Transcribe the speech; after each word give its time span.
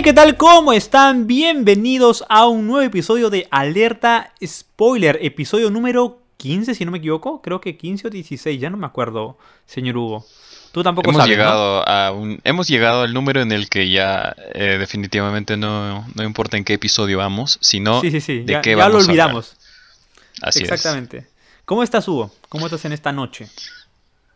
Hey, 0.00 0.04
¿qué 0.04 0.12
tal? 0.14 0.38
¿Cómo 0.38 0.72
están? 0.72 1.26
Bienvenidos 1.26 2.24
a 2.30 2.46
un 2.46 2.66
nuevo 2.66 2.80
episodio 2.80 3.28
de 3.28 3.46
Alerta 3.50 4.32
Spoiler, 4.42 5.18
episodio 5.20 5.70
número 5.70 6.22
15, 6.38 6.74
si 6.74 6.86
no 6.86 6.90
me 6.90 6.96
equivoco. 6.96 7.42
Creo 7.42 7.60
que 7.60 7.76
15 7.76 8.06
o 8.06 8.10
16, 8.10 8.58
ya 8.58 8.70
no 8.70 8.78
me 8.78 8.86
acuerdo, 8.86 9.36
señor 9.66 9.98
Hugo. 9.98 10.24
Tú 10.72 10.82
tampoco 10.82 11.10
hemos 11.10 11.20
sabes, 11.20 11.36
¿no? 11.36 11.42
llegado 11.42 11.86
a 11.86 12.12
un, 12.12 12.40
hemos 12.44 12.66
llegado 12.66 13.02
al 13.02 13.12
número 13.12 13.42
en 13.42 13.52
el 13.52 13.68
que 13.68 13.90
ya 13.90 14.34
eh, 14.54 14.78
definitivamente 14.78 15.58
no, 15.58 16.06
no 16.14 16.24
importa 16.24 16.56
en 16.56 16.64
qué 16.64 16.72
episodio 16.72 17.18
vamos, 17.18 17.58
sino 17.60 18.00
Sí, 18.00 18.10
sí, 18.10 18.22
sí, 18.22 18.38
de 18.38 18.54
ya, 18.54 18.62
qué 18.62 18.70
ya 18.70 18.76
vamos 18.76 18.92
lo 18.92 18.98
a 19.00 19.02
hablar. 19.02 19.26
olvidamos. 19.26 19.56
Así 20.40 20.62
Exactamente. 20.62 21.26
¿Cómo 21.66 21.82
estás, 21.82 22.08
Hugo? 22.08 22.32
¿Cómo 22.48 22.64
estás 22.64 22.86
en 22.86 22.92
esta 22.92 23.12
noche? 23.12 23.44
es. 23.44 23.70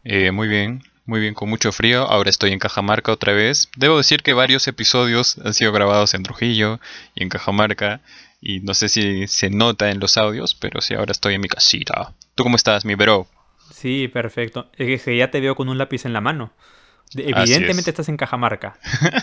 Eh, 0.04 0.30
muy 0.30 0.46
bien, 0.46 0.82
muy 1.06 1.20
bien, 1.20 1.34
con 1.34 1.48
mucho 1.50 1.72
frío. 1.72 2.02
Ahora 2.04 2.30
estoy 2.30 2.52
en 2.52 2.58
Cajamarca 2.58 3.12
otra 3.12 3.32
vez. 3.32 3.68
Debo 3.76 3.98
decir 3.98 4.22
que 4.22 4.32
varios 4.32 4.66
episodios 4.68 5.38
han 5.44 5.54
sido 5.54 5.72
grabados 5.72 6.14
en 6.14 6.22
Trujillo 6.22 6.80
y 7.14 7.22
en 7.22 7.28
Cajamarca. 7.28 8.00
Y 8.40 8.60
no 8.60 8.74
sé 8.74 8.88
si 8.88 9.26
se 9.26 9.50
nota 9.50 9.90
en 9.90 10.00
los 10.00 10.16
audios, 10.16 10.54
pero 10.54 10.80
sí, 10.80 10.94
ahora 10.94 11.12
estoy 11.12 11.34
en 11.34 11.40
mi 11.40 11.48
casita. 11.48 12.12
¿Tú 12.34 12.42
cómo 12.42 12.56
estás, 12.56 12.84
mi 12.84 12.94
bro? 12.94 13.26
Sí, 13.72 14.08
perfecto. 14.08 14.70
Es 14.76 15.02
que 15.02 15.16
ya 15.16 15.30
te 15.30 15.40
veo 15.40 15.54
con 15.54 15.68
un 15.68 15.78
lápiz 15.78 16.04
en 16.04 16.12
la 16.12 16.20
mano. 16.20 16.52
Evidentemente 17.14 17.80
es. 17.80 17.88
estás 17.88 18.08
en 18.08 18.16
Cajamarca. 18.16 18.78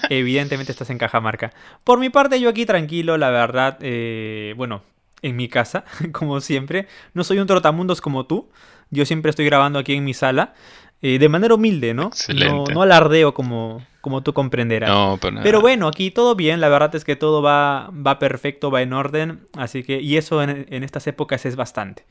Evidentemente 0.09 0.71
estás 0.71 0.89
en 0.89 0.97
Cajamarca. 0.97 1.51
Por 1.83 1.99
mi 1.99 2.09
parte, 2.09 2.39
yo 2.39 2.49
aquí 2.49 2.65
tranquilo, 2.65 3.17
la 3.17 3.29
verdad. 3.29 3.77
eh, 3.81 4.53
bueno, 4.55 4.83
en 5.21 5.35
mi 5.35 5.49
casa, 5.49 5.83
como 6.11 6.41
siempre. 6.41 6.87
No 7.13 7.23
soy 7.23 7.39
un 7.39 7.47
trotamundos 7.47 8.01
como 8.01 8.25
tú. 8.25 8.49
Yo 8.89 9.05
siempre 9.05 9.29
estoy 9.29 9.45
grabando 9.45 9.79
aquí 9.79 9.93
en 9.93 10.03
mi 10.03 10.13
sala. 10.13 10.53
Eh, 11.01 11.19
de 11.19 11.29
manera 11.29 11.55
humilde, 11.55 11.93
¿no? 11.93 12.11
No, 12.35 12.65
no 12.65 12.81
alardeo 12.81 13.33
como, 13.33 13.85
como 14.01 14.21
tú 14.21 14.33
comprenderás. 14.33 14.89
No, 14.89 15.17
pero 15.19 15.31
nada. 15.31 15.43
Pero 15.43 15.61
bueno, 15.61 15.87
aquí 15.87 16.11
todo 16.11 16.35
bien, 16.35 16.61
la 16.61 16.69
verdad 16.69 16.93
es 16.95 17.03
que 17.03 17.15
todo 17.15 17.41
va, 17.41 17.89
va 17.89 18.19
perfecto, 18.19 18.71
va 18.71 18.81
en 18.81 18.93
orden, 18.93 19.47
así 19.55 19.83
que, 19.83 19.99
y 20.01 20.17
eso 20.17 20.41
en, 20.43 20.67
en 20.69 20.83
estas 20.83 21.07
épocas 21.07 21.45
es 21.45 21.55
bastante. 21.55 22.05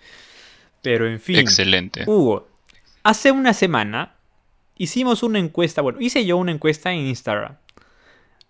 Pero 0.83 1.07
en 1.07 1.21
fin, 1.21 1.37
Excelente. 1.37 2.05
Hugo, 2.07 2.49
hace 3.03 3.31
una 3.31 3.53
semana 3.53 4.15
hicimos 4.77 5.23
una 5.23 5.39
encuesta, 5.39 5.83
bueno, 5.83 6.01
hice 6.01 6.25
yo 6.25 6.37
una 6.37 6.53
encuesta 6.53 6.91
en 6.91 7.01
Instagram. 7.01 7.57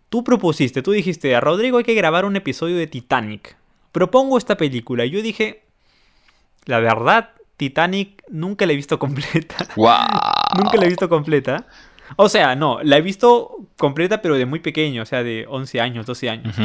Tú 0.09 0.25
propusiste, 0.25 0.83
tú 0.83 0.93
dijiste, 0.93 1.35
a 1.35 1.41
Rodrigo 1.41 1.79
hay 1.79 1.85
que 1.85 1.95
grabar 1.95 2.25
un 2.25 2.37
episodio 2.37 2.77
de 2.77 2.87
Titanic. 2.87 3.57
Propongo 3.93 4.39
esta 4.39 4.57
película. 4.57 5.05
Y 5.05 5.11
yo 5.11 5.23
dije, 5.23 5.65
la 6.65 6.81
verdad, 6.81 7.31
Titanic 7.61 8.23
nunca 8.31 8.65
la 8.65 8.73
he 8.73 8.77
visto 8.77 8.99
completa. 8.99 9.55
¡Wow! 9.77 9.99
Nunca 10.57 10.79
la 10.79 10.87
he 10.87 10.89
visto 10.89 11.11
completa. 11.11 11.67
O 12.17 12.31
sea, 12.31 12.57
no, 12.57 12.79
la 12.83 12.97
he 12.97 13.03
visto 13.03 13.55
completa, 13.77 14.23
pero 14.23 14.37
de 14.37 14.47
muy 14.47 14.61
pequeño, 14.61 15.03
o 15.03 15.05
sea, 15.05 15.23
de 15.23 15.45
11 15.47 15.79
años, 15.79 16.07
12 16.07 16.31
años. 16.31 16.57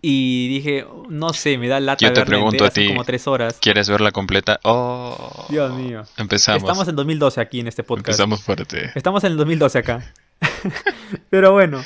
Y 0.00 0.48
dije, 0.48 0.86
no 1.08 1.32
sé, 1.32 1.58
me 1.58 1.66
da 1.66 1.80
lata 1.80 2.06
Yo 2.06 2.12
te 2.12 2.20
verla 2.20 2.36
pregunto 2.36 2.64
a 2.64 2.70
ti. 2.70 2.86
como 2.86 3.04
3 3.04 3.26
horas. 3.26 3.58
¿Quieres 3.60 3.88
verla 3.88 4.12
completa? 4.12 4.60
Oh. 4.62 5.46
Dios 5.48 5.74
mío. 5.74 6.04
Empezamos. 6.16 6.62
Estamos 6.62 6.86
en 6.86 6.94
2012 6.94 7.40
aquí 7.40 7.58
en 7.58 7.66
este 7.66 7.82
podcast. 7.82 8.10
Empezamos 8.10 8.42
fuerte. 8.42 8.92
Estamos 8.94 9.24
en 9.24 9.32
el 9.32 9.38
2012 9.38 9.76
acá. 9.76 10.12
Pero 11.30 11.50
bueno. 11.50 11.82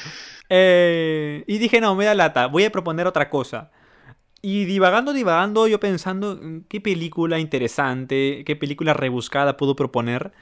eh, 0.50 1.42
y 1.46 1.56
dije, 1.56 1.80
no, 1.80 1.94
me 1.96 2.04
da 2.04 2.14
lata. 2.14 2.48
Voy 2.48 2.64
a 2.64 2.70
proponer 2.70 3.06
otra 3.06 3.30
cosa. 3.30 3.70
Y 4.44 4.66
divagando, 4.66 5.14
divagando, 5.14 5.66
yo 5.68 5.80
pensando, 5.80 6.38
mm, 6.40 6.64
¿qué 6.68 6.78
película 6.78 7.38
interesante, 7.38 8.42
qué 8.44 8.56
película 8.56 8.92
rebuscada 8.92 9.56
puedo 9.56 9.74
proponer? 9.74 10.32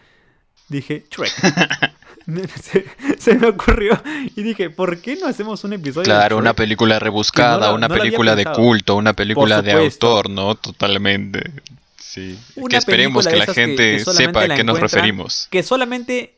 Dije, 0.69 1.05
Shrek. 1.09 1.33
Se, 2.61 2.85
se 3.19 3.35
me 3.35 3.47
ocurrió. 3.49 4.01
Y 4.37 4.43
dije, 4.43 4.71
¿por 4.71 5.01
qué 5.01 5.17
no 5.17 5.27
hacemos 5.29 5.63
un 5.63 5.75
episodio 5.75 6.03
de 6.03 6.19
Claro, 6.19 6.39
una 6.39 6.53
película 6.55 6.99
rebuscada, 6.99 7.73
una 7.75 7.87
no 7.87 7.95
película 7.95 8.35
de 8.35 8.45
culto, 8.45 8.97
una 8.97 9.13
película 9.13 9.63
de 9.63 9.73
autor, 9.73 10.29
¿no? 10.31 10.57
Totalmente. 10.57 11.53
Sí. 11.97 12.37
Una 12.57 12.69
que 12.71 12.77
esperemos 12.79 13.27
que 13.27 13.37
la 13.37 13.47
que- 13.47 13.55
gente 13.55 13.97
que 13.99 14.05
sepa 14.05 14.43
a 14.43 14.49
qué 14.49 14.65
nos 14.65 14.81
referimos. 14.81 15.47
Que 15.49 15.63
solamente... 15.63 16.35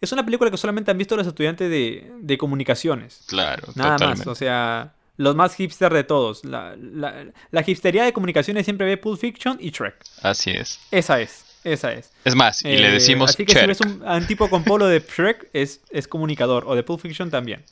Es 0.00 0.12
una 0.12 0.24
película 0.24 0.50
que 0.50 0.58
solamente 0.58 0.90
han 0.90 0.98
visto 0.98 1.16
los 1.16 1.26
estudiantes 1.26 1.68
de, 1.70 2.12
de 2.20 2.38
comunicaciones. 2.38 3.22
Claro, 3.26 3.68
Nada 3.74 3.96
totalmente. 3.96 4.26
más, 4.26 4.26
o 4.28 4.34
sea, 4.34 4.92
los 5.18 5.36
más 5.36 5.54
hipster 5.54 5.92
de 5.92 6.04
todos. 6.04 6.44
La, 6.46 6.74
la, 6.78 7.26
la 7.50 7.64
hipstería 7.66 8.04
de 8.04 8.14
comunicaciones 8.14 8.64
siempre 8.64 8.86
ve 8.86 8.96
Pulp 8.96 9.20
Fiction 9.20 9.58
y 9.60 9.70
Shrek. 9.70 9.96
Así 10.22 10.50
es. 10.52 10.80
Esa 10.90 11.20
es, 11.20 11.44
esa 11.64 11.92
es. 11.92 12.10
Es 12.24 12.34
más, 12.34 12.64
y 12.64 12.68
le 12.68 12.88
Eh, 12.88 12.92
decimos 12.92 13.30
Así 13.30 13.44
que 13.44 13.52
si 13.52 13.58
Cherk. 13.58 13.68
ves 13.68 13.80
un, 13.82 14.02
un 14.02 14.26
tipo 14.26 14.48
con 14.48 14.64
polo 14.64 14.86
de 14.86 15.00
Shrek, 15.00 15.50
es, 15.52 15.82
es 15.90 16.08
comunicador. 16.08 16.64
O 16.66 16.74
de 16.74 16.82
Pulp 16.82 17.00
Fiction 17.02 17.30
también. 17.30 17.62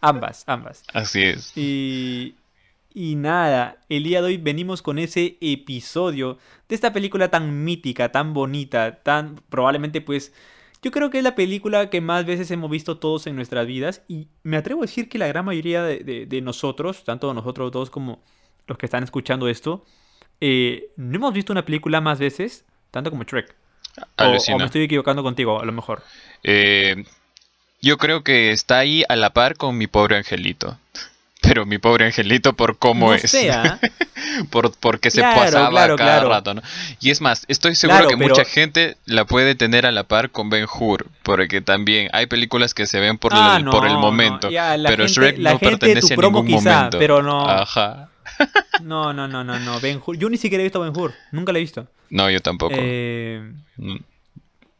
Ambas, 0.00 0.44
ambas. 0.46 0.84
Así 0.92 1.22
es. 1.22 1.52
Y, 1.56 2.36
y 2.94 3.16
nada, 3.16 3.78
el 3.88 4.04
día 4.04 4.20
de 4.20 4.28
hoy 4.28 4.36
venimos 4.36 4.80
con 4.82 4.98
ese 4.98 5.36
episodio 5.40 6.38
de 6.68 6.74
esta 6.76 6.92
película 6.92 7.30
tan 7.30 7.64
mítica, 7.64 8.12
tan 8.12 8.32
bonita, 8.34 9.02
tan 9.02 9.36
probablemente 9.48 10.00
pues... 10.00 10.32
Yo 10.82 10.90
creo 10.90 11.10
que 11.10 11.18
es 11.18 11.24
la 11.24 11.34
película 11.34 11.90
que 11.90 12.00
más 12.00 12.24
veces 12.24 12.50
hemos 12.50 12.70
visto 12.70 12.98
todos 12.98 13.26
en 13.26 13.36
nuestras 13.36 13.66
vidas 13.66 14.02
y 14.08 14.28
me 14.42 14.56
atrevo 14.56 14.82
a 14.82 14.86
decir 14.86 15.08
que 15.08 15.18
la 15.18 15.26
gran 15.26 15.44
mayoría 15.44 15.82
de, 15.82 15.98
de- 16.00 16.26
de 16.26 16.40
nosotros, 16.40 17.04
tanto 17.04 17.32
nosotros 17.34 17.70
dos 17.70 17.90
como 17.90 18.22
los 18.66 18.78
que 18.78 18.86
están 18.86 19.02
escuchando 19.04 19.48
esto, 19.48 19.84
eh, 20.40 20.88
no 20.96 21.16
hemos 21.16 21.34
visto 21.34 21.52
una 21.52 21.64
película 21.64 22.00
más 22.00 22.18
veces, 22.18 22.64
tanto 22.90 23.10
como 23.10 23.24
Shrek. 23.24 23.54
O, 24.16 24.22
me 24.58 24.64
estoy 24.66 24.82
equivocando 24.82 25.22
contigo, 25.22 25.60
a 25.60 25.64
lo 25.64 25.72
mejor. 25.72 26.02
Eh, 26.42 27.04
yo 27.82 27.98
creo 27.98 28.22
que 28.22 28.50
está 28.52 28.78
ahí 28.78 29.04
a 29.08 29.16
la 29.16 29.30
par 29.34 29.56
con 29.56 29.76
mi 29.76 29.86
pobre 29.86 30.16
angelito. 30.16 30.78
Pero 31.50 31.66
mi 31.66 31.78
pobre 31.78 32.06
angelito 32.06 32.52
por 32.52 32.78
cómo 32.78 33.08
no 33.08 33.14
es. 33.14 33.28
sea, 33.28 33.80
por 34.50 34.72
porque 34.78 35.10
se 35.10 35.20
pasaba 35.20 35.68
claro, 35.68 35.96
cada 35.96 36.18
claro. 36.18 36.28
rato, 36.28 36.54
¿no? 36.54 36.62
Y 37.00 37.10
es 37.10 37.20
más, 37.20 37.44
estoy 37.48 37.74
seguro 37.74 38.06
que 38.06 38.16
pero- 38.16 38.28
mucha 38.28 38.44
gente 38.44 38.96
la 39.04 39.24
puede 39.24 39.56
tener 39.56 39.84
a 39.84 39.90
la 39.90 40.04
par 40.04 40.30
con 40.30 40.48
Ben 40.48 40.66
Hur, 40.72 41.08
porque 41.24 41.60
también 41.60 42.08
hay 42.12 42.26
películas 42.26 42.72
que 42.72 42.86
se 42.86 43.00
ven 43.00 43.18
por, 43.18 43.32
Ah, 43.34 43.56
el, 43.58 43.64
no, 43.64 43.72
por 43.72 43.84
el 43.88 43.94
no, 43.94 43.98
momento, 44.00 44.48
ya, 44.48 44.76
pero 44.86 45.06
gente- 45.08 45.12
Shrek 45.12 45.38
no 45.38 45.58
pertenece 45.58 46.14
a 46.14 46.16
ningún 46.18 46.46
quizá, 46.46 46.72
momento. 46.76 46.98
pero 47.00 47.20
no. 47.20 47.48
Ajá. 47.50 48.08
no, 48.82 49.12
no, 49.12 49.26
no, 49.26 49.42
no, 49.42 49.58
no. 49.58 49.80
Ben 49.80 50.00
Hur. 50.06 50.16
Yo 50.16 50.30
ni 50.30 50.36
siquiera 50.36 50.62
he 50.62 50.66
visto 50.66 50.78
Ben 50.78 50.96
Hur, 50.96 51.12
nunca 51.32 51.52
la 51.52 51.58
he 51.58 51.62
visto. 51.62 51.88
No, 52.10 52.30
yo 52.30 52.38
tampoco. 52.38 52.76
Eh, 52.78 53.42
Mm. 53.76 53.96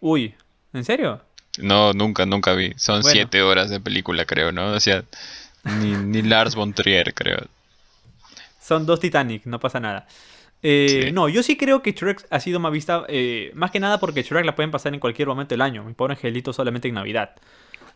uy, 0.01 0.35
¿en 0.73 0.85
serio? 0.85 1.21
No, 1.59 1.93
nunca, 1.95 2.27
nunca 2.27 2.53
vi. 2.53 2.73
Son 2.77 3.01
Bueno. 3.01 3.13
siete 3.13 3.43
horas 3.43 3.71
de 3.71 3.81
película, 3.81 4.25
creo, 4.25 4.53
¿no? 4.53 4.69
O 4.73 4.79
sea, 4.81 5.03
ni, 5.65 5.93
ni 5.93 6.23
Lars 6.23 6.55
von 6.55 6.73
Trier, 6.73 7.13
creo. 7.15 7.39
Son 8.61 8.87
dos 8.87 9.01
Titanic, 9.01 9.45
no 9.47 9.59
pasa 9.61 9.81
nada. 9.81 10.07
Eh, 10.63 11.05
Sí. 11.07 11.13
No, 11.13 11.29
yo 11.29 11.43
sí 11.43 11.57
creo 11.57 11.83
que 11.83 11.93
Shrek 11.93 12.27
ha 12.31 12.39
sido 12.41 12.61
más 12.61 12.73
vista, 12.73 13.05
eh, 13.09 13.51
más 13.55 13.71
que 13.71 13.81
nada 13.81 13.99
porque 13.99 14.23
Shrek 14.23 14.45
la 14.45 14.55
pueden 14.55 14.71
pasar 14.71 14.93
en 14.93 15.01
cualquier 15.01 15.29
momento 15.29 15.55
del 15.55 15.63
año. 15.63 15.85
Mi 15.85 15.95
pobre 15.95 16.15
angelito 16.15 16.53
solamente 16.53 16.89
en 16.89 16.95
Navidad, 16.95 17.31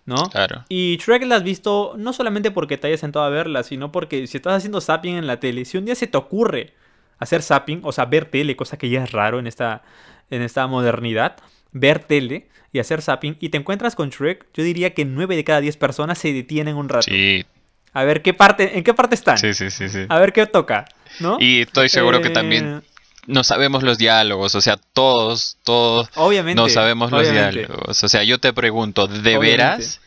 ¿no? 0.06 0.30
Claro. 0.30 0.64
Y 0.69 0.97
Shrek 0.97 1.25
la 1.25 1.36
has 1.36 1.42
visto 1.42 1.94
no 1.98 2.12
solamente 2.12 2.50
porque 2.50 2.78
te 2.78 2.86
hayas 2.86 3.00
sentado 3.00 3.25
a 3.25 3.28
verla, 3.28 3.62
sino 3.62 3.92
porque 3.92 4.26
si 4.26 4.38
estás 4.38 4.54
haciendo 4.54 4.81
zapping 4.81 5.16
en 5.16 5.26
la 5.26 5.41
tele, 5.41 5.64
si 5.64 5.76
un 5.76 5.84
día 5.84 5.94
se 5.94 6.06
te 6.06 6.16
ocurre 6.16 6.72
hacer 7.19 7.42
zapping, 7.42 7.81
o 7.84 7.92
sea, 7.92 8.06
ver 8.06 8.25
tele, 8.26 8.56
cosa 8.56 8.76
que 8.76 8.88
ya 8.88 9.04
es 9.04 9.12
raro 9.12 9.38
en 9.38 9.46
esta, 9.46 9.82
en 10.31 10.42
esta 10.42 10.66
modernidad, 10.66 11.36
ver 11.72 11.98
tele 12.00 12.48
y 12.72 12.78
hacer 12.78 13.02
zapping, 13.02 13.36
y 13.41 13.50
te 13.50 13.58
encuentras 13.58 13.94
con 13.94 14.10
Shrek, 14.10 14.46
yo 14.54 14.64
diría 14.64 14.94
que 14.94 15.04
9 15.04 15.36
de 15.36 15.44
cada 15.44 15.60
10 15.60 15.76
personas 15.76 16.19
se 16.19 16.32
detienen 16.32 16.76
un 16.76 16.88
rato. 16.88 17.04
Sí, 17.04 17.44
A 17.94 18.05
ver 18.05 18.23
qué 18.23 18.35
parte, 18.35 18.76
en 18.79 18.85
qué 18.85 18.94
parte 18.94 19.14
están. 19.14 19.38
sí, 19.38 19.55
sí, 19.55 19.70
sí, 19.70 19.88
sí. 19.88 20.06
A 20.08 20.19
ver 20.19 20.32
qué 20.32 20.46
toca, 20.46 20.87
¿no? 21.19 21.38
Y 21.38 21.62
estoy 21.62 21.88
seguro 21.88 22.20
que 22.20 22.31
Eh, 22.31 22.31
también 22.31 22.85
no 23.26 23.44
sabemos 23.44 23.82
los 23.82 23.99
diálogos, 23.99 24.55
o 24.55 24.61
sea, 24.61 24.76
todos, 24.76 25.58
todos 25.64 26.11
Obviamente. 26.14 26.56
no 26.56 26.69
sabemos 26.69 27.12
los 27.12 27.31
obviamente. 27.31 27.31
diálogos. 27.31 28.02
O 28.05 28.08
sea, 28.08 28.23
yo 28.25 28.38
te 28.41 28.52
pregunto, 28.52 29.06
¿de 29.08 29.37
Obviamente. 29.37 29.38
veras? 29.38 30.00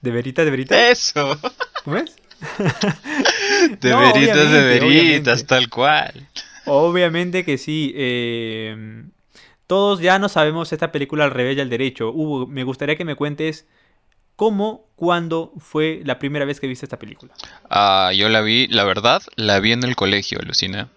¿De 0.00 0.10
verita, 0.10 0.44
de 0.44 0.50
verita? 0.50 0.88
Eso. 0.90 1.38
¿Cómo 1.84 1.96
es? 1.98 2.20
De 3.80 3.90
No, 3.90 3.96
veritas, 3.96 4.50
de 4.50 4.62
veritas, 4.62 5.46
tal 5.46 5.68
cual. 5.68 6.28
Obviamente 6.64 7.44
que 7.44 7.58
sí. 7.58 7.92
eh, 7.96 9.04
todos 9.66 10.00
ya 10.00 10.18
no 10.18 10.28
sabemos 10.28 10.72
esta 10.72 10.92
película 10.92 11.24
al 11.24 11.30
revés 11.30 11.56
y 11.56 11.60
al 11.60 11.70
derecho. 11.70 12.10
Hugo, 12.12 12.46
me 12.46 12.64
gustaría 12.64 12.96
que 12.96 13.04
me 13.04 13.16
cuentes 13.16 13.66
cómo, 14.42 14.84
cuándo 14.96 15.52
fue 15.58 16.00
la 16.04 16.18
primera 16.18 16.44
vez 16.44 16.58
que 16.58 16.66
viste 16.66 16.84
esta 16.84 16.98
película. 16.98 17.32
Ah, 17.70 18.10
yo 18.12 18.28
la 18.28 18.40
vi, 18.40 18.66
la 18.66 18.82
verdad, 18.82 19.22
la 19.36 19.60
vi 19.60 19.70
en 19.70 19.84
el 19.84 19.94
colegio, 19.94 20.40
Lucina. 20.44 20.88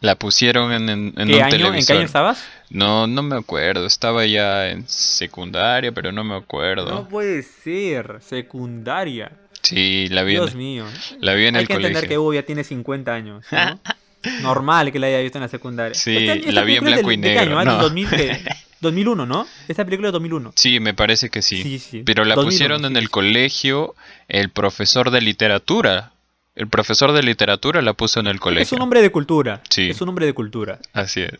La 0.00 0.14
pusieron 0.14 0.72
en, 0.72 0.88
en, 0.88 1.12
en 1.18 1.28
¿Qué 1.28 1.34
un 1.36 1.42
año? 1.42 1.44
¿En 1.44 1.50
qué 1.50 1.56
televisor. 1.58 1.96
año 1.96 2.06
estabas? 2.06 2.44
No, 2.70 3.06
no 3.06 3.22
me 3.22 3.36
acuerdo. 3.36 3.84
Estaba 3.84 4.24
ya 4.24 4.68
en 4.70 4.88
secundaria, 4.88 5.92
pero 5.92 6.10
no 6.10 6.24
me 6.24 6.36
acuerdo. 6.36 6.88
No 6.90 7.06
puede 7.08 7.42
ser. 7.42 8.18
Secundaria. 8.22 9.30
Sí, 9.60 10.08
la 10.08 10.22
vi, 10.22 10.32
Dios 10.32 10.52
en, 10.52 10.58
mío. 10.58 10.84
la 11.20 11.34
vi 11.34 11.46
en 11.46 11.56
Hay 11.56 11.62
el 11.62 11.66
que 11.68 11.74
entender 11.74 11.92
que 12.02 12.06
colegio. 12.08 12.22
Hugo 12.22 12.32
ya 12.34 12.42
tiene 12.44 12.64
50 12.64 13.12
años. 13.14 13.44
¿no? 13.52 13.80
Normal 14.42 14.90
que 14.90 14.98
la 14.98 15.08
haya 15.08 15.20
visto 15.20 15.36
en 15.36 15.42
la 15.42 15.48
secundaria. 15.48 15.94
Sí, 15.94 16.16
Esta- 16.16 16.34
esta 16.34 16.52
la 16.52 16.62
vi 16.62 16.76
en 16.76 16.84
blanco 16.84 17.08
del- 17.10 17.18
y 17.18 17.22
¿de 17.22 17.28
qué 17.34 17.40
negro, 17.40 17.58
año? 17.58 17.72
No. 17.72 17.82
2000 17.82 18.08
que- 18.08 18.40
2001, 18.80 19.26
¿no? 19.26 19.46
Esta 19.68 19.84
película 19.84 20.08
es 20.08 20.12
2001. 20.12 20.52
Sí, 20.54 20.80
me 20.80 20.94
parece 20.94 21.30
que 21.30 21.42
sí. 21.42 21.62
Sí, 21.62 21.78
sí. 21.78 22.02
Pero 22.04 22.24
la 22.24 22.34
2001, 22.34 22.50
pusieron 22.50 22.84
en 22.84 22.96
el 22.96 23.10
colegio 23.10 23.94
el 24.28 24.50
profesor 24.50 25.10
de 25.10 25.20
literatura. 25.20 26.12
El 26.54 26.68
profesor 26.68 27.12
de 27.12 27.22
literatura 27.22 27.82
la 27.82 27.92
puso 27.92 28.20
en 28.20 28.26
el 28.26 28.40
colegio. 28.40 28.62
Es 28.62 28.72
un 28.72 28.80
hombre 28.80 29.02
de 29.02 29.10
cultura. 29.10 29.62
Sí. 29.68 29.90
Es 29.90 30.00
un 30.00 30.08
hombre 30.08 30.26
de 30.26 30.32
cultura, 30.32 30.78
Así 30.92 31.20
es. 31.20 31.32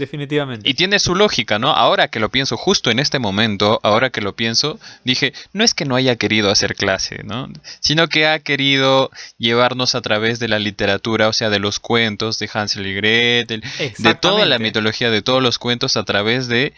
Definitivamente. 0.00 0.68
Y 0.68 0.74
tiene 0.74 0.98
su 0.98 1.14
lógica, 1.14 1.60
¿no? 1.60 1.70
Ahora 1.70 2.08
que 2.08 2.18
lo 2.18 2.30
pienso, 2.30 2.56
justo 2.56 2.90
en 2.90 2.98
este 2.98 3.20
momento, 3.20 3.78
ahora 3.84 4.10
que 4.10 4.20
lo 4.20 4.34
pienso, 4.34 4.80
dije, 5.04 5.32
no 5.52 5.62
es 5.62 5.74
que 5.74 5.84
no 5.84 5.94
haya 5.94 6.16
querido 6.16 6.50
hacer 6.50 6.74
clase, 6.74 7.22
¿no? 7.22 7.48
Sino 7.78 8.08
que 8.08 8.26
ha 8.26 8.40
querido 8.40 9.10
llevarnos 9.38 9.94
a 9.94 10.00
través 10.00 10.40
de 10.40 10.48
la 10.48 10.58
literatura, 10.58 11.28
o 11.28 11.32
sea, 11.32 11.50
de 11.50 11.60
los 11.60 11.78
cuentos 11.78 12.40
de 12.40 12.50
Hansel 12.52 12.86
y 12.86 12.94
Gretel, 12.94 13.62
de 13.98 14.14
toda 14.14 14.44
la 14.46 14.58
mitología, 14.58 15.10
de 15.10 15.22
todos 15.22 15.42
los 15.42 15.58
cuentos 15.58 15.96
a 15.96 16.04
través 16.04 16.48
de 16.48 16.72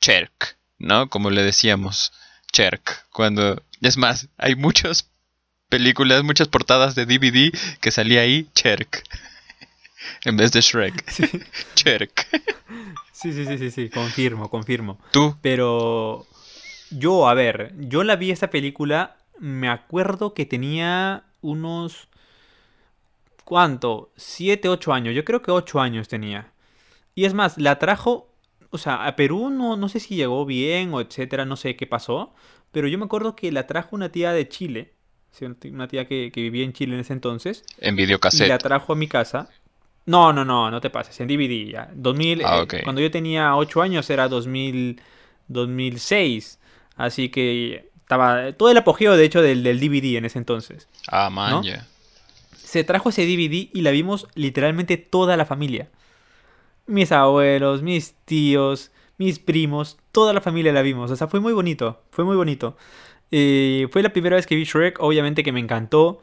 Cherk, 0.00 0.56
¿no? 0.78 1.10
Como 1.10 1.28
le 1.28 1.42
decíamos, 1.42 2.12
Cherk. 2.52 3.06
Cuando, 3.10 3.62
es 3.82 3.96
más, 3.96 4.28
hay 4.38 4.54
muchas 4.54 5.10
películas, 5.68 6.22
muchas 6.22 6.48
portadas 6.48 6.94
de 6.94 7.04
DVD 7.04 7.52
que 7.80 7.90
salía 7.90 8.22
ahí 8.22 8.46
Cherk. 8.54 9.04
En 10.24 10.36
vez 10.36 10.52
de 10.52 10.60
Shrek. 10.60 11.04
Cherk. 11.74 12.26
Sí, 13.12 13.32
sí, 13.32 13.44
sí, 13.46 13.58
sí, 13.58 13.70
sí, 13.72 13.88
confirmo, 13.90 14.48
confirmo. 14.48 15.00
Tú, 15.10 15.34
Pero 15.42 16.24
yo, 16.90 17.28
a 17.28 17.34
ver, 17.34 17.74
yo 17.76 18.04
la 18.04 18.14
vi 18.14 18.30
esta 18.30 18.48
película, 18.50 19.16
me 19.40 19.68
acuerdo 19.68 20.34
que 20.34 20.46
tenía 20.46 21.24
unos... 21.40 22.06
¿Cuánto? 23.44 24.12
Siete, 24.16 24.68
ocho 24.68 24.92
años. 24.92 25.14
Yo 25.14 25.24
creo 25.24 25.42
que 25.42 25.50
ocho 25.50 25.80
años 25.80 26.06
tenía. 26.08 26.52
Y 27.14 27.24
es 27.24 27.34
más, 27.34 27.58
la 27.58 27.78
trajo, 27.78 28.32
o 28.70 28.78
sea, 28.78 29.06
a 29.06 29.16
Perú 29.16 29.50
no, 29.50 29.76
no 29.76 29.88
sé 29.88 30.00
si 30.00 30.14
llegó 30.14 30.44
bien 30.46 30.92
o 30.94 31.00
etcétera, 31.00 31.44
no 31.44 31.56
sé 31.56 31.74
qué 31.74 31.86
pasó. 31.86 32.34
Pero 32.70 32.86
yo 32.88 32.98
me 32.98 33.06
acuerdo 33.06 33.34
que 33.34 33.50
la 33.50 33.66
trajo 33.66 33.96
una 33.96 34.10
tía 34.12 34.32
de 34.32 34.48
Chile. 34.48 34.94
sí, 35.32 35.46
Una 35.70 35.88
tía 35.88 36.06
que, 36.06 36.30
que 36.32 36.42
vivía 36.42 36.64
en 36.64 36.72
Chile 36.74 36.94
en 36.94 37.00
ese 37.00 37.14
entonces. 37.14 37.64
en 37.78 37.96
Y 38.30 38.46
la 38.46 38.58
videocassette. 38.58 38.62
trajo 38.62 38.92
a 38.92 38.96
mi 38.96 39.08
casa. 39.08 39.48
No, 40.08 40.32
no, 40.32 40.44
no, 40.44 40.70
no 40.70 40.80
te 40.80 40.88
pases, 40.90 41.20
en 41.20 41.28
DVD 41.28 41.70
ya. 41.70 41.90
2000, 41.94 42.42
Ah, 42.44 42.64
eh, 42.70 42.80
cuando 42.82 43.02
yo 43.02 43.10
tenía 43.10 43.54
8 43.56 43.82
años 43.82 44.08
era 44.10 44.26
2000, 44.28 45.00
2006. 45.48 46.58
Así 46.96 47.28
que 47.28 47.90
estaba 48.00 48.52
todo 48.52 48.70
el 48.70 48.76
apogeo, 48.78 49.16
de 49.16 49.24
hecho, 49.24 49.42
del, 49.42 49.62
del 49.62 49.78
DVD 49.78 50.16
en 50.16 50.24
ese 50.24 50.38
entonces. 50.38 50.88
Ah, 51.08 51.30
man, 51.30 51.50
¿no? 51.50 51.62
Se 52.56 52.84
trajo 52.84 53.10
ese 53.10 53.22
DVD 53.26 53.68
y 53.72 53.82
la 53.82 53.90
vimos 53.90 54.28
literalmente 54.34 54.96
toda 54.96 55.36
la 55.36 55.46
familia. 55.46 55.88
Mis 56.86 57.12
abuelos, 57.12 57.82
mis 57.82 58.14
tíos, 58.24 58.90
mis 59.18 59.38
primos, 59.38 59.98
toda 60.10 60.32
la 60.32 60.40
familia 60.40 60.72
la 60.72 60.82
vimos. 60.82 61.10
O 61.10 61.16
sea, 61.16 61.28
fue 61.28 61.40
muy 61.40 61.52
bonito, 61.52 62.02
fue 62.10 62.24
muy 62.24 62.36
bonito. 62.36 62.76
Eh, 63.30 63.88
fue 63.92 64.02
la 64.02 64.08
primera 64.10 64.36
vez 64.36 64.46
que 64.46 64.54
vi 64.56 64.64
Shrek, 64.64 65.00
obviamente 65.00 65.42
que 65.44 65.52
me 65.52 65.60
encantó. 65.60 66.22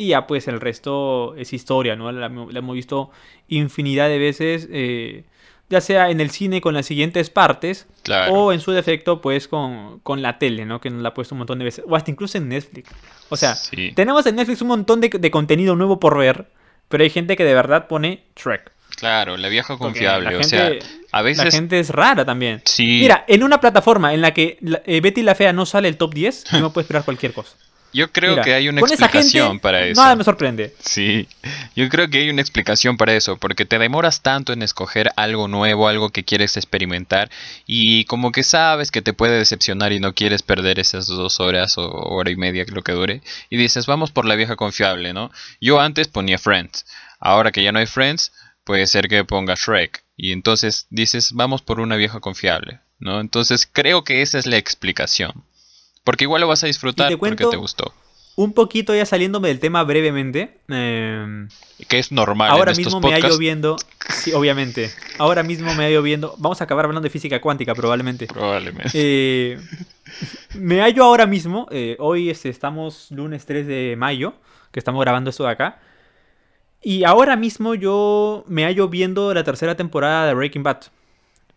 Y 0.00 0.08
ya 0.10 0.28
pues 0.28 0.46
el 0.46 0.60
resto 0.60 1.34
es 1.34 1.52
historia, 1.52 1.96
¿no? 1.96 2.12
La, 2.12 2.28
la 2.28 2.58
hemos 2.60 2.74
visto 2.76 3.10
infinidad 3.48 4.08
de 4.08 4.18
veces, 4.20 4.68
eh, 4.70 5.24
ya 5.68 5.80
sea 5.80 6.10
en 6.10 6.20
el 6.20 6.30
cine 6.30 6.60
con 6.60 6.72
las 6.74 6.86
siguientes 6.86 7.30
partes, 7.30 7.88
Claro. 8.04 8.32
o 8.32 8.52
en 8.52 8.60
su 8.60 8.70
defecto 8.70 9.20
pues 9.20 9.48
con, 9.48 9.98
con 10.04 10.22
la 10.22 10.38
tele, 10.38 10.64
¿no? 10.66 10.80
Que 10.80 10.88
nos 10.88 11.02
la 11.02 11.08
ha 11.08 11.14
puesto 11.14 11.34
un 11.34 11.38
montón 11.40 11.58
de 11.58 11.64
veces, 11.64 11.84
o 11.88 11.96
hasta 11.96 12.12
incluso 12.12 12.38
en 12.38 12.48
Netflix. 12.48 12.90
O 13.28 13.36
sea, 13.36 13.56
Sí. 13.56 13.90
tenemos 13.96 14.24
en 14.26 14.36
Netflix 14.36 14.62
un 14.62 14.68
montón 14.68 15.00
de, 15.00 15.08
de 15.08 15.30
contenido 15.32 15.74
nuevo 15.74 15.98
por 15.98 16.16
ver, 16.16 16.46
pero 16.88 17.02
hay 17.02 17.10
gente 17.10 17.36
que 17.36 17.44
de 17.44 17.54
verdad 17.54 17.88
pone 17.88 18.22
Shrek. 18.36 18.70
Claro, 18.96 19.36
la 19.36 19.48
vieja 19.48 19.76
confiable. 19.78 20.30
la 20.30 20.38
o 20.38 20.44
sea, 20.44 20.70
a 21.10 21.16
La 21.18 21.22
veces. 21.22 21.52
gente 21.52 21.80
es 21.80 21.90
rara 21.90 22.24
también. 22.24 22.62
Sí. 22.66 23.00
Mira, 23.02 23.24
en 23.26 23.42
una 23.42 23.60
plataforma 23.60 24.14
en 24.14 24.20
la 24.20 24.32
que 24.32 24.58
la- 24.60 24.80
eh, 24.86 25.00
Betty 25.00 25.22
la 25.22 25.34
Fea 25.34 25.52
no 25.52 25.66
sale 25.66 25.88
el 25.88 25.96
top 25.96 26.14
10, 26.14 26.44
no 26.68 26.72
puede 26.72 26.84
esperar 26.84 27.04
cualquier 27.04 27.32
cosa. 27.32 27.56
Yo 27.92 28.12
creo 28.12 28.32
Mira, 28.32 28.42
que 28.42 28.54
hay 28.54 28.68
una 28.68 28.80
explicación 28.80 29.48
gente, 29.48 29.62
para 29.62 29.84
eso. 29.86 30.00
Nada 30.00 30.14
me 30.14 30.24
sorprende. 30.24 30.74
Sí, 30.78 31.26
yo 31.74 31.88
creo 31.88 32.08
que 32.10 32.18
hay 32.18 32.30
una 32.30 32.42
explicación 32.42 32.96
para 32.96 33.14
eso, 33.14 33.38
porque 33.38 33.64
te 33.64 33.78
demoras 33.78 34.22
tanto 34.22 34.52
en 34.52 34.62
escoger 34.62 35.10
algo 35.16 35.48
nuevo, 35.48 35.88
algo 35.88 36.10
que 36.10 36.24
quieres 36.24 36.56
experimentar, 36.56 37.30
y 37.66 38.04
como 38.04 38.30
que 38.30 38.42
sabes 38.42 38.90
que 38.90 39.02
te 39.02 39.14
puede 39.14 39.38
decepcionar 39.38 39.92
y 39.92 40.00
no 40.00 40.14
quieres 40.14 40.42
perder 40.42 40.78
esas 40.78 41.06
dos 41.06 41.40
horas 41.40 41.78
o 41.78 41.88
hora 41.90 42.30
y 42.30 42.36
media 42.36 42.64
que 42.64 42.72
lo 42.72 42.82
que 42.82 42.92
dure, 42.92 43.22
y 43.48 43.56
dices, 43.56 43.86
vamos 43.86 44.10
por 44.10 44.26
la 44.26 44.34
vieja 44.34 44.56
confiable, 44.56 45.12
¿no? 45.12 45.30
Yo 45.60 45.80
antes 45.80 46.08
ponía 46.08 46.38
Friends, 46.38 46.84
ahora 47.18 47.52
que 47.52 47.62
ya 47.62 47.72
no 47.72 47.78
hay 47.78 47.86
Friends, 47.86 48.32
puede 48.64 48.86
ser 48.86 49.08
que 49.08 49.24
ponga 49.24 49.54
Shrek, 49.54 50.04
y 50.16 50.32
entonces 50.32 50.86
dices, 50.90 51.32
vamos 51.32 51.62
por 51.62 51.80
una 51.80 51.96
vieja 51.96 52.20
confiable, 52.20 52.80
¿no? 52.98 53.20
Entonces 53.20 53.66
creo 53.70 54.04
que 54.04 54.20
esa 54.20 54.38
es 54.38 54.46
la 54.46 54.58
explicación. 54.58 55.44
Porque 56.08 56.24
igual 56.24 56.40
lo 56.40 56.48
vas 56.48 56.64
a 56.64 56.66
disfrutar 56.68 57.10
te 57.10 57.18
porque 57.18 57.44
te 57.44 57.56
gustó. 57.58 57.92
Un 58.34 58.54
poquito 58.54 58.94
ya 58.94 59.04
saliéndome 59.04 59.48
del 59.48 59.60
tema 59.60 59.84
brevemente. 59.84 60.56
eh, 60.70 61.46
Que 61.86 61.98
es 61.98 62.12
normal 62.12 62.50
ahora 62.50 62.72
en 62.72 62.80
estos 62.80 62.94
mismo 62.94 63.06
me 63.06 63.12
hallo 63.12 63.36
viendo. 63.36 63.76
Sí, 64.08 64.32
obviamente. 64.32 64.90
Ahora 65.18 65.42
mismo 65.42 65.74
me 65.74 65.84
hallo 65.84 66.00
viendo. 66.00 66.34
Vamos 66.38 66.62
a 66.62 66.64
acabar 66.64 66.86
hablando 66.86 67.04
de 67.04 67.10
física 67.10 67.42
cuántica, 67.42 67.74
probablemente. 67.74 68.26
Probablemente. 68.26 68.88
Eh, 68.94 69.60
me 70.54 70.80
hallo 70.80 71.04
ahora 71.04 71.26
mismo. 71.26 71.66
eh, 71.70 71.94
hoy 71.98 72.30
estamos 72.30 73.10
lunes 73.10 73.44
3 73.44 73.66
de 73.66 73.94
mayo. 73.98 74.32
Que 74.72 74.80
estamos 74.80 75.02
grabando 75.02 75.28
esto 75.28 75.44
de 75.44 75.50
acá. 75.50 75.78
Y 76.82 77.04
ahora 77.04 77.36
mismo 77.36 77.74
yo 77.74 78.44
me 78.48 78.64
hallo 78.64 78.88
viendo 78.88 79.34
la 79.34 79.44
tercera 79.44 79.76
temporada 79.76 80.26
de 80.26 80.32
Breaking 80.32 80.62
Bad. 80.62 80.84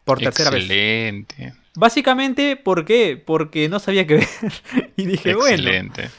Por 0.06 0.19
tercera 0.19 0.50
vez. 0.50 0.63
Excelente. 0.63 1.53
Básicamente, 1.75 2.56
¿por 2.57 2.86
qué? 2.86 3.21
Porque 3.24 3.69
no 3.69 3.80
sabía 3.80 4.06
qué 4.07 4.15
ver. 4.18 4.27
y 4.98 5.06
dije, 5.06 5.36
bueno, 5.36 5.56
Excelente. 5.69 6.09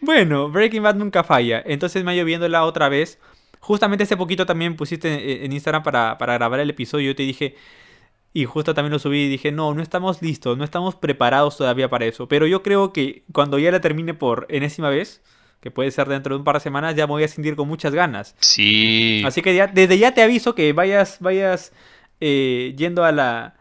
bueno, 0.00 0.48
Breaking 0.50 0.82
Bad 0.82 0.94
nunca 0.96 1.24
falla. 1.24 1.62
Entonces 1.66 2.04
me 2.04 2.12
hallo 2.12 2.24
viéndola 2.24 2.64
otra 2.64 2.88
vez. 2.88 3.18
Justamente 3.60 4.04
hace 4.04 4.16
poquito 4.16 4.46
también 4.46 4.76
pusiste 4.76 5.12
en- 5.12 5.44
en 5.44 5.52
Instagram 5.52 5.82
para, 5.82 6.16
para 6.18 6.34
grabar 6.34 6.60
el 6.60 6.70
episodio. 6.70 7.08
Yo 7.10 7.16
te 7.16 7.24
dije, 7.24 7.56
y 8.32 8.44
justo 8.44 8.72
también 8.72 8.92
lo 8.92 8.98
subí 8.98 9.22
y 9.24 9.28
dije, 9.28 9.50
no, 9.52 9.74
no 9.74 9.82
estamos 9.82 10.22
listos, 10.22 10.56
no 10.56 10.64
estamos 10.64 10.94
preparados 10.94 11.56
todavía 11.56 11.90
para 11.90 12.06
eso. 12.06 12.28
Pero 12.28 12.46
yo 12.46 12.62
creo 12.62 12.92
que 12.92 13.24
cuando 13.32 13.58
ya 13.58 13.72
la 13.72 13.80
termine 13.80 14.14
por 14.14 14.46
enésima 14.48 14.88
vez, 14.90 15.22
que 15.60 15.72
puede 15.72 15.90
ser 15.90 16.06
dentro 16.08 16.34
de 16.34 16.38
un 16.38 16.44
par 16.44 16.54
de 16.54 16.60
semanas, 16.60 16.94
ya 16.94 17.06
me 17.06 17.12
voy 17.14 17.24
a 17.24 17.28
sentir 17.28 17.56
con 17.56 17.66
muchas 17.66 17.92
ganas. 17.92 18.36
Sí. 18.38 19.22
Así 19.26 19.42
que 19.42 19.54
ya, 19.56 19.66
desde 19.66 19.98
ya 19.98 20.14
te 20.14 20.22
aviso 20.22 20.54
que 20.54 20.72
vayas, 20.72 21.16
vayas 21.20 21.72
eh, 22.20 22.74
yendo 22.76 23.04
a 23.04 23.12
la. 23.12 23.54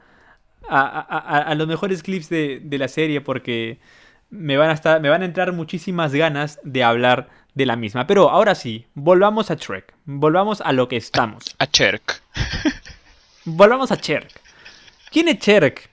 A, 0.69 0.81
a- 0.81 1.37
a- 1.43 1.55
los 1.55 1.67
mejores 1.67 2.03
clips 2.03 2.27
de, 2.29 2.59
de 2.61 2.77
la 2.77 2.89
serie 2.89 3.21
porque 3.21 3.79
me 4.29 4.57
van 4.57 4.69
a 4.69 4.73
estar. 4.73 4.99
Me 5.01 5.09
van 5.09 5.21
a 5.21 5.25
entrar 5.25 5.53
muchísimas 5.53 6.13
ganas 6.13 6.59
de 6.63 6.83
hablar 6.83 7.29
de 7.53 7.65
la 7.65 7.75
misma. 7.77 8.05
Pero 8.05 8.29
ahora 8.29 8.53
sí, 8.55 8.85
volvamos 8.93 9.49
a 9.49 9.55
Trek. 9.55 9.93
Volvamos 10.05 10.59
a 10.61 10.73
lo 10.73 10.87
que 10.89 10.97
estamos. 10.97 11.55
A 11.59 11.67
Cherk. 11.67 12.21
Volvamos 13.45 13.91
a 13.91 13.97
Cherk. 13.97 14.29
¿Quién 15.11 15.29
es 15.29 15.39
Cherk? 15.39 15.89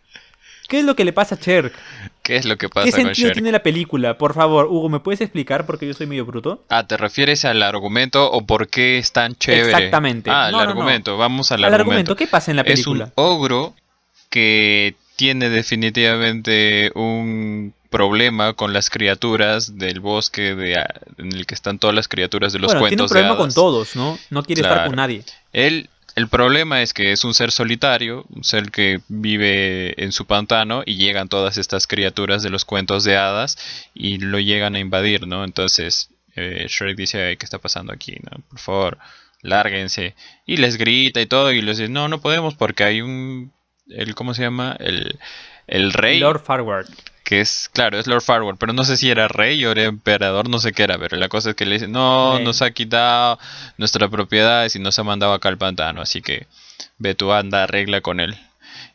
¿Qué 0.69 0.81
es 0.81 0.85
lo 0.85 0.97
que 0.97 1.05
le 1.05 1.13
pasa 1.13 1.37
a 1.37 1.39
Cherk? 1.39 1.73
¿Qué 2.25 2.37
es 2.37 2.45
lo 2.47 2.57
que 2.57 2.67
¿Qué 2.67 2.71
pasa 2.71 2.91
con 2.91 3.01
sentido 3.03 3.13
Cherk? 3.29 3.35
tiene 3.35 3.53
la 3.53 3.63
película? 3.63 4.19
Por 4.19 4.35
favor, 4.35 4.67
Hugo, 4.67 4.89
¿me 4.89 4.99
puedes 4.99 5.21
explicar? 5.21 5.67
Porque 5.67 5.87
yo 5.87 5.95
soy 5.95 6.07
medio 6.09 6.25
bruto. 6.27 6.65
Ah, 6.71 6.87
¿te 6.87 6.97
refieres 6.97 7.45
al 7.45 7.63
argumento 7.63 8.31
o 8.33 8.45
por 8.47 8.67
qué 8.69 8.99
es 8.99 9.13
tan 9.13 9.37
chévere? 9.37 9.67
Exactamente. 9.71 10.31
Ah, 10.31 10.47
el 10.47 10.53
No, 10.53 10.59
no, 10.59 10.65
no. 10.65 10.71
argumento. 10.71 11.17
Vamos 11.19 11.53
al, 11.53 11.59
Al 11.59 11.65
argumento. 11.75 11.83
argumento, 11.83 12.17
¿qué 12.17 12.27
pasa 12.27 12.51
en 12.51 12.57
la 12.57 12.63
Es 12.63 12.69
película? 12.73 13.05
un 13.05 13.13
ogro 13.17 13.75
que 14.31 14.97
tiene 15.17 15.49
definitivamente 15.51 16.91
un 16.95 17.75
problema 17.91 18.55
con 18.55 18.73
las 18.73 18.91
criaturas 18.91 19.79
del 19.79 20.01
bosque 20.01 20.57
de, 20.57 20.83
en 21.19 21.33
el 21.33 21.47
que 21.47 21.55
están 21.55 21.79
todas 21.79 21.95
las 21.95 22.09
criaturas 22.09 22.53
de 22.53 22.59
los 22.59 22.73
bueno, 22.73 22.89
tiene 22.89 23.03
un 23.03 23.09
cuentos 23.09 23.11
de 23.15 23.21
problema 23.21 23.37
con 23.37 23.55
todos, 23.55 23.95
¿no? 23.95 24.19
No 24.31 24.43
quiere 24.43 24.63
estar 24.63 24.87
con 24.87 24.97
nadie. 24.97 25.23
Él, 25.53 25.89
el 26.15 26.29
problema 26.29 26.83
es 26.83 26.95
que 26.95 27.13
es 27.13 27.25
un 27.25 27.35
ser 27.35 27.51
solitario, 27.51 28.25
un 28.31 28.45
ser 28.45 28.71
que 28.71 29.01
vive 29.09 30.03
en 30.03 30.13
su 30.13 30.27
pantano 30.27 30.83
y 30.87 30.97
llegan 30.97 31.29
todas 31.29 31.59
estas 31.59 31.87
criaturas 31.87 32.43
de 32.43 32.51
los 32.51 32.65
cuentos 32.65 33.05
de 33.05 33.17
hadas 33.17 33.57
y 33.95 34.19
lo 34.19 34.39
llegan 34.39 34.75
a 34.77 34.79
invadir, 34.79 35.27
¿no? 35.27 35.45
Entonces 35.45 36.11
eh, 36.37 36.67
Shrek 36.69 36.97
dice, 36.97 37.23
"Ay, 37.23 37.37
¿qué 37.37 37.45
está 37.45 37.59
pasando 37.59 37.93
aquí? 37.93 38.17
¿no? 38.23 38.43
Por 38.49 38.59
favor, 38.59 38.99
lárguense. 39.43 40.15
Y 40.47 40.57
les 40.57 40.77
grita 40.77 41.21
y 41.21 41.27
todo 41.27 41.53
y 41.53 41.63
les 41.63 41.79
dice, 41.79 41.91
no, 41.91 42.09
no 42.09 42.21
podemos 42.21 42.55
porque 42.55 42.85
hay 42.85 43.01
un... 43.01 43.53
El, 43.89 44.15
¿Cómo 44.15 44.35
se 44.35 44.43
llama? 44.43 44.77
El, 44.81 45.19
el 45.67 45.93
rey 45.93 46.19
Lord 46.19 46.43
Farward. 46.45 46.87
Que 47.25 47.41
es, 47.41 47.71
claro, 47.73 47.99
es 47.99 48.07
Lord 48.07 48.23
Farward, 48.23 48.59
pero 48.59 48.73
no 48.73 48.85
sé 48.85 48.97
si 48.97 49.11
era 49.11 49.29
rey 49.29 49.65
o 49.65 49.73
era 49.73 49.85
emperador, 49.85 50.49
no 50.49 50.59
sé 50.61 50.73
qué 50.73 50.85
era, 50.85 50.99
pero 50.99 51.17
la 51.17 51.29
cosa 51.29 51.51
es 51.51 51.57
que 51.57 51.65
le 51.65 51.75
dicen, 51.75 51.91
no, 51.91 52.39
nos 52.39 52.61
ha 52.63 52.71
quitado 52.71 53.39
nuestras 53.79 54.11
propiedades 54.11 54.77
y 54.77 54.79
nos 54.79 54.99
ha 54.99 55.05
mandado 55.05 55.33
acá 55.33 55.49
al 55.49 55.59
pantano, 55.59 56.03
así 56.03 56.21
que 56.21 56.47
ve 56.99 57.15
tú 57.15 57.33
anda, 57.33 57.65
arregla 57.65 58.03
con 58.03 58.21
él. 58.21 58.37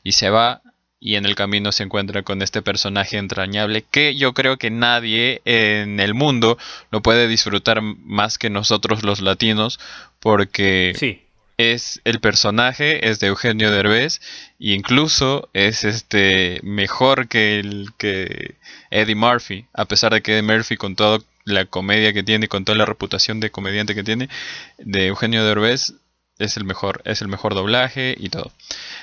Y 0.04 0.14
se 0.14 0.30
va 0.30 0.62
y 1.00 1.16
en 1.16 1.26
el 1.26 1.36
camino 1.36 1.72
se 1.72 1.84
encuentra 1.84 2.24
con 2.24 2.42
este 2.42 2.62
personaje 2.62 3.18
entrañable 3.18 3.84
que 3.90 4.16
yo 4.16 4.34
creo 4.34 4.58
que 4.58 4.70
nadie 4.70 5.42
en 5.46 6.00
el 6.00 6.14
mundo 6.14 6.58
lo 6.92 7.02
puede 7.02 7.28
disfrutar 7.28 7.82
más 7.82 8.38
que 8.38 8.50
nosotros 8.50 9.04
los 9.04 9.22
latinos 9.22 9.80
porque 10.20 10.94
Sí. 10.98 11.22
Es 11.60 12.00
el 12.06 12.22
personaje 12.22 13.10
es 13.10 13.20
de 13.20 13.28
Eugenio 13.28 13.70
Derbez 13.70 14.22
e 14.62 14.72
incluso 14.74 15.50
es 15.54 15.84
este 15.84 16.62
mejor 16.64 17.28
que 17.28 17.60
el 17.60 17.90
que 17.98 18.56
Eddie 18.92 19.16
Murphy, 19.16 19.66
a 19.74 19.84
pesar 19.84 20.14
de 20.14 20.22
que 20.22 20.32
Eddie 20.38 20.42
Murphy 20.56 20.78
con 20.78 20.96
toda 20.96 21.20
la 21.44 21.66
comedia 21.66 22.14
que 22.14 22.24
tiene, 22.24 22.48
con 22.48 22.64
toda 22.64 22.78
la 22.78 22.86
reputación 22.86 23.42
de 23.42 23.52
comediante 23.52 23.94
que 23.94 24.04
tiene, 24.04 24.30
de 24.78 25.08
Eugenio 25.08 25.44
Derbez 25.44 25.96
es 26.38 26.56
el 26.56 26.64
mejor, 26.64 27.02
es 27.04 27.22
el 27.22 27.28
mejor 27.28 27.54
doblaje 27.56 28.16
y 28.18 28.30
todo. 28.30 28.54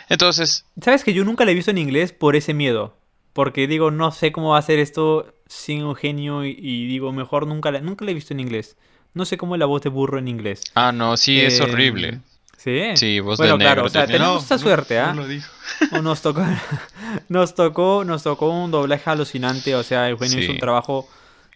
Entonces, 0.08 0.64
¿sabes 0.80 1.04
que 1.04 1.12
yo 1.12 1.25
nunca 1.25 1.44
la 1.44 1.50
he 1.50 1.54
visto 1.54 1.70
en 1.70 1.78
inglés 1.78 2.12
por 2.12 2.36
ese 2.36 2.54
miedo? 2.54 2.96
Porque 3.34 3.66
digo, 3.66 3.90
no 3.90 4.12
sé 4.12 4.32
cómo 4.32 4.50
va 4.52 4.58
a 4.58 4.62
ser 4.62 4.78
esto 4.78 5.34
sin 5.46 5.80
Eugenio 5.80 6.46
y, 6.46 6.56
y 6.58 6.86
digo, 6.86 7.12
mejor 7.12 7.46
nunca 7.46 7.70
la, 7.70 7.80
nunca 7.82 8.06
la 8.06 8.12
he 8.12 8.14
visto 8.14 8.32
en 8.32 8.40
inglés. 8.40 8.76
No 9.12 9.26
sé 9.26 9.36
cómo 9.36 9.54
es 9.54 9.58
la 9.58 9.66
voz 9.66 9.82
de 9.82 9.90
burro 9.90 10.18
en 10.18 10.28
inglés. 10.28 10.62
Ah, 10.75 10.92
no, 10.92 11.16
sí, 11.18 11.40
es 11.40 11.60
Eh, 11.60 11.62
horrible. 11.62 12.20
Sí. 12.66 12.96
Sí, 12.96 13.20
voz 13.20 13.38
bueno, 13.38 13.52
de 13.52 13.58
negro. 13.58 13.75
claro, 13.75 13.87
o 13.87 13.88
sea, 13.88 14.06
tenemos 14.06 14.26
No, 14.35 14.38
esta 14.40 14.56
no, 14.56 14.61
suerte, 14.61 14.99
¿ah? 14.99 15.12
no 15.14 15.23
lo 15.23 15.28
dijo. 15.28 15.49
O 15.92 16.02
nos 16.02 16.20
tocó, 16.20 16.44
nos 17.28 17.54
tocó, 17.54 18.04
nos 18.04 18.23
tocó 18.25 18.49
un 18.50 18.70
doblaje 18.73 19.08
alucinante, 19.08 19.75
o 19.76 19.82
sea, 19.85 20.08
Eugenio 20.11 20.38
Sí. 20.38 20.44
hizo 20.44 20.52
un 20.52 20.58
trabajo 20.58 21.08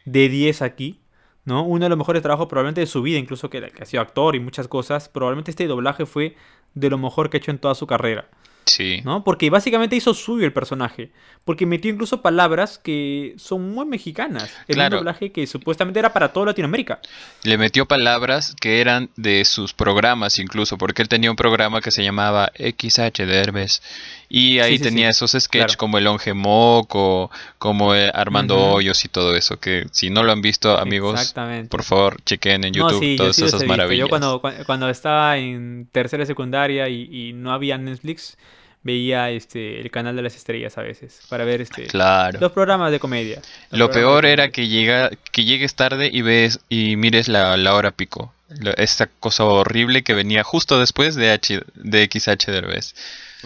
de 0.05 0.29
10 0.29 0.63
aquí, 0.63 1.01
¿no? 1.45 1.65
Uno 1.65 1.85
de 1.85 1.89
los 1.89 1.99
mejores 1.99 2.23
trabajos 2.23 2.47
probablemente 2.47 2.81
de 2.83 2.87
su 2.87 3.03
vida, 3.03 3.19
incluso 3.19 3.51
que, 3.51 3.61
que 3.73 3.83
ha 3.83 3.87
sido 3.87 4.01
actor 4.03 4.37
y 4.37 4.41
muchas 4.41 4.69
cosas, 4.69 5.09
probablemente 5.09 5.51
este 5.51 5.67
doblaje 5.67 6.07
fue 6.07 6.37
de 6.75 6.91
lo 6.91 6.97
mejor 6.99 7.29
que 7.29 7.39
ha 7.39 7.41
hecho 7.41 7.51
en 7.51 7.59
toda 7.59 7.75
su 7.75 7.89
carrera, 7.89 8.29
Sí. 8.67 9.01
¿no? 9.05 9.25
Porque 9.25 9.51
básicamente 9.51 9.97
hizo 9.97 10.15
suyo 10.15 10.45
el 10.47 10.53
personaje, 10.53 11.11
porque 11.45 11.67
metió 11.67 11.91
incluso 11.91 12.23
palabras 12.23 12.79
que 12.79 13.35
son 13.37 13.73
muy 13.73 13.85
mexicanas, 13.87 14.51
en 14.69 14.75
Claro. 14.75 14.97
un 14.99 15.01
doblaje 15.05 15.33
que 15.33 15.47
supuestamente 15.47 15.99
era 15.99 16.13
para 16.13 16.33
toda 16.33 16.47
Latinoamérica. 16.47 17.01
Le 17.43 17.59
metió 17.59 17.87
palabras 17.87 18.55
que 18.61 18.81
eran 18.81 19.11
de 19.17 19.45
sus 19.45 19.73
programas 19.73 20.39
incluso, 20.39 20.79
porque 20.79 21.03
él 21.03 21.09
tenía 21.09 21.31
un 21.31 21.37
programa 21.37 21.81
que 21.81 21.91
se 21.91 22.05
llamaba 22.05 22.53
XH 22.59 23.27
Derbez. 23.27 23.83
Y 24.29 24.61
ahí 24.61 24.73
Sí, 24.73 24.79
sí, 24.79 24.85
tenía 24.85 25.07
sí. 25.13 25.25
esos 25.25 25.43
sketches 25.43 25.67
Claro. 25.77 25.79
como 25.79 25.99
el 25.99 26.07
Onge 26.07 26.35
Moco, 26.35 27.31
como 27.59 27.95
eh, 27.95 28.11
Armando. 28.15 28.57
Hoyos 28.73 29.05
y 29.05 29.09
todo 29.09 29.35
eso, 29.35 29.59
que 29.59 29.87
si 29.91 30.11
no 30.11 30.23
lo 30.23 30.31
han 30.33 30.43
visto, 30.43 30.79
amigos, 30.79 31.35
por 31.69 31.83
favor, 31.83 32.23
chequen 32.25 32.63
en 32.65 32.73
No, 32.73 32.91
YouTube 32.91 33.11
yo 33.13 33.17
todas 33.17 33.39
esas 33.41 33.65
maravillas. 33.67 34.05
Yo 34.07 34.09
cuando, 34.09 34.41
cu- 34.41 34.51
cuando 34.67 34.89
estaba 34.89 35.37
en 35.39 35.89
tercera 35.91 36.25
secundaria 36.27 36.89
y, 36.89 37.09
y 37.11 37.33
no 37.33 37.53
había 37.53 37.77
Netflix, 37.79 38.37
veía 38.83 39.31
este 39.31 39.81
el 39.81 39.91
canal 39.91 40.17
de 40.17 40.23
las 40.23 40.35
estrellas 40.37 40.79
a 40.79 40.83
veces 40.83 41.21
para 41.29 41.45
ver 41.45 41.61
este 41.61 41.85
Claro. 41.87 42.39
los 42.41 42.53
programas 42.53 42.91
de 42.91 42.99
comedia. 42.99 43.43
Lo 43.71 43.91
peor 43.91 44.25
de 44.25 44.33
era 44.33 44.51
que 44.51 44.69
llega, 44.69 45.11
que 45.33 45.45
llegues 45.45 45.75
tarde 45.75 46.09
y 46.13 46.23
ves 46.23 46.61
y 46.69 46.97
mires 46.97 47.29
la, 47.29 47.57
la 47.57 47.75
hora 47.75 47.91
pico. 47.91 48.33
Lo- 48.59 48.75
Esta 48.77 49.07
cosa 49.07 49.45
horrible 49.45 50.03
que 50.03 50.15
venía 50.15 50.43
justo 50.43 50.81
después 50.81 51.15
de 51.15 51.31
H, 51.31 51.61
de 51.75 52.09
XH 52.11 52.51
Derbez. 52.51 52.95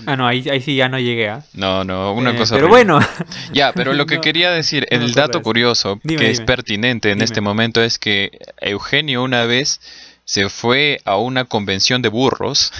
Ah, 0.07 0.17
no, 0.17 0.27
ahí, 0.27 0.49
ahí 0.49 0.61
sí 0.61 0.75
ya 0.75 0.89
no 0.89 0.99
llegué, 0.99 1.29
¿ah? 1.29 1.45
No, 1.53 1.85
no, 1.85 2.13
una 2.15 2.31
Eh, 2.33 2.37
cosa 2.37 2.55
Pero 2.57 2.67
horrible. 2.67 2.95
bueno, 2.95 3.07
Ya, 3.53 3.73
pero 3.73 3.93
lo 3.93 4.07
que 4.07 4.17
No, 4.17 4.21
quería 4.23 4.51
decir, 4.51 4.87
el 4.91 5.13
dato 5.15 5.41
curioso 5.43 6.01
Dime, 6.03 6.21
que 6.21 6.31
es 6.31 6.41
pertinente 6.41 7.11
en 7.11 7.19
Dime. 7.19 7.25
este 7.27 7.41
momento 7.41 7.81
es 7.83 7.99
que 8.01 8.39
Eugenio 8.61 9.23
una 9.23 9.45
vez 9.45 9.81
se 10.25 10.49
fue 10.49 11.01
a 11.05 11.17
una 11.17 11.45
convención 11.45 12.03
de 12.03 12.09
burros. 12.09 12.73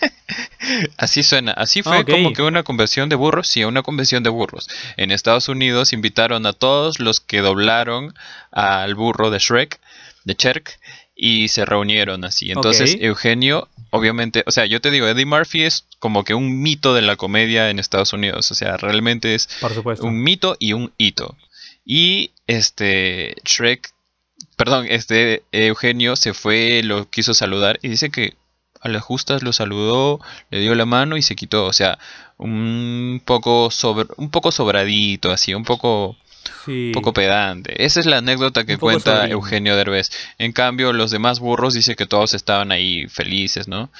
así 0.96 1.22
suena, 1.22 1.52
así 1.52 1.82
fue 1.82 1.96
Ah, 1.96 2.00
ok. 2.00 2.10
como 2.10 2.32
que 2.32 2.42
una 2.42 2.62
convención 2.62 3.08
de 3.08 3.16
burros, 3.16 3.48
sí, 3.48 3.64
una 3.64 3.82
convención 3.82 4.22
de 4.22 4.30
burros. 4.30 4.68
En 4.96 5.10
Estados 5.10 5.48
Unidos 5.48 5.92
invitaron 5.92 6.46
a 6.46 6.52
todos 6.52 7.00
los 7.00 7.20
que 7.20 7.40
doblaron 7.40 8.14
al 8.52 8.94
burro 8.94 9.30
de 9.30 9.38
Shrek, 9.38 9.80
de 10.24 10.34
Cherk, 10.36 10.78
y 11.16 11.48
se 11.48 11.64
reunieron 11.64 12.24
así. 12.24 12.50
Entonces. 12.50 12.96
Eugenio, 13.00 13.68
obviamente, 13.90 14.42
o 14.46 14.50
sea, 14.50 14.64
yo 14.66 14.80
te 14.80 14.90
digo, 14.90 15.06
Eddie 15.06 15.26
Murphy 15.26 15.64
es 15.64 15.84
como 15.98 16.24
que 16.24 16.34
un 16.34 16.62
mito 16.62 16.94
de 16.94 17.02
la 17.02 17.16
comedia 17.16 17.68
en 17.70 17.78
Estados 17.78 18.12
Unidos, 18.12 18.50
o 18.50 18.54
sea, 18.54 18.76
realmente 18.78 19.34
es 19.34 19.48
por 19.60 19.72
un 20.00 20.22
mito 20.22 20.56
y 20.58 20.72
un 20.72 20.92
hito. 20.96 21.36
Y 21.84 22.30
este 22.46 23.34
Shrek, 23.44 23.90
perdón, 24.56 24.86
este 24.88 25.42
Eugenio 25.52 26.16
se 26.16 26.34
fue, 26.34 26.82
lo 26.84 27.08
quiso 27.08 27.34
saludar 27.34 27.78
y 27.82 27.88
dice 27.88 28.10
que 28.10 28.34
a 28.80 28.88
las 28.88 29.02
justas 29.02 29.42
lo 29.42 29.52
saludó, 29.52 30.20
le 30.50 30.60
dio 30.60 30.74
la 30.74 30.86
mano 30.86 31.16
y 31.16 31.22
se 31.22 31.36
quitó, 31.36 31.66
o 31.66 31.72
sea, 31.72 31.98
un 32.38 33.20
poco 33.24 33.70
sobre, 33.70 34.08
un 34.16 34.30
poco 34.30 34.52
sobradito, 34.52 35.30
así, 35.30 35.54
un 35.54 35.64
poco, 35.64 36.16
Sí. 36.64 36.86
un 36.86 36.92
poco 36.92 37.12
pedante. 37.12 37.84
Esa 37.84 38.00
es 38.00 38.06
la 38.06 38.18
anécdota 38.18 38.64
que 38.64 38.78
cuenta 38.78 39.16
sobrino. 39.16 39.34
Eugenio 39.34 39.76
Derbez. 39.76 40.10
En 40.38 40.52
cambio, 40.52 40.92
los 40.94 41.10
demás 41.10 41.38
burros 41.38 41.74
dice 41.74 41.96
que 41.96 42.06
todos 42.06 42.32
estaban 42.32 42.72
ahí 42.72 43.06
felices, 43.08 43.68
¿no? 43.68 43.90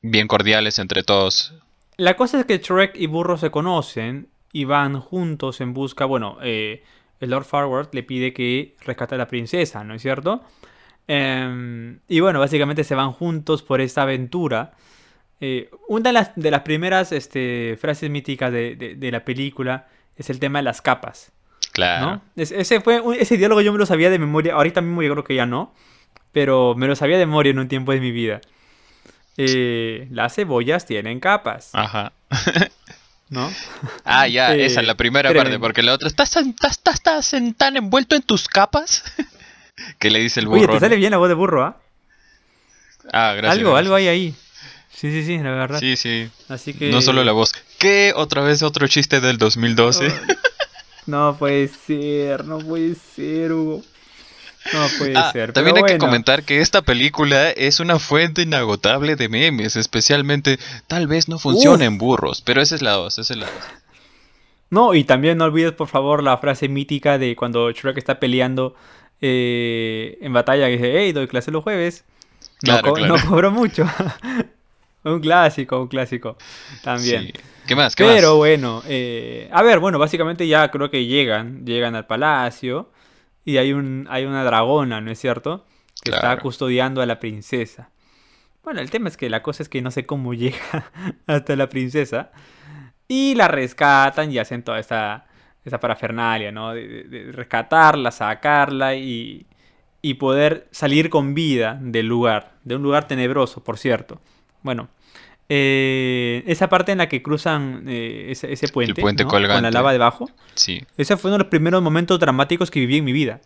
Bien 0.00 0.28
cordiales 0.28 0.78
entre 0.78 1.02
todos. 1.02 1.54
La 1.96 2.14
cosa 2.16 2.38
es 2.38 2.46
que 2.46 2.58
Shrek 2.58 2.94
y 2.96 3.06
Burro 3.08 3.36
se 3.36 3.50
conocen 3.50 4.28
y 4.52 4.64
van 4.64 5.00
juntos 5.00 5.60
en 5.60 5.74
busca, 5.74 6.04
bueno, 6.04 6.38
eh, 6.42 6.84
el 7.20 7.30
Lord 7.30 7.44
Farward 7.44 7.88
le 7.92 8.02
pide 8.02 8.32
que 8.32 8.76
rescate 8.84 9.14
a 9.14 9.18
la 9.18 9.26
princesa, 9.28 9.82
¿no 9.84 9.94
es 9.94 10.02
cierto? 10.02 10.42
Em, 11.06 12.00
y 12.08 12.20
bueno, 12.20 12.38
básicamente 12.40 12.84
se 12.84 12.94
van 12.94 13.12
juntos 13.12 13.62
por 13.62 13.80
esta 13.80 14.02
aventura. 14.02 14.72
Eh, 15.40 15.70
una 15.88 16.10
de 16.10 16.12
las, 16.12 16.32
de 16.36 16.50
las 16.50 16.62
primeras 16.62 17.12
este, 17.12 17.78
frases 17.80 18.10
míticas 18.10 18.52
de, 18.52 18.76
de- 18.76 18.94
de 18.96 19.10
la 19.10 19.24
película 19.24 19.86
es 20.16 20.30
el 20.30 20.38
tema 20.40 20.58
de 20.58 20.64
las 20.64 20.82
capas, 20.82 21.32
Claro. 21.72 22.06
¿no? 22.06 22.22
Es- 22.36 22.50
ese, 22.52 22.80
fue, 22.80 23.00
un- 23.00 23.14
ese 23.14 23.36
diálogo 23.36 23.60
yo 23.60 23.72
me 23.72 23.78
lo 23.78 23.86
sabía 23.86 24.10
de 24.10 24.18
memoria, 24.18 24.54
ahorita 24.54 24.80
mismo 24.80 25.02
yo 25.02 25.12
creo 25.12 25.24
que 25.24 25.34
ya 25.36 25.46
no, 25.46 25.72
pero 26.32 26.74
me 26.76 26.86
lo 26.88 26.96
sabía 26.96 27.18
de 27.18 27.26
memoria 27.26 27.50
en 27.50 27.58
un 27.60 27.68
tiempo 27.68 27.92
de 27.92 28.00
mi 28.00 28.10
vida. 28.10 28.40
Eh, 29.36 30.08
las 30.10 30.34
cebollas 30.34 30.84
tienen 30.86 31.20
capas, 31.20 31.70
Ajá. 31.72 32.12
¿no? 33.30 33.52
Ah, 34.04 34.26
ya, 34.28 34.54
Eh, 34.54 34.66
esa 34.66 34.80
es 34.80 34.86
la 34.86 34.94
primera 34.96 35.32
parte, 35.34 35.58
porque 35.58 35.82
la 35.82 35.94
otra, 35.94 36.08
¿estás, 36.08 36.30
tan- 36.30 36.50
estás, 36.50 36.72
estás, 36.72 36.94
estás 36.94 37.34
en- 37.34 37.54
tan 37.54 37.76
envuelto 37.76 38.14
en 38.16 38.22
tus 38.22 38.48
capas? 38.48 39.02
¿Qué 39.98 40.10
le 40.10 40.18
dice 40.20 40.40
el 40.40 40.46
burro? 40.46 40.60
Oye, 40.62 40.72
te 40.74 40.80
sale 40.80 40.96
bien 40.96 41.10
la 41.12 41.18
voz 41.18 41.28
de 41.28 41.34
burro, 41.34 41.64
¿ah? 41.64 41.76
Ah, 43.12 43.32
gracias. 43.34 43.58
algo, 43.58 43.70
gracias. 43.72 43.78
algo 43.86 43.94
hay 43.94 44.08
ahí. 44.08 44.34
Sí, 44.94 45.12
sí, 45.12 45.24
sí, 45.24 45.38
la 45.38 45.50
verdad. 45.52 45.78
Sí, 45.78 45.96
sí. 45.96 46.28
Así 46.48 46.74
que... 46.74 46.90
No 46.90 47.00
solo 47.00 47.22
la 47.22 47.32
voz. 47.32 47.52
¿Qué? 47.78 48.12
Otra 48.16 48.42
vez 48.42 48.62
otro 48.62 48.88
chiste 48.88 49.20
del 49.20 49.38
2012. 49.38 50.12
No 51.06 51.34
puede 51.38 51.68
ser, 51.68 52.44
no 52.44 52.58
puede 52.58 52.94
ser, 52.94 53.52
Hugo. 53.52 53.82
No 54.72 54.86
puede 54.98 55.16
Ah, 55.16 55.30
ser. 55.32 55.52
también 55.52 55.76
hay 55.76 55.84
que 55.84 55.98
comentar 55.98 56.42
que 56.42 56.60
esta 56.60 56.82
película 56.82 57.50
es 57.50 57.80
una 57.80 57.98
fuente 57.98 58.42
inagotable 58.42 59.16
de 59.16 59.28
memes, 59.28 59.76
especialmente 59.76 60.58
tal 60.86 61.06
vez 61.06 61.28
no 61.28 61.38
funcione 61.38 61.84
Uf. 61.86 61.92
en 61.92 61.98
burros, 61.98 62.42
pero 62.44 62.60
esa 62.60 62.74
es 62.74 62.82
la 62.82 62.92
dos, 62.92 63.18
esa 63.18 63.32
es 63.32 63.38
la 63.38 63.46
dos. 63.46 63.54
No, 64.70 64.94
y 64.94 65.04
también 65.04 65.38
no 65.38 65.44
olvides, 65.46 65.72
por 65.72 65.88
favor, 65.88 66.22
la 66.22 66.36
frase 66.38 66.68
mítica 66.68 67.16
de 67.18 67.34
cuando 67.36 67.70
Shrek 67.70 67.96
está 67.96 68.20
peleando 68.20 68.74
eh, 69.20 70.18
en 70.20 70.32
batalla, 70.32 70.66
que 70.66 70.72
dice, 70.72 70.92
hey, 70.98 71.12
doy 71.12 71.26
clase 71.26 71.50
los 71.50 71.62
jueves. 71.64 72.04
No, 72.62 72.80
Claro, 72.82 73.06
no 73.06 73.14
cobro 73.26 73.50
mucho. 73.50 73.86
un 75.04 75.20
clásico, 75.20 75.80
un 75.80 75.88
clásico. 75.88 76.36
También. 76.82 77.26
Sí. 77.26 77.32
¿Qué 77.66 77.76
más? 77.76 77.94
¿Qué 77.96 78.04
Pero 78.04 78.30
más? 78.30 78.36
bueno, 78.36 78.82
eh, 78.86 79.48
a 79.52 79.62
ver, 79.62 79.78
bueno, 79.78 79.98
básicamente 79.98 80.46
ya 80.46 80.70
creo 80.70 80.90
que 80.90 81.06
llegan, 81.06 81.64
llegan 81.64 81.94
al 81.94 82.06
palacio 82.06 82.90
y 83.48 83.58
hay 83.58 83.72
un, 83.72 84.06
hay 84.10 84.24
una 84.26 84.44
dragona, 84.44 85.00
¿no 85.00 85.10
es 85.10 85.18
cierto? 85.18 85.64
Que 86.02 86.10
está 86.10 86.38
custodiando 86.42 87.00
a 87.02 87.06
la 87.06 87.18
princesa. 87.18 87.90
Bueno, 88.64 88.80
el 88.80 88.90
tema 88.90 89.08
es 89.08 89.16
que 89.16 89.30
la 89.30 89.42
cosa 89.42 89.62
es 89.62 89.68
que 89.68 89.82
no 89.82 89.90
sé 89.90 90.06
cómo 90.06 90.34
llega 90.42 90.90
hasta 91.26 91.56
la 91.56 91.68
princesa 91.68 92.30
y 93.08 93.34
la 93.34 93.48
rescatan 93.48 94.30
y 94.32 94.38
hacen 94.38 94.62
toda 94.62 94.78
esta, 94.78 95.26
esta 95.64 95.80
parafernalia, 95.80 96.52
¿no? 96.52 96.74
De, 96.74 96.86
de- 96.88 97.04
de 97.04 97.32
rescatarla, 97.32 98.10
sacarla 98.10 98.94
y, 98.96 99.46
y 100.02 100.14
poder 100.14 100.68
salir 100.70 101.10
con 101.10 101.34
vida 101.34 101.78
del 101.80 102.06
lugar, 102.06 102.52
de 102.64 102.76
un 102.76 102.82
lugar 102.82 103.08
tenebroso, 103.08 103.64
por 103.64 103.78
cierto. 103.78 104.20
Bueno, 104.62 104.88
eh, 105.48 106.42
esa 106.46 106.68
parte 106.68 106.92
en 106.92 106.98
la 106.98 107.08
que 107.08 107.22
cruzan 107.22 107.84
eh, 107.88 108.26
ese, 108.30 108.52
ese 108.52 108.68
puente, 108.68 109.00
puente 109.00 109.24
¿no? 109.24 109.30
con 109.30 109.42
la 109.42 109.70
lava 109.70 109.92
debajo, 109.92 110.28
Sí, 110.54 110.82
ese 110.96 111.16
fue 111.16 111.30
uno 111.30 111.38
de 111.38 111.44
los 111.44 111.48
primeros 111.50 111.82
momentos 111.82 112.18
dramáticos 112.20 112.70
que 112.70 112.80
viví 112.80 112.98
en 112.98 113.04
mi 113.04 113.12
vida. 113.12 113.40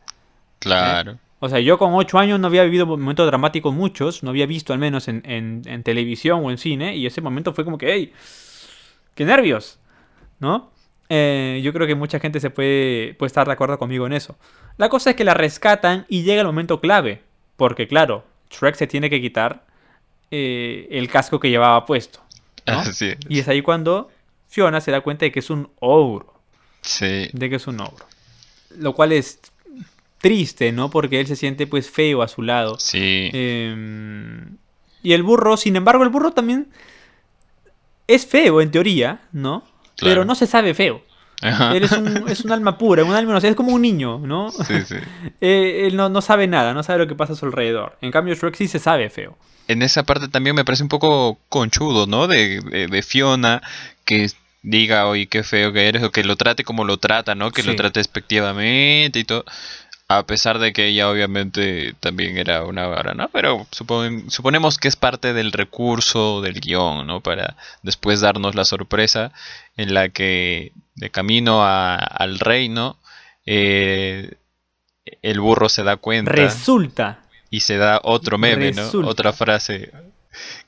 claro. 0.59 1.19
O 1.45 1.49
sea, 1.49 1.59
yo 1.59 1.77
con 1.77 1.93
8 1.95 2.21
años 2.21 2.39
no 2.39 2.47
había 2.47 2.63
vivido 2.63 2.87
momentos 2.87 3.27
dramáticos 3.27 3.75
muchos, 3.75 4.23
no 4.23 4.31
había 4.31 4.47
visto 4.47 4.73
al 4.73 4.79
menos 4.79 5.09
en, 5.09 5.23
en- 5.27 5.63
en 5.67 5.83
televisión 5.83 6.41
o 6.45 6.53
en 6.53 6.57
cine, 6.59 6.97
y 6.97 7.05
ese 7.05 7.21
momento 7.21 7.53
fue 7.53 7.65
como 7.65 7.79
que, 7.79 7.93
¡hey! 7.93 8.13
¡Qué 9.17 9.25
nervios! 9.25 9.81
¿No? 10.39 10.71
Eh, 11.09 11.61
yo 11.65 11.73
creo 11.73 11.89
que 11.89 11.97
mucha 11.97 12.21
gente 12.21 12.39
se 12.39 12.51
puede, 12.51 13.15
puede 13.15 13.27
estar 13.27 13.47
de 13.49 13.53
acuerdo 13.55 13.77
conmigo 13.77 14.07
en 14.07 14.13
eso. 14.13 14.37
La 14.77 14.89
cosa 14.89 15.11
es 15.11 15.17
que 15.17 15.25
la 15.25 15.35
rescatan 15.35 16.07
y 16.09 16.23
llega 16.23 16.43
el 16.43 16.47
momento 16.47 16.81
clave, 16.81 17.23
porque 17.57 17.89
claro, 17.89 18.25
Shrek 18.51 18.77
se 18.77 18.87
tiene 18.87 19.11
que 19.11 19.21
quitar 19.21 19.65
eh, 20.33 20.89
el 20.91 21.09
casco 21.09 21.39
que 21.39 21.51
llevaba 21.51 21.87
puesto. 21.87 22.19
¿no? 22.67 22.73
Así 22.81 23.07
es. 23.11 23.19
Y 23.29 23.39
es 23.39 23.47
ahí 23.49 23.63
cuando 23.63 24.11
Fiona 24.49 24.81
se 24.81 24.91
da 24.91 25.01
cuenta 25.03 25.25
de 25.27 25.31
que 25.33 25.39
es 25.41 25.51
un 25.51 25.71
ogro 25.79 26.33
Sí, 26.81 27.29
de 27.33 27.49
que 27.49 27.57
es 27.57 27.67
un 27.69 27.81
ogro. 27.81 28.05
Lo 28.77 28.93
cual 28.95 29.13
es 29.13 29.39
triste, 30.19 30.73
¿no? 30.73 30.91
Porque 30.91 31.21
él 31.21 31.27
se 31.29 31.37
siente 31.37 31.67
pues 31.67 31.89
feo 31.91 32.23
a 32.23 32.29
su 32.29 32.43
lado. 32.43 32.77
sí. 32.81 33.31
Em, 33.33 34.57
Y 35.03 35.13
el 35.13 35.23
burro, 35.23 35.57
sin 35.57 35.77
embargo, 35.77 36.03
el 36.05 36.11
burro 36.11 36.33
también 36.33 36.69
es 38.07 38.27
feo 38.27 38.61
en 38.61 38.71
teoría, 38.71 39.23
¿no? 39.33 39.61
Claro. 39.97 40.11
Pero 40.11 40.25
no 40.25 40.35
se 40.35 40.47
sabe 40.47 40.75
feo. 40.75 41.03
Ajá. 41.43 41.73
Él 41.77 41.83
es 41.85 41.93
un, 41.93 42.25
es 42.29 42.41
un 42.45 42.53
alma 42.53 42.79
pura, 42.79 43.05
un 43.05 43.15
alma, 43.15 43.33
no 43.35 43.41
sé, 43.41 43.49
es 43.49 43.57
como 43.57 43.73
un 43.73 43.83
niño, 43.83 44.19
¿no? 44.19 44.51
Sí, 44.51 44.75
sí. 44.87 44.97
Eh, 45.41 45.87
él 45.89 45.97
no, 45.97 46.09
no 46.09 46.23
sabe 46.23 46.47
nada, 46.47 46.73
no 46.73 46.83
sabe 46.83 47.01
lo 47.01 47.09
que 47.09 47.15
pasa 47.17 47.33
a 47.33 47.37
su 47.37 47.45
alrededor. 47.47 47.97
En 48.01 48.11
cambio, 48.13 48.35
Shrek 48.35 48.55
sí 48.55 48.69
se 48.69 48.79
sabe 48.79 49.11
feo. 49.11 49.37
En 49.69 49.83
esa 49.83 50.03
parte 50.05 50.29
también 50.29 50.55
me 50.57 50.65
parece 50.65 50.83
un 50.83 50.89
poco 50.89 51.39
conchudo, 51.49 52.07
¿no? 52.07 52.27
De, 52.29 52.61
de, 52.61 52.87
de 52.87 53.03
Fiona 53.03 53.61
que 54.05 54.29
diga, 54.63 55.07
oye, 55.09 55.27
qué 55.27 55.43
feo 55.43 55.73
que 55.73 55.89
eres, 55.89 56.03
o 56.05 56.11
que 56.13 56.23
lo 56.25 56.37
trate 56.37 56.63
como 56.65 56.85
lo 56.85 56.97
trata, 56.99 57.35
¿no? 57.35 57.51
Que 57.51 57.63
lo 57.63 57.75
trate 57.77 58.01
despectivamente 58.01 59.19
y 59.19 59.25
todo. 59.25 59.45
A 60.09 60.27
pesar 60.27 60.59
de 60.59 60.73
que 60.73 60.89
ella 60.89 61.09
obviamente 61.09 61.95
también 62.01 62.37
era 62.37 62.65
una 62.65 62.87
vara, 62.87 63.15
¿no? 63.15 63.29
Pero 63.33 63.67
supon- 63.71 64.29
suponemos 64.29 64.77
que 64.77 64.89
es 64.89 64.97
parte 64.97 65.33
del 65.33 65.53
recurso 65.53 66.43
del 66.43 66.61
guion, 66.61 67.07
¿no? 67.07 67.21
Para 67.21 67.57
después 67.83 68.21
darnos 68.21 68.55
la 68.55 68.65
sorpresa 68.67 69.33
en 69.77 69.95
la 69.95 70.11
que 70.11 70.73
de 70.95 71.11
camino 71.11 71.63
a- 71.65 71.97
al 71.97 72.39
reino 72.39 72.99
eh, 73.47 74.35
el 75.23 75.41
burro 75.41 75.69
se 75.69 75.83
da 75.83 75.97
cuenta 75.97 76.31
Resulta. 76.33 77.21
y 77.51 77.61
se 77.61 77.77
da 77.77 78.01
otro 78.05 78.39
meme, 78.39 78.73
¿no? 78.73 78.89
Otra 79.07 79.33
frase 79.33 79.91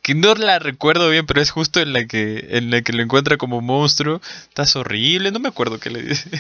que 0.02 0.14
no 0.14 0.34
la 0.34 0.58
recuerdo 0.58 1.08
bien, 1.08 1.24
pero 1.24 1.40
es 1.40 1.50
justo 1.50 1.80
en 1.80 1.92
la 1.92 2.04
que 2.06 2.48
en 2.50 2.70
la 2.70 2.82
que 2.82 2.92
lo 2.92 3.02
encuentra 3.02 3.36
como 3.36 3.60
monstruo. 3.60 4.20
Estás 4.48 4.76
horrible, 4.76 5.30
no 5.30 5.38
me 5.38 5.48
acuerdo 5.48 5.78
qué 5.80 5.90
le 5.90 6.02
dice. 6.02 6.30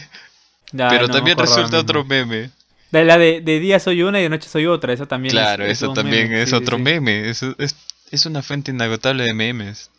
Pero 0.72 1.06
no 1.06 1.14
también 1.14 1.38
resulta 1.38 1.78
otro 1.78 2.04
meme. 2.04 2.50
La 2.90 3.16
de, 3.18 3.40
de 3.40 3.58
día 3.60 3.80
soy 3.80 4.02
una 4.02 4.20
y 4.20 4.24
de 4.24 4.28
noche 4.28 4.48
soy 4.48 4.66
otra, 4.66 4.92
eso 4.92 5.06
también 5.06 5.34
es- 5.36 5.40
Claro, 5.40 5.64
es 5.64 5.72
eso 5.82 5.92
también 5.92 6.28
meme, 6.28 6.42
es 6.42 6.50
sí, 6.50 6.54
otro 6.56 6.76
sí. 6.76 6.82
meme. 6.82 7.28
Eso 7.28 7.54
es, 7.58 7.76
es 8.10 8.26
una 8.26 8.42
fuente 8.42 8.70
inagotable 8.72 9.24
de 9.24 9.34
memes. 9.34 9.90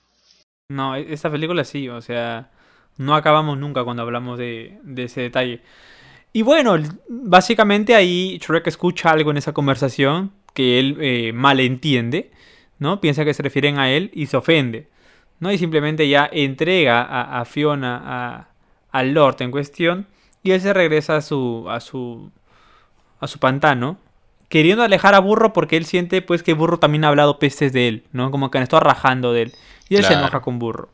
No, 0.70 0.96
e- 0.96 1.12
esta 1.14 1.30
película 1.32 1.64
sí, 1.64 1.90
o 1.90 2.02
sea, 2.02 2.50
no 2.98 3.16
acabamos 3.16 3.58
nunca 3.58 3.84
cuando 3.84 4.04
hablamos 4.04 4.38
de, 4.38 4.80
de 4.84 5.04
ese 5.04 5.22
detalle. 5.22 5.62
Y 6.34 6.42
bueno, 6.42 6.76
básicamente 7.08 7.96
ahí 7.96 8.38
Shrek 8.40 8.68
escucha 8.68 9.12
algo 9.12 9.32
en 9.32 9.38
esa 9.38 9.54
conversación 9.54 10.32
que 10.54 10.80
él 10.80 10.98
eh, 11.00 11.32
malentiende, 11.34 12.32
¿no? 12.80 13.00
Piensa 13.02 13.24
que 13.26 13.34
se 13.34 13.44
refieren 13.44 13.78
a 13.80 13.90
él 13.92 14.12
y 14.14 14.26
se 14.28 14.38
ofende, 14.38 14.90
¿no? 15.40 15.52
Y 15.52 15.58
simplemente 15.58 16.08
ya 16.10 16.30
entrega 16.32 17.02
a, 17.02 17.40
a 17.42 17.46
Fiona 17.46 18.02
a- 18.04 18.48
al 18.92 19.14
Lord 19.14 19.38
en 19.42 19.52
cuestión 19.52 20.08
y 20.44 20.52
él 20.52 20.62
se 20.62 20.74
regresa 20.74 21.18
a 21.18 21.22
su, 21.22 21.66
a 21.70 21.80
su, 21.80 22.32
a 23.20 23.28
su 23.28 23.40
pantano, 23.40 23.98
queriendo 24.50 24.84
alejar 24.84 25.16
a 25.16 25.20
Burro 25.20 25.54
porque 25.54 25.78
él 25.78 25.86
siente 25.86 26.22
pues 26.22 26.44
que 26.44 26.54
Burro 26.54 26.78
también 26.80 27.06
ha 27.06 27.10
hablado 27.10 27.40
pestes 27.40 27.74
de 27.74 27.88
él, 27.88 28.04
¿no? 28.12 28.32
Como 28.32 28.52
que 28.52 28.58
han 28.58 28.64
estado 28.64 28.82
rajando 28.82 29.34
de 29.34 29.44
él. 29.44 29.54
Y 29.90 29.96
él 29.96 30.04
se 30.04 30.14
enoja 30.14 30.42
con 30.42 30.60
Burro. 30.60 30.90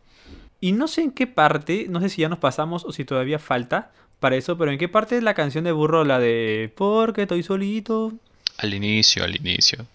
Y 0.61 0.71
no 0.71 0.87
sé 0.87 1.01
en 1.01 1.11
qué 1.11 1.27
parte, 1.27 1.87
no 1.89 1.99
sé 1.99 2.09
si 2.09 2.21
ya 2.21 2.29
nos 2.29 2.39
pasamos 2.39 2.85
o 2.85 2.93
si 2.93 3.03
todavía 3.03 3.39
falta 3.39 3.91
para 4.19 4.35
eso, 4.35 4.57
pero 4.57 4.71
en 4.71 4.77
qué 4.77 4.87
parte 4.87 5.17
es 5.17 5.23
la 5.23 5.33
canción 5.33 5.63
de 5.63 5.71
Burro, 5.71 6.05
la 6.05 6.19
de 6.19 6.71
Porque 6.75 7.23
estoy 7.23 7.41
solito. 7.43 8.13
Al 8.59 8.73
inicio, 8.73 9.23
al 9.23 9.35
inicio. 9.35 9.87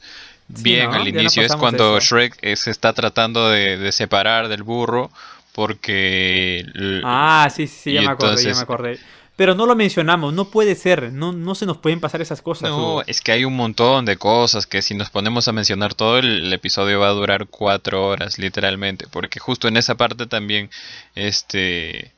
Sí, 0.52 0.62
Bien, 0.62 0.90
¿no? 0.90 0.96
al 0.96 1.08
inicio 1.08 1.42
es 1.44 1.54
cuando 1.54 1.96
eso. 1.98 2.16
Shrek 2.16 2.56
se 2.56 2.70
está 2.70 2.92
tratando 2.92 3.48
de, 3.48 3.76
de 3.76 3.92
separar 3.92 4.48
del 4.48 4.64
burro 4.64 5.10
porque... 5.52 6.66
Ah, 7.02 7.48
sí, 7.54 7.66
sí, 7.66 7.92
ya 7.94 8.02
me 8.02 8.08
acordé, 8.08 8.42
ya 8.44 8.54
me 8.54 8.60
acordé. 8.60 8.98
Pero 9.36 9.54
no 9.54 9.66
lo 9.66 9.76
mencionamos, 9.76 10.32
no 10.32 10.46
puede 10.46 10.74
ser, 10.74 11.12
no, 11.12 11.30
no 11.32 11.54
se 11.54 11.66
nos 11.66 11.76
pueden 11.76 12.00
pasar 12.00 12.22
esas 12.22 12.40
cosas. 12.40 12.70
No, 12.70 12.76
Hugo. 12.78 13.02
es 13.06 13.20
que 13.20 13.32
hay 13.32 13.44
un 13.44 13.54
montón 13.54 14.06
de 14.06 14.16
cosas 14.16 14.66
que 14.66 14.80
si 14.80 14.94
nos 14.94 15.10
ponemos 15.10 15.46
a 15.46 15.52
mencionar 15.52 15.92
todo, 15.92 16.16
el, 16.18 16.46
el 16.46 16.52
episodio 16.54 17.00
va 17.00 17.08
a 17.08 17.12
durar 17.12 17.46
cuatro 17.46 18.06
horas, 18.06 18.38
literalmente. 18.38 19.06
Porque 19.10 19.38
justo 19.38 19.68
en 19.68 19.76
esa 19.76 19.94
parte 19.96 20.26
también, 20.26 20.70
este... 21.14 22.12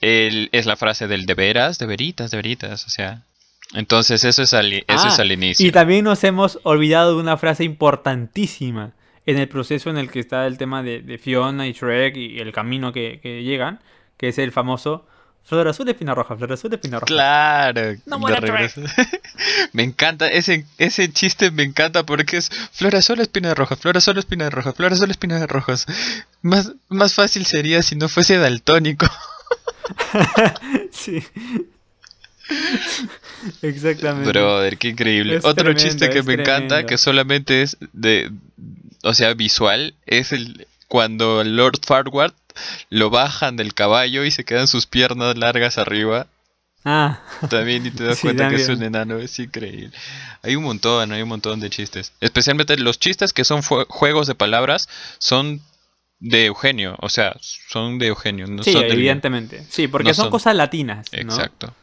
el- 0.00 0.48
es 0.52 0.66
la 0.66 0.76
frase 0.76 1.08
del 1.08 1.26
de 1.26 1.34
veras, 1.34 1.78
de 1.78 1.86
veritas, 1.86 2.30
de 2.30 2.36
veritas, 2.36 2.86
o 2.86 2.90
sea... 2.90 3.22
Entonces 3.74 4.22
eso 4.22 4.44
es 4.44 4.54
al, 4.54 4.72
eso 4.72 4.84
Ah, 4.86 5.08
es 5.08 5.18
al 5.18 5.32
inicio. 5.32 5.66
Y 5.66 5.72
también 5.72 6.04
nos 6.04 6.22
hemos 6.22 6.60
olvidado 6.62 7.16
de 7.16 7.20
una 7.20 7.36
frase 7.36 7.64
importantísima 7.64 8.92
en 9.26 9.38
el 9.38 9.48
proceso 9.48 9.90
en 9.90 9.98
el 9.98 10.08
que 10.08 10.20
está 10.20 10.46
el 10.46 10.56
tema 10.56 10.84
de, 10.84 11.02
de 11.02 11.18
Fiona 11.18 11.66
y 11.66 11.72
Shrek 11.72 12.16
y 12.16 12.38
el 12.38 12.52
camino 12.52 12.92
que, 12.92 13.18
que 13.20 13.42
llegan, 13.42 13.80
que 14.18 14.28
es 14.28 14.38
el 14.38 14.52
famoso 14.52 15.04
Flor 15.46 15.68
azul, 15.68 15.88
espina 15.88 16.12
roja, 16.12 16.36
flor 16.36 16.52
azul, 16.52 16.72
espina 16.74 16.98
roja. 16.98 17.06
Claro, 17.06 17.96
No 18.04 18.16
de 18.16 18.20
muere 18.20 18.40
regreso. 18.40 18.80
me 19.72 19.84
encanta, 19.84 20.26
ese, 20.26 20.66
ese 20.76 21.12
chiste 21.12 21.52
me 21.52 21.62
encanta 21.62 22.04
porque 22.04 22.38
es 22.38 22.50
flor 22.72 22.96
azul, 22.96 23.20
espina 23.20 23.54
roja, 23.54 23.76
flor 23.76 23.96
azul, 23.96 24.18
espina 24.18 24.50
roja, 24.50 24.72
flor 24.72 24.92
azul, 24.92 25.08
espina 25.08 25.46
rojas. 25.46 25.86
Más, 26.42 26.72
más 26.88 27.14
fácil 27.14 27.46
sería 27.46 27.82
si 27.82 27.94
no 27.94 28.08
fuese 28.08 28.38
daltónico. 28.38 29.06
Sí. 30.90 31.22
Exactamente. 33.62 34.30
Brother, 34.30 34.78
qué 34.78 34.88
increíble. 34.88 35.36
Es 35.36 35.44
Otro 35.44 35.64
tremendo, 35.64 35.80
chiste 35.82 36.10
que 36.10 36.22
me 36.22 36.34
encanta, 36.34 36.86
que 36.86 36.98
solamente 36.98 37.62
es 37.62 37.76
de, 37.92 38.30
o 39.02 39.14
sea, 39.14 39.34
visual, 39.34 39.94
es 40.06 40.32
el 40.32 40.66
cuando 40.88 41.44
Lord 41.44 41.80
Farquaad 41.84 42.32
lo 42.90 43.10
bajan 43.10 43.56
del 43.56 43.74
caballo 43.74 44.24
y 44.24 44.30
se 44.30 44.44
quedan 44.44 44.68
sus 44.68 44.86
piernas 44.86 45.36
largas 45.36 45.78
arriba. 45.78 46.26
Ah, 46.84 47.20
También 47.50 47.84
y 47.86 47.90
te 47.90 48.04
das 48.04 48.18
Sí, 48.18 48.22
cuenta 48.28 48.48
que 48.48 48.56
es 48.56 48.68
un 48.68 48.82
enano, 48.82 49.18
es 49.18 49.38
increíble. 49.40 49.90
Hay 50.42 50.54
un 50.56 50.62
montón, 50.64 51.10
hay 51.12 51.22
un 51.22 51.28
montón 51.28 51.58
de 51.60 51.68
chistes. 51.70 52.12
Especialmente 52.20 52.76
los 52.78 52.98
chistes 53.00 53.32
que 53.32 53.44
son 53.44 53.62
juegos 53.62 54.26
de 54.28 54.34
palabras 54.36 54.88
son 55.18 55.60
de 56.20 56.46
Eugenio, 56.46 56.96
o 57.00 57.08
sea, 57.08 57.36
son 57.40 57.98
de 57.98 58.06
Eugenio, 58.06 58.46
no 58.46 58.62
sí, 58.62 58.72
son 58.72 58.82
del 58.82 58.90
guion. 58.90 58.98
evidentemente. 59.00 59.66
Sí, 59.68 59.88
porque 59.88 60.08
No 60.10 60.14
son, 60.14 60.24
son- 60.26 60.30
cosas 60.30 60.54
latinas. 60.54 61.06
¿no? 61.12 61.18
Exacto. 61.18 61.74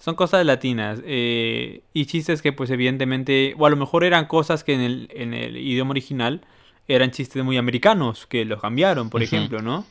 Son 0.00 0.14
cosas 0.14 0.46
latinas. 0.46 1.00
eh, 1.04 1.82
y 1.92 2.06
chistes 2.06 2.40
que, 2.40 2.52
pues, 2.52 2.70
evidentemente. 2.70 3.54
O 3.58 3.66
a 3.66 3.70
lo 3.70 3.76
mejor 3.76 4.04
eran 4.04 4.26
cosas 4.26 4.62
que 4.62 4.72
en 4.74 4.80
el, 4.80 5.08
en 5.12 5.34
el 5.34 5.56
idioma 5.56 5.90
original 5.90 6.40
eran 6.86 7.10
chistes 7.10 7.42
muy 7.44 7.58
americanos, 7.58 8.26
que 8.26 8.44
los 8.44 8.60
cambiaron, 8.60 9.10
por 9.10 9.22
ejemplo, 9.22 9.60
¿no? 9.60 9.84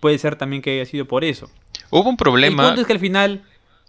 Puede 0.00 0.18
ser 0.18 0.36
también 0.36 0.62
que 0.62 0.72
haya 0.72 0.86
sido 0.90 1.04
por 1.04 1.24
eso. 1.24 1.50
Hubo 1.90 2.08
un 2.08 2.14
El 2.14 2.16
problema, 2.16 2.64
punto 2.66 2.80
es 2.80 2.86
que 2.86 2.92
al 2.94 2.98
final. 3.00 3.42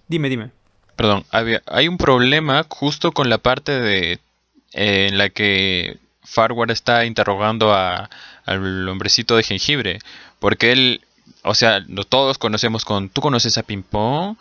Dime, 0.08 0.30
dime. 0.30 0.52
perdón, 0.96 1.24
había, 1.32 1.62
hay 1.68 1.88
un 1.88 1.98
problema 1.98 2.66
justo 2.68 3.12
con 3.14 3.30
la 3.30 3.38
parte 3.38 3.72
de 3.80 4.20
eh, 4.74 5.08
en 5.10 5.18
la 5.18 5.30
que 5.30 5.98
Farward 6.24 6.72
está 6.72 7.06
interrogando 7.06 7.74
a, 7.74 8.10
al 8.46 8.88
hombrecito 8.90 9.36
de 9.36 9.44
jengibre, 9.44 10.00
porque 10.40 10.72
él, 10.72 11.02
o 11.44 11.56
sea, 11.56 11.84
todos 12.10 12.38
conocemos 12.38 12.86
con, 12.86 13.10
¿tú 13.10 13.22
conoces 13.22 13.58
a 13.58 13.64
Pimpón? 13.64 14.38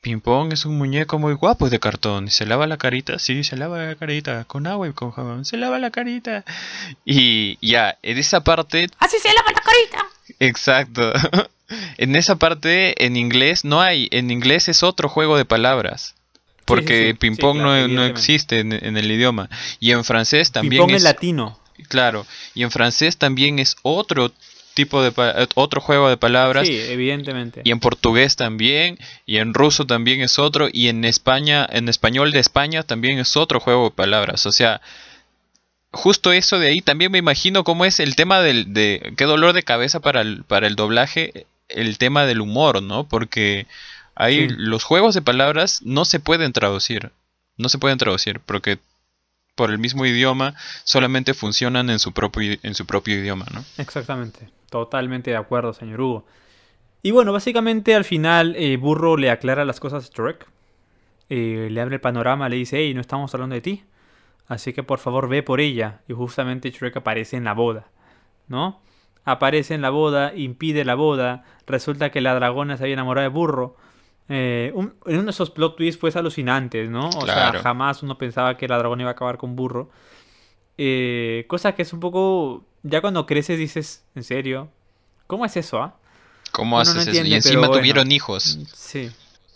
Pimpón 0.00 0.52
es 0.52 0.64
un 0.64 0.78
muñeco 0.78 1.18
muy 1.18 1.34
guapo 1.34 1.68
de 1.68 1.80
cartón. 1.80 2.30
¿Se 2.30 2.46
lava 2.46 2.66
la 2.66 2.76
carita? 2.76 3.18
Sí, 3.18 3.42
se 3.42 3.56
lava 3.56 3.78
la 3.78 3.94
carita. 3.96 4.44
Con 4.44 4.66
agua 4.66 4.88
y 4.88 4.92
con 4.92 5.10
jabón. 5.10 5.44
Se 5.44 5.56
lava 5.56 5.78
la 5.78 5.90
carita. 5.90 6.44
Y 7.04 7.58
ya, 7.66 7.98
en 8.02 8.16
esa 8.18 8.44
parte 8.44 8.88
¡Así 9.00 9.16
se 9.18 9.28
lava 9.34 9.50
la 9.52 9.60
carita! 9.60 10.06
Exacto. 10.40 11.12
En 11.98 12.16
esa 12.16 12.36
parte, 12.36 13.04
en 13.04 13.18
inglés, 13.18 13.62
no 13.62 13.82
hay. 13.82 14.08
En 14.10 14.30
inglés 14.30 14.68
es 14.70 14.82
otro 14.82 15.10
juego 15.10 15.36
de 15.36 15.44
palabras. 15.44 16.14
Porque 16.64 16.98
sí, 16.98 17.06
sí, 17.08 17.12
ping-pong 17.14 17.58
claro, 17.58 17.88
no, 17.88 17.94
no 17.94 18.04
existe 18.06 18.60
en, 18.60 18.72
en 18.72 18.96
el 18.96 19.10
idioma. 19.10 19.50
Y 19.78 19.90
en 19.90 20.02
francés 20.02 20.50
también 20.50 20.80
Ping-pong 20.80 20.96
es. 20.96 21.02
latino. 21.02 21.58
Claro. 21.88 22.26
Y 22.54 22.62
en 22.62 22.70
francés 22.70 23.18
también 23.18 23.58
es 23.58 23.76
otro 23.82 24.32
tipo 24.78 25.02
de. 25.02 25.12
eh, 25.16 25.46
otro 25.56 25.80
juego 25.80 26.08
de 26.08 26.16
palabras. 26.16 26.66
Sí, 26.66 26.78
evidentemente. 26.78 27.60
Y 27.64 27.70
en 27.70 27.80
portugués 27.80 28.36
también. 28.36 28.98
Y 29.26 29.36
en 29.38 29.52
ruso 29.52 29.86
también 29.86 30.20
es 30.22 30.38
otro. 30.38 30.68
Y 30.72 30.88
en 30.88 31.04
España, 31.04 31.66
en 31.70 31.88
español 31.88 32.32
de 32.32 32.38
España 32.40 32.82
también 32.82 33.18
es 33.18 33.36
otro 33.36 33.60
juego 33.60 33.84
de 33.90 33.96
palabras. 33.96 34.46
O 34.46 34.52
sea. 34.52 34.80
Justo 35.90 36.32
eso 36.32 36.58
de 36.58 36.68
ahí 36.68 36.80
también 36.82 37.10
me 37.10 37.16
imagino 37.18 37.64
cómo 37.64 37.86
es 37.86 37.98
el 37.98 38.14
tema 38.14 38.40
del 38.42 38.74
de 38.74 39.14
qué 39.16 39.24
dolor 39.24 39.54
de 39.54 39.62
cabeza 39.62 40.00
para 40.00 40.20
el, 40.20 40.44
para 40.44 40.66
el 40.66 40.76
doblaje 40.76 41.46
el 41.68 41.96
tema 41.96 42.26
del 42.26 42.42
humor, 42.42 42.82
¿no? 42.82 43.08
Porque 43.08 43.66
ahí 44.14 44.48
Sí. 44.48 44.54
los 44.58 44.84
juegos 44.84 45.14
de 45.14 45.22
palabras 45.22 45.80
no 45.84 46.04
se 46.04 46.20
pueden 46.20 46.52
traducir. 46.52 47.10
No 47.56 47.68
se 47.70 47.78
pueden 47.78 47.96
traducir 47.98 48.38
porque 48.44 48.78
por 49.58 49.72
el 49.72 49.80
mismo 49.80 50.06
idioma 50.06 50.54
solamente 50.84 51.34
funcionan 51.34 51.90
en 51.90 51.98
su 51.98 52.12
propio 52.12 52.54
idioma, 53.14 53.44
¿no? 53.52 53.64
Exactamente. 53.76 54.48
Totalmente 54.70 55.32
de 55.32 55.36
acuerdo, 55.36 55.72
señor 55.72 56.00
Hugo. 56.00 56.24
Y 57.02 57.10
bueno, 57.10 57.32
básicamente 57.32 57.96
al 57.96 58.04
final 58.04 58.54
eh, 58.56 58.76
Burro 58.76 59.16
le 59.16 59.30
aclara 59.30 59.64
las 59.64 59.80
cosas 59.80 60.08
a 60.08 60.14
Shrek. 60.14 60.46
Eh, 61.28 61.68
le 61.72 61.80
abre 61.80 61.96
el 61.96 62.00
panorama, 62.00 62.48
le 62.48 62.54
dice, 62.54 62.78
hey, 62.78 62.94
no 62.94 63.00
estamos 63.00 63.34
hablando 63.34 63.54
de 63.54 63.60
ti. 63.60 63.82
Así 64.46 64.72
que 64.72 64.84
por 64.84 65.00
favor 65.00 65.28
ve 65.28 65.42
por 65.42 65.60
ella. 65.60 66.02
Y 66.06 66.12
justamente 66.12 66.70
Shrek 66.70 66.96
aparece 66.96 67.36
en 67.36 67.42
la 67.42 67.54
boda. 67.54 67.88
¿No? 68.46 68.80
Aparece 69.24 69.74
en 69.74 69.82
la 69.82 69.90
boda, 69.90 70.32
impide 70.36 70.84
la 70.84 70.94
boda. 70.94 71.44
Resulta 71.66 72.10
que 72.10 72.20
la 72.20 72.32
dragona 72.34 72.76
se 72.76 72.84
había 72.84 72.94
enamorado 72.94 73.28
de 73.28 73.34
Burro. 73.34 73.76
Eh, 74.28 74.72
un- 74.74 74.94
uno 75.06 75.22
de 75.22 75.30
esos 75.30 75.50
plot 75.50 75.76
twists 75.76 75.98
pues 76.00 76.16
alucinantes, 76.16 76.90
¿no? 76.90 77.08
O 77.08 77.20
Claro. 77.20 77.52
sea, 77.52 77.62
jamás 77.62 78.02
uno 78.02 78.18
pensaba 78.18 78.56
que 78.56 78.68
la 78.68 78.76
dragona 78.78 79.02
iba 79.02 79.10
a 79.10 79.12
acabar 79.12 79.38
con 79.38 79.56
Burro. 79.56 79.90
Eh, 80.76 81.44
cosa 81.48 81.74
que 81.74 81.82
es 81.82 81.92
un 81.92 82.00
poco... 82.00 82.64
Ya 82.82 83.00
cuando 83.00 83.26
creces 83.26 83.58
dices, 83.58 84.04
¿en 84.14 84.22
serio? 84.22 84.70
¿Cómo 85.26 85.44
es 85.44 85.56
eso, 85.56 85.82
ah? 85.82 85.96
¿Cómo 86.52 86.76
Uno 86.76 86.82
haces 86.82 86.94
no 86.94 87.00
eso? 87.12 87.24
Y 87.24 87.34
encima 87.34 87.66
bueno. 87.68 87.74
tuvieron 87.80 88.12
hijos. 88.12 88.58
Sí. 88.74 89.10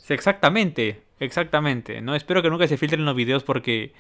Sí, 0.05 0.13
exactamente. 0.13 1.03
Exactamente. 1.21 2.01
No 2.01 2.15
espero 2.17 2.43
que 2.43 2.51
nunca 2.51 2.67
se 2.67 2.77
filtren 2.77 3.05
los 3.05 3.15
videos 3.15 3.45
porque 3.45 3.93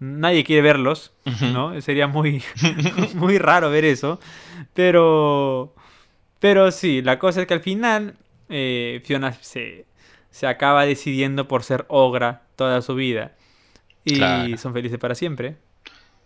nadie 0.00 0.42
quiere 0.42 0.62
verlos. 0.62 1.12
¿no? 1.52 1.80
Sería 1.80 2.08
muy 2.08 2.42
muy 3.14 3.38
raro 3.38 3.70
ver 3.70 3.84
eso. 3.84 4.18
Pero 4.74 5.74
pero 6.40 6.70
sí, 6.72 7.02
la 7.02 7.18
cosa 7.18 7.40
es 7.42 7.46
que 7.46 7.54
al 7.54 7.60
final 7.60 8.16
eh, 8.48 9.00
Fiona 9.04 9.32
se 9.32 9.86
se 10.38 10.46
acaba 10.46 10.86
decidiendo 10.86 11.48
por 11.48 11.64
ser 11.64 11.84
ogra 11.88 12.42
toda 12.54 12.80
su 12.80 12.94
vida 12.94 13.32
y 14.04 14.14
Claro. 14.14 14.56
son 14.56 14.72
felices 14.72 14.96
para 14.98 15.16
siempre. 15.16 15.56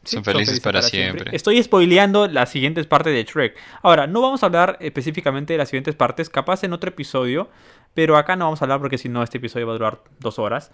Sí, 0.04 0.16
Son 0.16 0.24
felices 0.24 0.60
para 0.60 0.82
siempre. 0.82 1.34
Estoy 1.34 1.62
spoileando 1.62 2.26
las 2.26 2.50
siguientes 2.50 2.86
partes 2.86 3.14
de 3.14 3.24
Shrek. 3.24 3.56
Ahora, 3.82 4.06
no 4.06 4.20
vamos 4.20 4.42
a 4.42 4.46
hablar 4.46 4.76
específicamente 4.80 5.54
de 5.54 5.58
las 5.58 5.70
siguientes 5.70 5.94
partes, 5.94 6.28
capaz 6.28 6.62
en 6.64 6.74
otro 6.74 6.90
episodio, 6.90 7.48
pero 7.94 8.18
acá 8.18 8.36
no 8.36 8.44
vamos 8.44 8.60
a 8.60 8.66
hablar 8.66 8.80
porque 8.80 8.98
si 8.98 9.08
no 9.08 9.22
este 9.22 9.38
episodio 9.38 9.66
va 9.66 9.72
a 9.72 9.76
durar 9.78 10.00
dos 10.18 10.38
horas. 10.38 10.70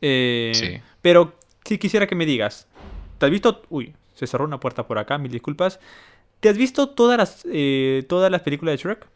Eh, 0.00 0.52
Sí. 0.54 0.80
Pero 1.02 1.34
si 1.64 1.78
quisiera 1.78 2.06
que 2.06 2.14
me 2.14 2.26
digas, 2.26 2.68
¿te 3.18 3.26
has 3.26 3.32
visto? 3.32 3.62
Uy, 3.70 3.96
se 4.14 4.28
cerró 4.28 4.44
una 4.44 4.60
puerta 4.60 4.86
por 4.86 4.98
acá, 4.98 5.18
mil 5.18 5.32
disculpas. 5.32 5.80
¿Te 6.40 6.48
has 6.48 6.56
visto 6.56 6.88
todas 6.90 7.18
las, 7.18 7.44
eh, 7.50 8.04
todas 8.08 8.30
las 8.30 8.42
películas 8.42 8.72
de 8.74 8.76
Shrek? 8.82 9.06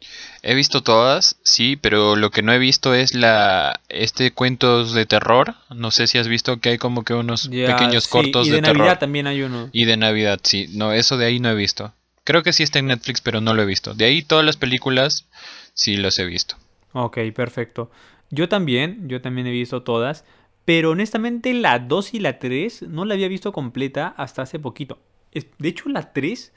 He 0.43 0.53
visto 0.53 0.83
todas, 0.83 1.37
sí, 1.43 1.75
pero 1.75 2.15
lo 2.15 2.29
que 2.29 2.43
no 2.43 2.53
he 2.53 2.59
visto 2.59 2.93
es 2.93 3.13
la 3.15 3.79
este 3.89 4.31
cuentos 4.31 4.93
de 4.93 5.05
terror. 5.07 5.55
No 5.73 5.89
sé 5.91 6.05
si 6.07 6.17
has 6.19 6.27
visto 6.27 6.59
que 6.59 6.69
hay 6.69 6.77
como 6.77 7.03
que 7.03 7.13
unos 7.15 7.49
Ya, 7.49 7.65
pequeños 7.65 8.03
sí, 8.03 8.09
cortos 8.09 8.47
y 8.47 8.51
de, 8.51 8.57
de, 8.57 8.61
Navidad 8.61 8.73
terror. 8.73 8.99
también 8.99 9.27
hay 9.27 9.41
uno. 9.43 9.69
Y 9.71 9.85
de 9.85 9.97
Navidad, 9.97 10.39
sí. 10.43 10.67
No, 10.71 10.93
eso 10.93 11.17
de 11.17 11.25
ahí 11.25 11.39
no 11.39 11.49
he 11.49 11.55
visto. 11.55 11.93
Creo 12.23 12.43
que 12.43 12.53
sí 12.53 12.63
está 12.63 12.79
en 12.79 12.87
Netflix, 12.87 13.21
pero 13.21 13.41
no 13.41 13.53
lo 13.53 13.61
he 13.63 13.65
visto. 13.65 13.93
De 13.93 14.05
ahí 14.05 14.21
todas 14.23 14.45
las 14.45 14.57
películas 14.57 15.27
sí 15.73 15.97
las 15.97 16.19
he 16.19 16.25
visto. 16.25 16.55
Ok, 16.93 17.17
perfecto. 17.35 17.91
Yo 18.29 18.49
también, 18.49 19.07
yo 19.09 19.21
también 19.21 19.47
he 19.47 19.51
visto 19.51 19.83
todas, 19.83 20.25
pero 20.65 20.91
honestamente 20.91 21.53
la 21.53 21.79
2 21.79 22.13
y 22.13 22.19
la 22.19 22.39
3 22.39 22.83
no 22.83 23.05
la 23.05 23.13
había 23.15 23.27
visto 23.27 23.51
completa 23.51 24.13
hasta 24.17 24.43
hace 24.43 24.59
poquito. 24.59 24.99
De 25.33 25.67
hecho, 25.67 25.89
la 25.89 26.13
3 26.13 26.53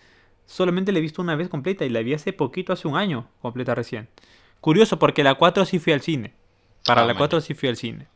solamente 0.47 0.93
la 0.93 0.99
he 0.99 1.03
visto 1.03 1.21
una 1.23 1.37
vez 1.37 1.49
completa 1.49 1.85
y 1.85 1.89
la 1.91 2.01
vi 2.01 2.15
hace 2.15 2.33
poquito, 2.33 2.73
hace 2.73 2.89
un 2.89 2.97
año 2.97 3.29
completa 3.43 3.75
recién. 3.75 4.09
Curioso, 4.61 4.99
porque 4.99 5.23
la 5.25 5.35
4 5.35 5.65
sí 5.65 5.79
fui 5.79 5.93
al 5.93 6.01
cine. 6.01 6.33
Para 6.85 7.03
Ah, 7.03 7.05
la 7.07 7.13
man. 7.15 7.19
4 7.19 7.41
sí 7.41 7.55
fui 7.55 7.69
al 7.69 7.77
cine. 7.77 8.07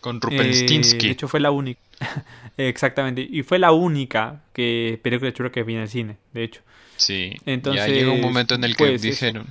Con 0.00 0.16
Eh, 0.16 0.20
Rupenstinsky. 0.22 1.06
de 1.06 1.12
hecho, 1.12 1.28
fue 1.28 1.40
la 1.40 1.50
única. 1.50 1.80
Exactamente. 2.56 3.26
Y 3.28 3.42
fue 3.42 3.58
la 3.58 3.72
única 3.72 4.40
que 4.52 4.98
película 5.02 5.30
Shrek 5.30 5.52
que 5.52 5.62
vi 5.62 5.74
en 5.74 5.80
el 5.80 5.88
cine, 5.88 6.16
de 6.32 6.44
hecho. 6.44 6.60
sí. 6.96 7.32
entonces, 7.46 7.86
ya 7.86 7.92
llega 7.92 8.12
un 8.12 8.20
momento 8.20 8.54
en 8.54 8.64
el 8.64 8.76
que 8.76 8.84
pues, 8.86 9.04
eso. 9.04 9.10
dijeron, 9.26 9.46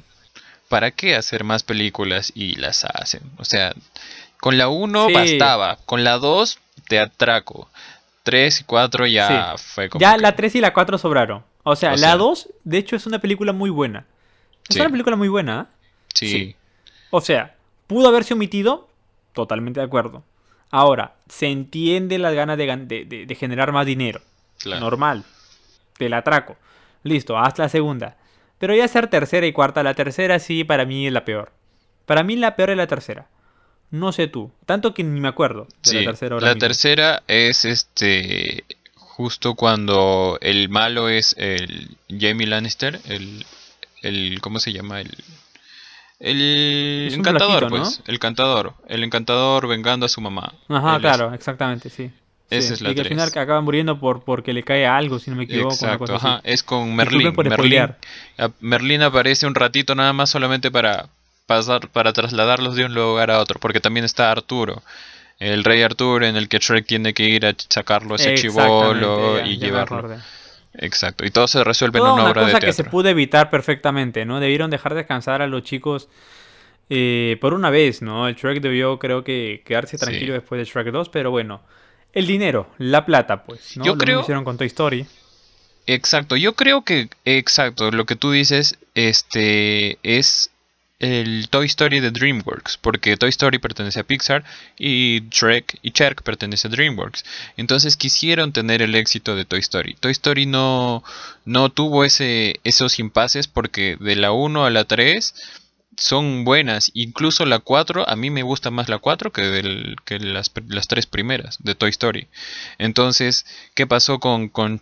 ¿para 0.70 0.92
qué 0.92 1.16
hacer 1.16 1.44
más 1.44 1.63
películas? 1.63 2.32
Y 2.36 2.56
las 2.56 2.86
hacen. 2.86 3.22
O 3.38 3.46
sea, 3.46 3.74
con 4.40 4.58
la 4.58 4.68
1 4.70 5.08
Sí. 5.08 5.13
bastaba. 5.13 5.78
Con 5.86 6.04
la 6.04 6.18
2 6.18 6.60
te 6.88 7.00
atraco. 7.00 7.70
3 8.24 8.62
y 8.62 8.63
4 8.66 9.06
ya 9.08 9.56
fue 9.58 9.90
como 9.90 10.02
Ya 10.02 10.16
que- 10.16 10.22
la 10.22 10.36
3 10.36 10.56
y 10.56 10.62
la 10.62 10.74
4 10.74 10.98
sobraron. 10.98 11.44
O 11.69 11.75
sea, 11.75 11.89
O 11.89 11.93
la 11.93 11.97
sea. 11.99 12.17
2, 12.17 12.49
de 12.63 12.77
hecho, 12.77 12.95
es 12.95 13.06
una 13.06 13.19
película 13.19 13.53
muy 13.53 13.69
buena. 13.69 14.06
Es 14.69 14.75
Sí. 14.75 14.80
una 14.82 14.89
película 14.89 15.15
muy 15.15 15.27
buena. 15.27 15.60
¿ah? 15.60 15.67
Sí. 16.13 16.27
sí. 16.27 16.56
O 17.10 17.21
sea, 17.21 17.56
¿pudo 17.88 18.08
haberse 18.10 18.34
omitido? 18.34 18.89
Totalmente 19.34 19.80
de 19.80 19.86
acuerdo. 19.86 20.23
Ahora, 20.71 21.15
se 21.30 21.47
entiende 21.47 22.17
las 22.17 22.34
ganas 22.34 22.58
de, 22.58 23.36
generar 23.39 23.71
más 23.71 23.86
dinero. 23.86 24.21
claro. 24.60 24.82
Normal. 24.82 25.23
Te 25.97 26.10
la 26.10 26.17
atraco. 26.17 26.58
Listo, 27.03 27.38
haz 27.38 27.58
la 27.58 27.69
segunda. 27.69 28.17
Pero 28.60 28.75
ya 28.75 28.88
ser 28.88 29.08
tercera 29.08 29.45
y 29.47 29.53
cuarta, 29.53 29.84
la 29.84 29.93
tercera 29.93 30.39
sí 30.39 30.63
para 30.63 30.86
mí 30.86 31.08
es 31.08 31.13
la 31.13 31.23
peor. 31.25 31.51
Para 32.06 32.23
mí 32.23 32.36
la 32.36 32.56
peor 32.56 32.71
es 32.71 32.77
la 32.77 32.88
tercera. 32.88 33.27
No 33.91 34.12
sé 34.12 34.27
tú. 34.27 34.51
Tanto 34.65 34.93
que 34.93 35.03
ni 35.03 35.19
me 35.21 35.27
acuerdo 35.30 35.63
de 35.65 35.89
Sí, 35.89 35.95
la 35.99 36.06
tercera 36.12 36.36
ahora 36.36 36.47
la 36.47 36.53
mismo. 36.56 36.67
tercera 36.67 37.23
es 37.27 37.63
este 37.65 38.65
justo 39.17 39.56
cuando 39.56 40.38
el 40.41 40.69
malo 40.69 41.10
es 41.10 41.36
el 41.39 41.97
Jamie 42.08 42.45
Lannister, 42.47 43.01
el, 43.06 43.45
el 44.03 44.39
¿cómo 44.41 44.60
se 44.60 44.71
llama? 44.71 45.01
El, 45.01 45.12
el 46.19 47.10
encantador, 47.13 47.67
pues, 47.69 48.01
el 48.08 48.15
encantador, 48.15 48.73
el 48.88 49.03
encantador 49.03 49.67
vengando 49.67 50.06
a 50.06 50.10
su 50.10 50.21
mamá. 50.21 50.53
Ajá, 50.69 50.91
Él 50.91 50.95
es- 50.97 51.01
claro, 51.01 51.34
exactamente, 51.34 51.89
sí. 51.89 52.12
Esa 52.49 52.67
Sí, 52.69 52.73
es 52.75 52.82
la 52.82 52.91
y 52.91 52.95
que 52.95 53.01
al 53.01 53.08
final 53.08 53.32
que 53.32 53.39
acaba 53.39 53.60
muriendo 53.60 53.99
por, 53.99 54.23
porque 54.23 54.53
le 54.53 54.63
cae 54.63 54.86
algo, 54.88 55.19
si 55.19 55.30
no 55.30 55.36
me 55.36 55.43
equivoco. 55.43 55.71
Exacto, 55.71 56.15
ajá, 56.15 56.36
así. 56.36 56.41
es 56.45 56.63
con 56.63 56.95
Merlín. 56.95 57.36
Merlín, 57.36 57.93
Merlín 58.62 59.01
aparece 59.01 59.47
un 59.47 59.53
ratito 59.56 59.95
nada 59.95 60.13
más 60.13 60.30
solamente 60.30 60.71
para 60.71 61.10
pasar, 61.45 61.89
para 61.89 62.13
trasladarlos 62.13 62.75
de 62.75 62.86
un 62.86 62.93
lugar 62.93 63.32
a 63.32 63.39
otro, 63.39 63.60
porque 63.60 63.82
también 63.82 64.06
está 64.06 64.32
Arturo. 64.32 64.82
El 65.39 65.63
rey 65.63 65.82
Arturo 65.84 66.26
en 66.26 66.36
el 66.36 66.47
que 66.50 66.58
Shrek 66.60 66.86
tiene 66.86 67.13
que 67.13 67.23
ir 67.23 67.45
a 67.45 67.54
sacarlo 67.69 68.15
ese 68.15 68.36
chivolo 68.36 69.45
y 69.45 69.58
llevarlo. 69.58 70.15
Exacto, 70.80 71.26
y 71.26 71.32
todo 71.32 71.47
se 71.47 71.63
resuelve 71.63 72.00
Toda 72.00 72.10
en 72.10 72.13
una, 72.15 72.23
una 72.23 72.32
obra 72.32 72.41
de 72.41 72.47
cosa 72.54 72.60
que 72.60 72.71
se 72.73 72.84
teatro. 72.84 72.91
pudo 72.91 73.10
evitar 73.10 73.50
perfectamente, 73.50 74.26
¿no? 74.26 74.39
Debieron 74.39 74.69
dejar 74.69 74.93
descansar 74.93 75.41
a 75.41 75.47
los 75.47 75.63
chicos 75.63 76.08
eh, 76.89 77.38
por 77.41 77.54
una 77.54 77.69
vez, 77.69 78.02
¿no? 78.02 78.28
El 78.28 78.36
Shrek 78.36 78.62
debió, 78.62 78.97
creo 79.00 79.23
que, 79.23 79.62
quedarse 79.65 79.97
Sí. 79.97 80.06
tranquilo 80.06 80.34
después 80.34 80.60
de 80.60 80.65
Shrek 80.65 80.91
2, 80.91 81.10
pero 81.10 81.32
bueno. 81.32 81.62
El 82.13 82.26
dinero, 82.28 82.69
la 82.78 83.06
plata, 83.06 83.43
pues, 83.43 83.76
¿no? 83.78 83.86
Yo 83.86 83.93
Lo 83.93 83.97
creo- 84.00 84.21
hicieron 84.21 84.43
con 84.43 84.58
Toy 84.58 84.67
Story. 84.67 85.06
Exacto, 85.86 86.36
yo 86.36 86.54
creo 86.54 86.84
que, 86.84 87.10
exacto, 87.26 87.91
lo 87.91 88.06
que 88.06 88.15
tú 88.15 88.32
dices, 88.32 88.78
este, 88.95 89.97
es 90.04 90.50
el 91.00 91.48
Toy 91.50 91.68
Story 91.68 92.00
de 92.00 92.12
DreamWorks, 92.12 92.78
porque 92.78 93.18
Toy 93.18 93.30
Story 93.30 93.60
pertenece 93.60 94.00
a 94.00 94.04
Pixar 94.04 94.44
y 94.78 95.24
Shrek 95.30 95.78
y 95.82 95.92
Cherk 95.92 96.24
pertenece 96.24 96.68
a 96.68 96.72
DreamWorks. 96.72 97.24
Entonces 97.56 97.98
quisieron 97.98 98.52
tener 98.52 98.82
el 98.82 98.96
éxito 98.96 99.36
de 99.36 99.46
Toy 99.46 99.60
Story. 99.60 99.96
Toy 100.00 100.12
Story 100.12 100.46
no, 100.46 101.04
no 101.46 101.70
tuvo 101.70 102.04
ese, 102.04 102.60
esos 102.64 103.00
impases 103.00 103.48
porque 103.48 103.98
de 104.00 104.16
la 104.16 104.32
1 104.32 104.66
a 104.66 104.70
la 104.70 104.86
3 104.86 105.34
son 105.98 106.46
buenas. 106.46 106.92
Incluso 106.94 107.46
la 107.46 107.60
4, 107.60 108.08
a 108.08 108.16
mí 108.16 108.30
me 108.30 108.44
gusta 108.44 108.72
más 108.72 108.90
la 108.90 109.00
4 109.00 109.32
que, 109.32 109.42
del, 109.42 109.96
que 110.06 110.20
las, 110.20 110.52
las 110.68 110.88
tres 110.88 111.06
primeras 111.06 111.58
de 111.64 111.76
Toy 111.76 111.90
Story. 111.90 112.28
Entonces, 112.78 113.46
¿qué 113.76 113.86
pasó 113.88 114.20
con, 114.20 114.50
con? 114.50 114.82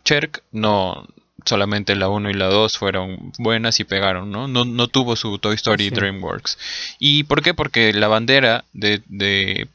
No, 0.52 1.08
solamente 1.46 1.96
la 1.96 2.10
1 2.10 2.30
y 2.30 2.34
la 2.34 2.48
2 2.48 2.78
fueron 2.78 3.32
buenas 3.38 3.80
y 3.80 3.84
pegaron, 3.84 4.32
¿no? 4.32 4.48
No, 4.48 4.66
no 4.66 4.88
tuvo 4.88 5.16
su 5.16 5.38
Toy 5.40 5.56
Story 5.56 5.86
Sí. 5.86 5.96
DreamWorks. 5.96 6.58
¿Y 7.00 7.24
por 7.24 7.42
qué? 7.42 7.54
Porque 7.54 7.94
la 7.94 8.08
bandera 8.08 8.66
de, 8.74 9.02
de 9.08 9.68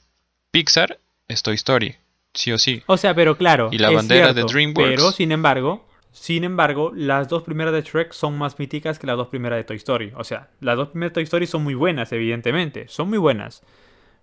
Pixar 0.50 0.98
es 1.28 1.42
Toy 1.42 1.54
Story, 1.54 1.96
sí 2.34 2.52
o 2.52 2.58
sí. 2.58 2.82
O 2.86 2.96
sea, 2.96 3.14
pero 3.14 3.36
claro. 3.36 3.68
Y 3.72 3.78
la 3.78 3.88
es 3.90 3.94
bandera 3.94 4.32
de 4.32 4.44
DreamWorks. 4.44 4.90
Pero, 4.90 5.12
sin 5.12 5.32
embargo, 5.32 5.86
sin 6.12 6.44
embargo, 6.44 6.92
las 6.94 7.28
dos 7.28 7.44
primeras 7.44 7.72
de 7.72 7.82
Shrek 7.82 8.12
son 8.12 8.36
más 8.36 8.58
míticas 8.58 8.98
que 8.98 9.06
las 9.06 9.16
dos 9.16 9.28
primeras 9.28 9.58
de 9.58 9.64
Toy 9.64 9.76
Story. 9.76 10.12
O 10.16 10.24
sea, 10.24 10.48
las 10.60 10.76
dos 10.76 10.88
primeras 10.88 11.12
de 11.12 11.14
Toy 11.14 11.22
Story 11.24 11.46
son 11.46 11.62
muy 11.62 11.74
buenas, 11.74 12.12
evidentemente. 12.12 12.86
Son 12.88 13.08
muy 13.08 13.18
buenas. 13.18 13.62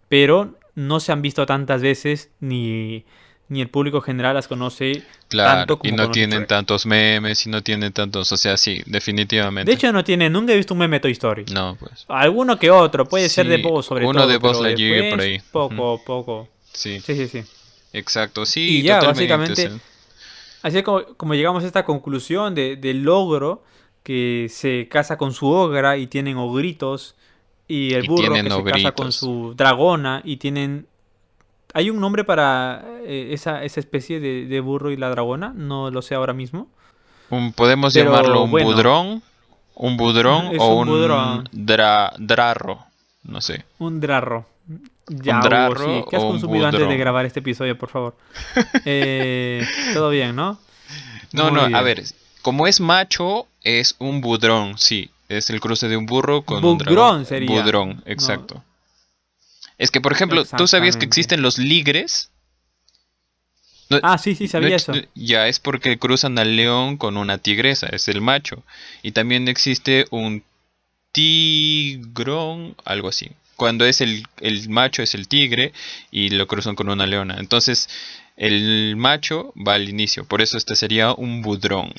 Pero 0.10 0.56
no 0.76 1.00
se 1.00 1.12
han 1.12 1.22
visto 1.22 1.46
tantas 1.46 1.82
veces 1.82 2.30
ni, 2.40 3.06
ni 3.50 3.62
el 3.62 3.70
público 3.70 4.02
general 4.02 4.36
las 4.36 4.48
conoce 4.48 5.08
Claro, 5.30 5.66
tanto 5.68 5.80
y 5.84 5.92
como 5.92 5.98
no 5.98 6.04
conoce 6.04 6.12
tienen 6.12 6.46
Shrek. 6.46 6.48
tantos 6.48 6.86
memes 6.86 7.46
y 7.46 7.50
no 7.50 7.64
tienen 7.64 7.94
tantos, 7.94 8.32
o 8.32 8.38
sea, 8.38 8.58
sí, 8.58 8.82
definitivamente. 8.86 9.72
De 9.72 9.74
hecho, 9.74 9.92
no 9.94 10.04
tiene, 10.04 10.30
nunca 10.30 10.54
he 10.54 10.58
visto 10.58 10.74
un 10.74 10.80
meme 10.80 10.98
de 10.98 11.02
Toy 11.02 11.12
Story. 11.14 11.46
no, 11.48 11.76
pues. 11.80 12.06
Alguno 12.08 12.58
que 12.60 12.72
otro, 12.72 13.08
puede 13.08 13.30
ser 13.30 13.48
de 13.48 13.58
Buzz 13.58 13.86
sobre 13.88 14.06
uno 14.06 14.22
todo. 14.22 14.28
de 14.28 14.38
Buzz 14.38 14.60
pero 14.60 14.64
Lightyear 14.64 15.10
por 15.10 15.22
ahí. 15.22 15.42
Poco, 15.52 16.04
poco. 16.06 16.50
Sí, 16.74 17.00
Sí, 17.02 17.16
sí, 17.16 17.28
sí. 17.28 17.44
exacto, 17.94 18.46
sí, 18.46 18.80
Y 18.80 18.82
ya, 18.84 19.00
totalmente, 19.00 19.34
básicamente, 19.34 19.82
Así 20.62 20.78
es 20.80 20.84
como, 20.84 21.04
como 21.18 21.36
llegamos 21.36 21.64
a 21.64 21.68
esta 21.68 21.86
conclusión 21.86 22.56
de, 22.56 22.76
del 22.78 23.04
logro 23.04 23.64
que 24.04 24.48
se 24.50 24.88
casa 24.90 25.18
con 25.18 25.34
su 25.34 25.48
ogra 25.48 25.98
y 25.98 26.08
tienen 26.08 26.38
ogritos 26.38 27.16
y 27.68 27.94
el 27.94 28.06
Y 28.06 28.08
burro 28.08 28.34
que 28.34 28.42
tienen 28.42 28.52
se 28.52 28.64
casa 28.64 28.92
con 28.94 29.12
su 29.12 29.54
dragona 29.56 30.22
y 30.24 30.38
tienen... 30.38 30.88
¿Hay 31.78 31.90
un 31.92 32.00
nombre 32.00 32.24
para 32.24 32.84
eh, 33.06 33.30
esa, 33.34 33.64
esa 33.64 33.80
especie 33.80 34.20
de, 34.20 34.46
de 34.48 34.60
burro 34.62 34.90
y 34.92 34.98
la 34.98 35.10
dragona? 35.10 35.54
No 35.56 35.92
lo 35.92 36.02
sé 36.02 36.16
ahora 36.16 36.34
mismo. 36.34 36.68
un- 37.30 37.54
podemos 37.54 37.94
Pero, 37.94 38.10
llamarlo 38.12 38.44
un 38.44 38.50
bueno. 38.52 38.68
budrón, 38.72 39.22
un 39.76 39.96
budrón 39.98 40.52
o 40.60 40.74
un 40.76 40.88
un, 40.90 40.96
budrón. 40.96 41.50
dra- 41.52 42.14
drarro, 42.18 42.80
no 43.24 43.42
sé. 43.42 43.64
Un 43.78 44.00
drarro. 44.00 44.48
Ya, 45.10 45.34
Un 45.36 45.40
Hugo, 45.40 45.50
drarro 45.50 45.86
sí. 45.86 46.04
¿Qué 46.10 46.16
has 46.18 46.24
consumido 46.24 46.66
antes 46.68 46.88
de 46.90 46.98
grabar 46.98 47.26
este 47.28 47.40
episodio, 47.42 47.78
por 47.78 47.90
favor? 47.90 48.16
Eh, 48.86 49.66
Todo 49.94 50.10
bien, 50.10 50.36
¿no? 50.36 50.58
No, 51.34 51.52
Muy 51.52 51.70
no, 51.70 51.78
a 51.78 51.82
ver, 51.84 52.04
como 52.42 52.66
es 52.68 52.80
macho, 52.82 53.46
es 53.62 53.96
un 54.00 54.20
budrón, 54.22 54.78
sí. 54.78 55.12
Es 55.30 55.50
el 55.50 55.60
cruce 55.60 55.88
de 55.90 55.98
un 55.98 56.06
burro 56.06 56.42
con 56.44 56.64
un 56.66 56.78
dragón. 56.78 57.26
sería. 57.26 57.50
Budrón, 57.62 58.02
exacto. 58.06 58.64
Es 59.78 59.92
que, 59.92 60.02
por 60.02 60.12
ejemplo, 60.14 60.44
¿tú 60.58 60.68
sabías 60.68 60.96
que 60.98 61.06
existen 61.06 61.42
los 61.42 61.58
ligres? 61.58 62.32
No- 63.90 64.00
Ah, 64.04 64.18
sí, 64.18 64.36
sí, 64.36 64.48
sabía 64.48 64.70
no- 64.70 64.76
eso. 64.76 64.94
ya 65.16 65.48
es 65.48 65.60
porque 65.60 65.98
cruzan 65.98 66.38
al 66.40 66.56
león 66.56 66.98
con 66.98 67.16
una 67.16 67.38
tigresa, 67.38 67.88
es 67.88 68.08
el 68.08 68.22
macho. 68.22 68.64
Y 69.02 69.12
también 69.12 69.48
existe 69.48 70.06
un 70.12 70.44
tigrón, 71.12 72.76
algo 72.86 73.10
así. 73.10 73.32
Cuando 73.56 73.86
es 73.86 74.02
el, 74.02 74.26
el 74.40 74.70
macho 74.70 75.02
es 75.02 75.16
el 75.16 75.28
tigre 75.28 75.74
y 76.12 76.30
lo 76.30 76.48
cruzan 76.48 76.76
con 76.76 76.90
una 76.90 77.08
leona. 77.08 77.38
Entonces 77.40 77.90
el 78.36 78.96
macho 78.98 79.52
va 79.56 79.74
al 79.76 79.90
inicio, 79.90 80.26
por 80.26 80.42
eso 80.42 80.58
este 80.58 80.76
sería 80.76 81.14
un 81.14 81.42
budrón. 81.42 81.92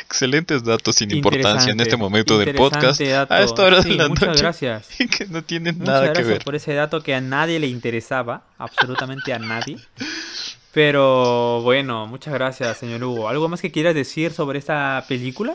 Excelentes 0.00 0.64
datos 0.64 0.96
sin 0.96 1.10
importancia 1.10 1.72
en 1.72 1.80
este 1.80 1.96
momento 1.96 2.38
del 2.38 2.54
podcast. 2.54 3.00
dato. 3.00 3.34
A 3.34 3.42
esta 3.42 3.62
hora 3.62 3.82
Sí, 3.82 3.90
de 3.90 3.94
la 3.96 4.08
muchas 4.08 4.28
noche. 4.28 4.40
gracias. 4.42 4.88
que 5.18 5.26
no 5.26 5.42
tienen 5.42 5.78
Muchas 5.78 5.88
nada 5.88 6.00
que 6.06 6.08
gracias 6.14 6.28
ver. 6.28 6.44
por 6.44 6.54
ese 6.54 6.74
dato 6.74 7.02
que 7.02 7.14
a 7.14 7.20
nadie 7.20 7.58
le 7.60 7.66
interesaba, 7.66 8.42
absolutamente 8.58 9.32
a 9.32 9.38
nadie. 9.38 9.76
Pero 10.72 11.60
bueno, 11.60 12.06
muchas 12.06 12.32
gracias, 12.32 12.78
señor 12.78 13.04
Hugo. 13.04 13.28
¿Algo 13.28 13.46
más 13.46 13.60
que 13.60 13.70
quieras 13.70 13.94
decir 13.94 14.32
sobre 14.32 14.58
esta 14.58 15.04
película? 15.06 15.54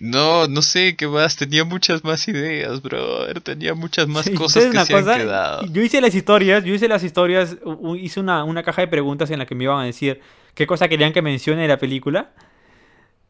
No, 0.00 0.48
no 0.48 0.62
sé 0.62 0.96
qué 0.96 1.06
más. 1.06 1.36
Tenía 1.36 1.64
muchas 1.64 2.02
más 2.04 2.26
ideas, 2.26 2.80
brother. 2.80 3.42
Tenía 3.42 3.74
muchas 3.74 4.08
más 4.08 4.24
Sí, 4.24 4.32
cosas 4.32 4.62
¿sabes 4.64 4.78
que 4.78 4.86
se 4.86 4.94
han 4.96 5.04
cosa? 5.04 5.18
quedado. 5.18 5.66
Yo 5.70 5.82
hice 5.82 6.00
las 6.00 6.14
historias, 6.14 6.64
yo 6.64 6.72
hice 6.72 6.88
las 6.88 7.04
historias, 7.04 7.56
hice 8.00 8.18
una, 8.18 8.44
una 8.44 8.62
caja 8.62 8.80
de 8.80 8.88
preguntas 8.88 9.30
en 9.30 9.40
la 9.40 9.44
que 9.44 9.54
me 9.54 9.64
iban 9.64 9.78
a 9.80 9.84
decir 9.84 10.22
qué 10.54 10.66
cosa 10.66 10.88
querían 10.88 11.12
que 11.12 11.20
mencione 11.20 11.60
de 11.60 11.68
la 11.68 11.76
película. 11.78 12.30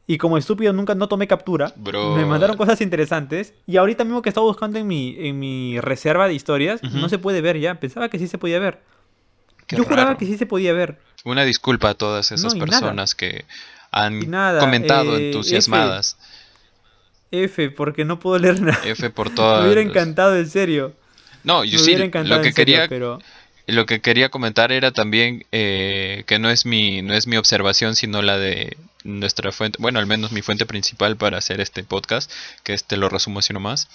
Y 0.09 0.19
como 0.19 0.39
estúpido 0.39 0.73
nunca 0.73 0.95
no 0.95 1.09
tomé 1.09 1.27
captura. 1.27 1.73
Bro. 1.77 2.15
Me 2.17 2.25
mandaron 2.25 2.57
cosas 2.57 2.81
interesantes. 2.81 3.55
Y 3.67 3.77
ahorita 3.77 4.05
mismo 4.05 4.23
que 4.23 4.29
estaba 4.29 4.47
buscando 4.47 4.79
en 4.79 4.87
mi, 4.87 5.17
en 5.19 5.39
mi 5.39 5.81
reserva 5.81 6.29
de 6.29 6.35
historias, 6.35 6.81
no 6.83 7.09
se 7.09 7.19
puede 7.19 7.41
ver 7.41 7.59
ya. 7.59 7.75
Pensaba 7.81 8.09
que 8.09 8.19
sí 8.19 8.29
se 8.29 8.39
podía 8.39 8.59
ver. 8.61 8.81
Qué 9.67 9.77
yo 9.77 9.85
juraba 9.85 10.17
que 10.17 10.27
sí 10.27 10.39
se 10.39 10.47
podía 10.47 10.73
ver. 10.73 10.99
Una 11.25 11.45
disculpa 11.45 11.91
a 11.91 11.95
todas 11.95 12.31
esas 12.31 12.55
No, 12.55 12.57
y 12.57 12.61
nada. 12.61 12.81
personas 12.81 13.17
que 13.17 13.45
han 13.91 14.31
nada, 14.31 14.61
comentado 14.61 15.17
eh, 15.19 15.27
entusiasmadas. 15.29 16.17
F, 17.33 17.71
porque 17.71 18.05
no 18.05 18.21
puedo 18.21 18.39
leer 18.39 18.61
nada. 18.63 18.79
F 18.85 19.11
por 19.11 19.31
Me 19.31 19.35
todas. 19.37 19.65
hubiera 19.65 19.81
las- 19.83 19.91
encantado, 19.91 20.37
en 20.37 20.49
serio. 20.49 20.93
No, 21.43 21.65
yo 21.65 21.79
Me 21.79 21.85
sí. 21.85 21.95
hubiera 21.97 22.23
Lo 22.23 22.37
que 22.43 22.53
serio, 22.53 22.55
quería, 22.55 22.89
pero... 22.89 23.19
lo 23.67 23.87
que 23.87 24.01
quería 24.01 24.29
comentar 24.29 24.71
era 24.71 24.93
también 24.93 25.45
eh, 25.53 26.23
que 26.27 26.39
no 26.39 26.49
es 26.51 26.65
mi, 26.65 27.03
no 27.03 27.15
es 27.15 27.27
mi 27.27 27.37
observación, 27.37 27.97
sino 27.97 28.23
la 28.23 28.39
de 28.39 28.77
nuestra 29.07 29.53
fuente, 29.53 29.79
bueno, 29.81 29.99
al 29.99 30.07
menos 30.07 30.33
mi 30.33 30.43
fuente 30.43 30.67
principal 30.67 31.17
para 31.17 31.39
hacer 31.39 31.61
este 31.61 31.85
podcast, 31.85 32.31
que 32.65 32.75
este 32.75 32.97
lo 32.97 33.09
resumo 33.09 33.39
así 33.39 33.53
nomás. 33.53 33.89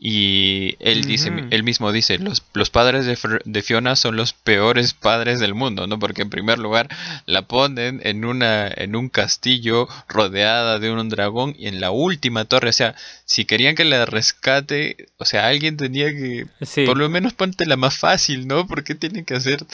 Y 0.00 0.76
él 0.78 1.04
dice, 1.06 1.32
él 1.50 1.64
mismo 1.64 1.90
dice, 1.90 2.18
los, 2.18 2.44
los 2.52 2.70
padres 2.70 3.04
de, 3.04 3.18
de 3.44 3.62
Fiona 3.62 3.96
son 3.96 4.14
los 4.14 4.32
peores 4.32 4.94
padres 4.94 5.40
del 5.40 5.54
mundo, 5.54 5.88
¿no? 5.88 5.98
Porque 5.98 6.22
en 6.22 6.30
primer 6.30 6.60
lugar 6.60 6.88
la 7.26 7.42
ponen 7.42 8.00
en 8.04 8.24
una, 8.24 8.68
en 8.68 8.94
un 8.94 9.08
castillo 9.08 9.88
rodeada 10.06 10.78
de 10.78 10.92
un 10.92 11.08
dragón 11.08 11.56
y 11.58 11.66
en 11.66 11.80
la 11.80 11.90
última 11.90 12.44
torre, 12.44 12.68
o 12.68 12.72
sea, 12.72 12.94
si 13.24 13.44
querían 13.44 13.74
que 13.74 13.84
la 13.84 14.06
rescate, 14.06 15.08
o 15.16 15.24
sea, 15.24 15.48
alguien 15.48 15.76
tenía 15.76 16.10
que 16.12 16.46
Sí. 16.62 16.86
por 16.86 16.96
lo 16.96 17.08
menos 17.08 17.32
ponte 17.32 17.66
la 17.66 17.76
más 17.76 17.98
fácil, 17.98 18.46
¿no? 18.46 18.68
¿Por 18.68 18.84
qué 18.84 18.94
tienen 18.94 19.24
que 19.24 19.34
hacer 19.34 19.66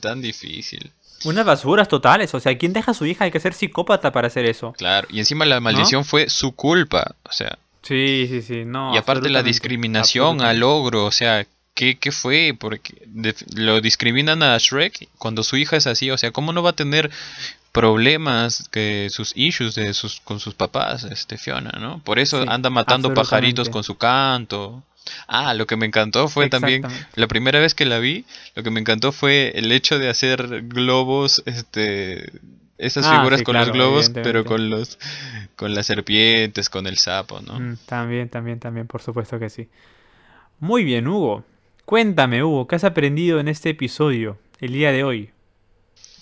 tan 0.00 0.20
difícil? 0.20 0.90
Unas 1.24 1.44
basuras 1.44 1.88
totales. 1.88 2.34
O 2.34 2.40
sea, 2.40 2.56
¿quién 2.56 2.72
deja 2.72 2.92
a 2.92 2.94
su 2.94 3.06
hija? 3.06 3.24
Hay 3.24 3.30
que 3.30 3.40
ser 3.40 3.54
psicópata 3.54 4.12
para 4.12 4.28
hacer 4.28 4.46
eso. 4.46 4.72
Claro, 4.72 5.06
y 5.10 5.18
encima 5.18 5.44
la 5.44 5.60
maldición 5.60 6.04
fue 6.04 6.28
su 6.28 6.52
culpa, 6.52 7.14
o 7.24 7.32
sea, 7.32 7.58
Sí, 7.82 8.26
sí, 8.28 8.42
sí. 8.42 8.64
No, 8.66 8.94
y 8.94 8.98
aparte 8.98 9.30
la 9.30 9.42
discriminación 9.42 10.42
al 10.42 10.62
ogro, 10.62 11.06
o 11.06 11.10
sea, 11.10 11.46
¿qué, 11.74 11.98
qué 11.98 12.12
fue? 12.12 12.54
Porque 12.58 12.94
lo 13.54 13.80
discriminan 13.80 14.42
a 14.42 14.58
Shrek 14.58 15.08
cuando 15.18 15.42
su 15.42 15.56
hija 15.56 15.76
es 15.76 15.86
así, 15.86 16.10
o 16.10 16.18
sea, 16.18 16.30
¿cómo 16.30 16.52
no 16.52 16.62
va 16.62 16.70
a 16.70 16.74
tener 16.74 17.10
problemas 17.72 18.68
que 18.70 19.08
sus 19.10 19.32
issues 19.36 19.74
de 19.76 19.94
sus 19.94 20.20
con 20.20 20.40
sus 20.40 20.54
papás, 20.54 21.04
este 21.04 21.38
Fiona, 21.38 21.70
¿no? 21.80 22.00
Por 22.00 22.18
eso 22.18 22.42
Sí, 22.42 22.48
anda 22.50 22.68
matando 22.68 23.14
pajaritos 23.14 23.68
con 23.68 23.84
su 23.84 23.96
canto. 23.96 24.82
Ah, 25.26 25.54
lo 25.54 25.66
que 25.66 25.76
me 25.76 25.86
encantó 25.86 26.28
fue 26.28 26.48
también. 26.48 26.82
La 27.14 27.26
primera 27.26 27.58
vez 27.60 27.74
que 27.74 27.84
la 27.84 27.98
vi, 27.98 28.24
lo 28.54 28.62
que 28.62 28.70
me 28.70 28.80
encantó 28.80 29.12
fue 29.12 29.52
el 29.54 29.72
hecho 29.72 29.98
de 29.98 30.08
hacer 30.08 30.62
globos, 30.68 31.42
este, 31.46 32.32
esas 32.78 33.06
Ah, 33.06 33.10
figuras 33.10 33.38
sí, 33.40 33.44
con 33.44 33.54
claro, 33.54 33.66
los 33.66 33.74
globos, 33.76 34.10
pero 34.22 34.44
con 34.44 34.70
los, 34.70 34.98
con 35.56 35.74
las 35.74 35.86
serpientes, 35.86 36.68
con 36.68 36.86
el 36.86 36.98
sapo, 36.98 37.40
¿no? 37.40 37.58
Mm, 37.58 37.76
también, 37.86 38.28
también, 38.28 38.58
también, 38.60 38.86
por 38.86 39.02
supuesto 39.02 39.38
que 39.38 39.50
sí. 39.50 39.68
Muy 40.60 40.84
bien, 40.84 41.08
Hugo. 41.08 41.44
Cuéntame, 41.86 42.44
Hugo, 42.44 42.66
¿qué 42.68 42.76
has 42.76 42.84
aprendido 42.84 43.40
en 43.40 43.48
este 43.48 43.70
episodio, 43.70 44.38
el 44.60 44.72
día 44.72 44.92
de 44.92 45.04
hoy? 45.04 45.30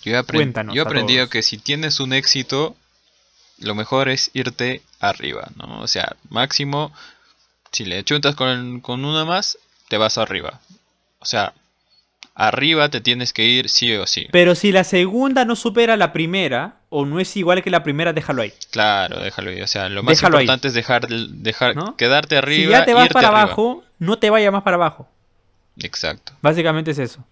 Yo 0.03 0.13
he, 0.13 0.17
apren- 0.19 0.35
Cuéntanos 0.37 0.75
yo 0.75 0.81
he 0.81 0.85
aprendido 0.85 1.29
que 1.29 1.41
si 1.43 1.57
tienes 1.57 1.99
un 1.99 2.13
éxito, 2.13 2.75
lo 3.59 3.75
mejor 3.75 4.09
es 4.09 4.31
irte 4.33 4.81
arriba, 4.99 5.49
¿no? 5.57 5.81
O 5.81 5.87
sea, 5.87 6.15
máximo, 6.29 6.93
si 7.71 7.85
le 7.85 8.03
chuntas 8.03 8.35
con, 8.35 8.81
con 8.81 9.05
una 9.05 9.25
más, 9.25 9.57
te 9.87 9.97
vas 9.97 10.17
arriba. 10.17 10.59
O 11.19 11.25
sea, 11.25 11.53
arriba 12.35 12.89
te 12.89 13.01
tienes 13.01 13.33
que 13.33 13.43
ir 13.43 13.69
sí 13.69 13.93
o 13.95 14.07
sí. 14.07 14.27
Pero 14.31 14.55
si 14.55 14.71
la 14.71 14.83
segunda 14.83 15.45
no 15.45 15.55
supera 15.55 15.97
la 15.97 16.13
primera, 16.13 16.77
o 16.89 17.05
no 17.05 17.19
es 17.19 17.35
igual 17.35 17.61
que 17.61 17.69
la 17.69 17.83
primera, 17.83 18.13
déjalo 18.13 18.41
ahí. 18.41 18.53
Claro, 18.71 19.19
déjalo 19.19 19.51
ahí. 19.51 19.61
O 19.61 19.67
sea, 19.67 19.89
lo 19.89 20.03
más 20.03 20.15
Déjalo 20.15 20.37
ahí. 20.37 20.45
importante 20.45 20.69
es 20.69 20.73
dejar, 20.73 21.07
dejar 21.07 21.75
¿No? 21.75 21.97
quedarte 21.97 22.37
arriba. 22.37 22.65
si 22.65 22.69
ya 22.71 22.85
te 22.85 22.93
vas 22.93 23.05
irte 23.05 23.13
para 23.13 23.27
arriba. 23.27 23.41
abajo, 23.43 23.83
no 23.99 24.17
te 24.19 24.29
vayas 24.29 24.53
más 24.53 24.63
para 24.63 24.75
abajo. 24.75 25.07
Exacto. 25.77 26.33
Básicamente 26.41 26.91
es 26.91 26.99
eso. 26.99 27.23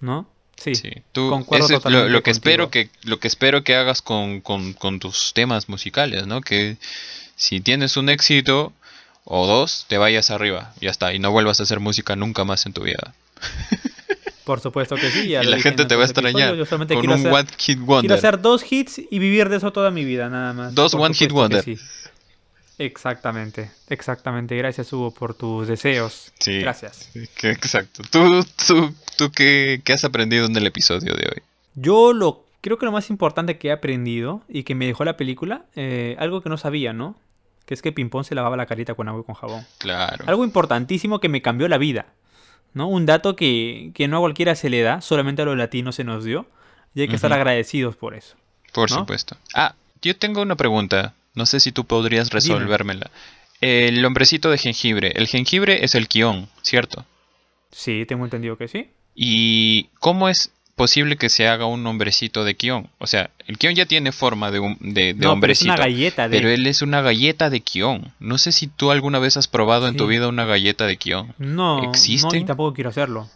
¿No? 0.00 0.28
Sí. 0.56 0.74
Sí, 0.74 0.90
tú, 1.12 1.30
concuerdo 1.30 1.66
eso 1.66 1.76
es 1.76 2.10
lo, 2.10 2.22
que 2.24 2.32
espero 2.32 2.68
que 2.68 2.90
lo 3.04 3.20
que 3.20 3.28
espero 3.28 3.62
que 3.62 3.76
hagas 3.76 4.02
con, 4.02 4.40
con, 4.40 4.72
con 4.72 4.98
tus 4.98 5.32
temas 5.32 5.68
musicales, 5.68 6.26
¿no? 6.26 6.40
Que 6.40 6.78
si 7.36 7.60
tienes 7.60 7.96
un 7.96 8.08
éxito 8.08 8.72
o 9.30 9.46
dos, 9.46 9.84
te 9.88 9.98
vayas 9.98 10.30
arriba, 10.30 10.72
ya 10.80 10.90
está, 10.90 11.12
y 11.12 11.18
no 11.18 11.30
vuelvas 11.30 11.60
a 11.60 11.64
hacer 11.64 11.80
música 11.80 12.16
nunca 12.16 12.44
más 12.44 12.64
en 12.66 12.72
tu 12.72 12.82
vida. 12.82 13.14
Por 14.44 14.60
supuesto 14.60 14.96
que 14.96 15.10
sí. 15.10 15.28
ya 15.28 15.42
y 15.42 15.46
la 15.46 15.60
gente 15.60 15.82
en 15.82 15.88
te 15.88 15.94
va 15.96 16.02
a 16.02 16.06
extrañar 16.06 16.56
con 16.56 16.86
quiero 16.86 17.02
un 17.02 17.12
hacer, 17.12 17.32
One 17.32 17.48
Hit 17.58 17.64
quiero 17.76 17.84
Wonder. 17.84 18.12
hacer 18.16 18.40
dos 18.40 18.64
hits 18.72 18.98
y 19.10 19.18
vivir 19.18 19.50
de 19.50 19.56
eso 19.58 19.70
toda 19.72 19.90
mi 19.90 20.06
vida, 20.06 20.30
nada 20.30 20.54
más. 20.54 20.74
Dos 20.74 20.92
Por 20.92 21.02
One 21.02 21.14
Hit 21.14 21.30
Wonder. 21.32 21.62
sí. 21.62 21.76
Exactamente, 22.78 23.70
exactamente. 23.88 24.56
Gracias, 24.56 24.92
Hugo, 24.92 25.10
por 25.12 25.34
tus 25.34 25.66
deseos. 25.66 26.32
Sí. 26.38 26.60
Gracias. 26.60 27.10
Que- 27.36 27.50
Exacto. 27.50 28.02
¿Tú, 28.10 28.44
tú, 28.66 28.94
tú 29.16 29.30
qué, 29.32 29.80
qué 29.84 29.92
has 29.92 30.04
aprendido 30.04 30.46
en 30.46 30.56
el 30.56 30.66
episodio 30.66 31.14
de 31.14 31.24
hoy? 31.26 31.42
Yo 31.74 32.12
lo 32.12 32.44
creo 32.60 32.78
que 32.78 32.86
lo 32.86 32.92
más 32.92 33.10
importante 33.10 33.58
que 33.58 33.68
he 33.68 33.72
aprendido 33.72 34.42
y 34.48 34.62
que 34.62 34.74
me 34.76 34.86
dejó 34.86 35.04
la 35.04 35.16
película, 35.16 35.64
eh, 35.74 36.16
algo 36.20 36.40
que 36.40 36.48
no 36.48 36.56
sabía, 36.56 36.92
¿no? 36.92 37.16
Que 37.68 37.74
es 37.74 37.82
que 37.82 37.92
Pimpón 37.92 38.24
se 38.24 38.34
lavaba 38.34 38.56
la 38.56 38.64
carita 38.64 38.94
con 38.94 39.08
agua 39.08 39.20
y 39.20 39.24
con 39.24 39.34
jabón. 39.34 39.66
Claro. 39.76 40.24
Algo 40.26 40.42
importantísimo 40.42 41.20
que 41.20 41.28
me 41.28 41.42
cambió 41.42 41.68
la 41.68 41.76
vida, 41.76 42.06
¿no? 42.72 42.88
Un 42.88 43.04
dato 43.04 43.36
que, 43.36 43.90
que 43.94 44.08
no 44.08 44.16
a 44.16 44.20
cualquiera 44.20 44.54
se 44.54 44.70
le 44.70 44.80
da, 44.80 45.02
solamente 45.02 45.42
a 45.42 45.44
los 45.44 45.54
latinos 45.54 45.94
se 45.96 46.02
nos 46.02 46.24
dio. 46.24 46.46
Y 46.94 47.02
hay 47.02 47.08
que 47.08 47.16
estar 47.16 47.30
agradecidos 47.30 47.94
por 47.94 48.14
eso. 48.14 48.36
Por 48.72 48.90
¿no? 48.90 49.00
supuesto. 49.00 49.36
Ah, 49.52 49.74
yo 50.00 50.16
tengo 50.16 50.40
una 50.40 50.56
pregunta. 50.56 51.12
No 51.34 51.44
sé 51.44 51.60
si 51.60 51.70
tú 51.70 51.84
podrías 51.84 52.30
resolvérmela. 52.30 53.10
El 53.60 54.02
hombrecito 54.02 54.50
de 54.50 54.56
jengibre. 54.56 55.12
El 55.14 55.26
jengibre 55.26 55.84
es 55.84 55.94
el 55.94 56.08
guion, 56.08 56.48
¿cierto? 56.62 57.04
Sí, 57.70 58.06
tengo 58.08 58.24
entendido 58.24 58.56
que 58.56 58.68
sí. 58.68 58.88
¿Y 59.14 59.90
cómo 60.00 60.30
es 60.30 60.52
posible 60.78 61.16
que 61.18 61.28
se 61.28 61.46
haga 61.46 61.66
un 61.66 61.86
hombrecito 61.86 62.44
de 62.44 62.54
guion? 62.54 62.88
O 62.98 63.06
sea, 63.06 63.28
el 63.46 63.58
guion 63.58 63.74
ya 63.74 63.84
tiene 63.84 64.12
forma 64.12 64.50
de, 64.50 64.60
un, 64.60 64.78
de, 64.80 65.12
de 65.12 65.14
no, 65.14 65.38
pero 65.38 65.52
es 65.52 65.60
una 65.60 65.76
galleta 65.76 66.26
de... 66.30 66.34
pero 66.38 66.48
él 66.48 66.66
es 66.66 66.80
una 66.80 67.02
galleta 67.02 67.50
de 67.50 67.60
guion. 67.60 68.14
No 68.18 68.38
sé 68.38 68.52
si 68.52 68.66
tú 68.68 68.90
alguna 68.90 69.18
vez 69.18 69.36
has 69.36 69.46
probado 69.48 69.86
en 69.88 69.96
tu 69.96 70.04
Sí. 70.04 70.10
vida 70.10 70.28
una 70.28 70.46
galleta 70.46 70.86
de 70.86 70.96
guion. 70.96 71.34
No, 71.36 71.82
no, 71.82 71.90
¿Existen? 71.90 72.40
y 72.40 72.44
tampoco 72.46 72.72
quiero 72.72 72.88
hacerlo. 72.88 73.28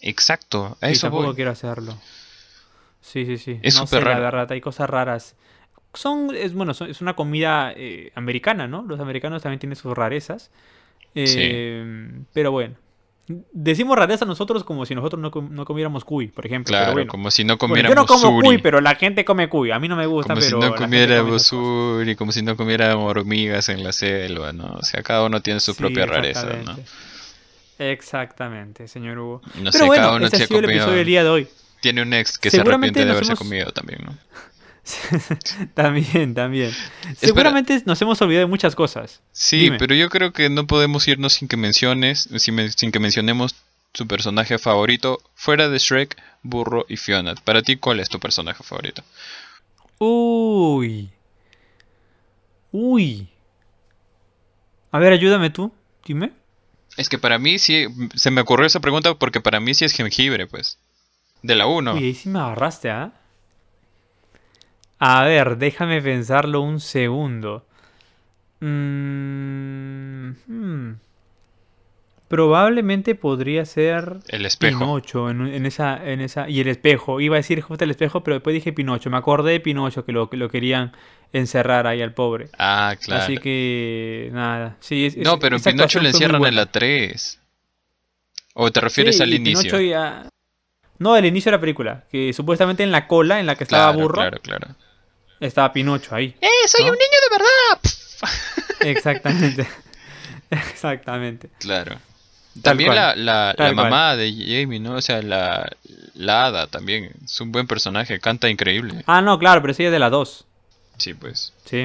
Exacto, 0.00 0.76
a 0.82 0.90
eso 0.90 1.06
tampoco 1.06 1.28
voy. 1.28 1.34
quiero 1.34 1.50
hacerlo. 1.52 1.96
Sí, 3.00 3.24
sí, 3.26 3.38
sí. 3.38 3.58
Es 3.62 3.74
no 3.76 3.86
súper 3.86 4.00
sé, 4.00 4.04
la 4.08 4.10
raro. 4.16 4.22
verdad, 4.24 4.52
hay 4.52 4.60
cosas 4.60 4.90
raras. 4.90 5.36
Son, 5.94 6.34
es 6.34 6.52
bueno, 6.54 6.74
son- 6.74 6.90
es 6.90 7.00
una 7.00 7.14
comida 7.14 7.72
eh, 7.76 8.10
americana, 8.14 8.66
¿no? 8.66 8.82
Los 8.82 8.98
americanos 9.00 9.42
también 9.42 9.60
tienen 9.60 9.76
sus 9.76 9.94
rarezas. 9.96 10.50
Eh, 11.14 12.10
Pero 12.32 12.50
bueno. 12.50 12.74
Decimos 13.52 13.96
rareza 13.96 14.26
nosotros 14.26 14.64
como 14.64 14.84
si 14.84 14.94
nosotros 14.94 15.20
no, 15.20 15.30
com- 15.30 15.48
no 15.50 15.64
comiéramos 15.64 16.04
cuy, 16.04 16.26
por 16.28 16.44
ejemplo. 16.44 16.70
Claro, 16.72 16.84
pero 16.86 16.92
bueno. 16.94 17.10
como 17.10 17.30
si 17.30 17.42
no 17.44 17.56
Bueno, 17.56 17.58
comiéramos 17.58 17.94
yo 17.96 18.00
no 18.02 18.06
como 18.06 18.36
suri. 18.36 18.46
cuy, 18.46 18.58
pero 18.58 18.80
la 18.82 18.94
gente 18.96 19.24
come 19.24 19.48
cuy. 19.48 19.70
A 19.70 19.78
mí 19.78 19.88
no 19.88 19.96
me 19.96 20.04
gusta, 20.06 20.34
Como 20.34 20.42
si 20.42 20.48
pero 20.48 20.58
no 20.58 20.60
la 20.60 20.66
gente 20.72 20.84
come 20.84 20.98
comiéramos 21.06 21.42
suri, 21.42 22.16
como 22.16 22.32
si 22.32 22.42
no 22.42 22.54
comiéramos 22.56 23.10
hormigas 23.10 23.70
en 23.70 23.82
la 23.82 23.92
selva, 23.92 24.52
¿no? 24.52 24.74
O 24.74 24.82
sea, 24.82 25.02
cada 25.02 25.24
uno 25.24 25.40
tiene 25.40 25.60
su 25.60 25.72
Sí, 25.72 25.78
propia 25.78 26.04
rareza, 26.04 26.44
¿no? 26.66 26.76
exactamente. 27.78 28.88
Señor 28.88 29.18
Hugo. 29.18 29.42
No 29.60 29.72
sé, 29.72 29.78
pero 29.78 29.90
cada 29.92 30.06
bueno, 30.06 30.16
uno 30.16 30.24
este 30.26 30.36
se 30.46 30.54
ha 30.54 30.58
el 30.58 30.64
episodio 30.66 30.96
del 30.96 31.06
día 31.06 31.24
de 31.24 31.30
hoy. 31.30 31.48
Tiene 31.80 32.02
un 32.02 32.12
ex 32.14 32.38
que 32.38 32.50
se 32.50 32.60
arrepiente 32.60 33.04
de 33.04 33.10
haberse 33.10 33.32
hemos- 33.32 33.38
comido 33.38 33.70
también, 33.72 34.00
¿no? 34.04 34.16
también, 35.74 36.34
también. 36.34 36.72
Seguramente 37.16 37.82
nos 37.86 38.00
hemos 38.02 38.20
olvidado 38.20 38.46
de 38.46 38.50
muchas 38.50 38.74
cosas. 38.74 39.22
Sí, 39.32 39.58
Dime. 39.58 39.78
pero 39.78 39.94
yo 39.94 40.08
creo 40.10 40.32
que 40.32 40.50
no 40.50 40.66
podemos 40.66 41.06
irnos 41.08 41.34
sin 41.34 41.48
que 41.48 41.56
menciones, 41.56 42.28
sin, 42.36 42.92
que 42.92 43.00
mencionemos 43.00 43.54
su 43.92 44.06
personaje 44.06 44.58
favorito 44.58 45.20
fuera 45.34 45.68
de 45.68 45.78
Shrek, 45.78 46.20
Burro 46.42 46.84
y 46.88 46.96
Fiona. 46.96 47.34
Para 47.36 47.62
ti, 47.62 47.76
¿cuál 47.76 48.00
es 48.00 48.08
tu 48.08 48.20
personaje 48.20 48.62
favorito? 48.62 49.02
Uy. 49.98 51.10
Uy. 52.72 53.28
A 54.90 54.98
ver, 54.98 55.12
ayúdame 55.12 55.50
tú. 55.50 55.72
Dime. 56.04 56.32
Es 56.96 57.08
que 57.08 57.18
para 57.18 57.38
mí 57.38 57.58
sí, 57.58 57.86
se 58.14 58.30
me 58.30 58.42
ocurrió 58.42 58.66
esa 58.66 58.80
pregunta 58.80 59.14
porque 59.14 59.40
para 59.40 59.60
mí 59.60 59.74
sí 59.74 59.84
es 59.84 59.92
jengibre, 59.92 60.46
pues. 60.46 60.78
De 61.42 61.54
la 61.54 61.66
1. 61.66 61.94
Uy, 61.94 62.04
ahí 62.04 62.14
sí 62.14 62.28
me 62.28 62.38
agarraste, 62.38 62.90
¿ah? 62.90 63.12
A 65.06 65.22
ver, 65.24 65.58
déjame 65.58 66.00
pensarlo 66.00 66.62
un 66.62 66.80
segundo. 66.80 67.66
Mm, 68.60 70.30
hmm. 70.46 70.98
Probablemente 72.28 73.14
podría 73.14 73.66
ser 73.66 74.16
El 74.28 74.46
espejo. 74.46 74.78
Pinocho 74.78 75.28
en, 75.28 75.46
en 75.46 75.66
esa, 75.66 76.02
en 76.10 76.22
esa. 76.22 76.48
Y 76.48 76.60
el 76.60 76.68
espejo. 76.68 77.20
Iba 77.20 77.36
a 77.36 77.40
decir 77.40 77.60
justo 77.60 77.84
el 77.84 77.90
espejo, 77.90 78.24
pero 78.24 78.36
después 78.36 78.54
dije 78.54 78.72
Pinocho. 78.72 79.10
Me 79.10 79.18
acordé 79.18 79.52
de 79.52 79.60
Pinocho 79.60 80.06
que 80.06 80.12
lo, 80.12 80.30
que 80.30 80.38
lo 80.38 80.48
querían 80.48 80.92
encerrar 81.34 81.86
ahí 81.86 82.00
al 82.00 82.14
pobre. 82.14 82.48
Ah, 82.58 82.96
claro. 82.98 83.24
Así 83.24 83.36
que. 83.36 84.30
Nada. 84.32 84.78
Sí, 84.80 85.04
es- 85.04 85.18
No, 85.18 85.38
pero 85.38 85.56
en 85.56 85.62
Pinocho 85.62 86.00
le 86.00 86.08
encierran 86.08 86.42
en 86.46 86.56
la 86.56 86.64
3. 86.72 87.40
¿O 88.54 88.70
te 88.70 88.80
refieres 88.80 89.18
Sí, 89.18 89.22
al 89.22 89.34
inicio? 89.34 89.78
Ya- 89.82 90.30
No, 90.98 91.14
el 91.14 91.26
inicio 91.26 91.50
de 91.50 91.58
la 91.58 91.60
película. 91.60 92.04
Que 92.10 92.32
supuestamente 92.32 92.82
en 92.82 92.90
la 92.90 93.06
cola 93.06 93.38
en 93.38 93.44
la 93.44 93.54
que 93.54 93.64
estaba 93.64 93.92
burro, 93.92 94.14
claro, 94.14 94.38
claro. 94.40 94.68
Estaba 95.40 95.72
Pinocho 95.72 96.14
ahí. 96.14 96.34
¡Eh, 96.40 96.48
soy 96.66 96.84
¿No? 96.86 96.92
un 96.92 96.98
niño 96.98 97.18
de 97.30 97.36
verdad! 97.38 97.92
Exactamente. 98.80 99.66
Exactamente. 100.50 101.50
Claro. 101.58 101.98
También 102.62 102.94
la, 102.94 103.16
la, 103.16 103.46
la 103.48 103.54
tal 103.56 103.74
cual. 103.74 103.90
mamá 103.90 104.16
de 104.16 104.30
Jamie, 104.32 104.78
¿no? 104.78 104.94
O 104.94 105.00
sea, 105.02 105.20
la, 105.22 105.68
la 106.14 106.44
hada 106.46 106.66
también. 106.68 107.10
Es 107.24 107.40
un 107.40 107.50
buen 107.50 107.66
personaje, 107.66 108.20
canta 108.20 108.48
increíble. 108.48 109.02
Ah, 109.06 109.20
no, 109.22 109.38
claro, 109.40 109.60
pero 109.60 109.74
sí 109.74 109.84
es 109.84 109.90
de 109.90 109.98
la 109.98 110.08
2. 110.10 110.44
Sí, 110.98 111.14
pues. 111.14 111.52
Sí, 111.64 111.80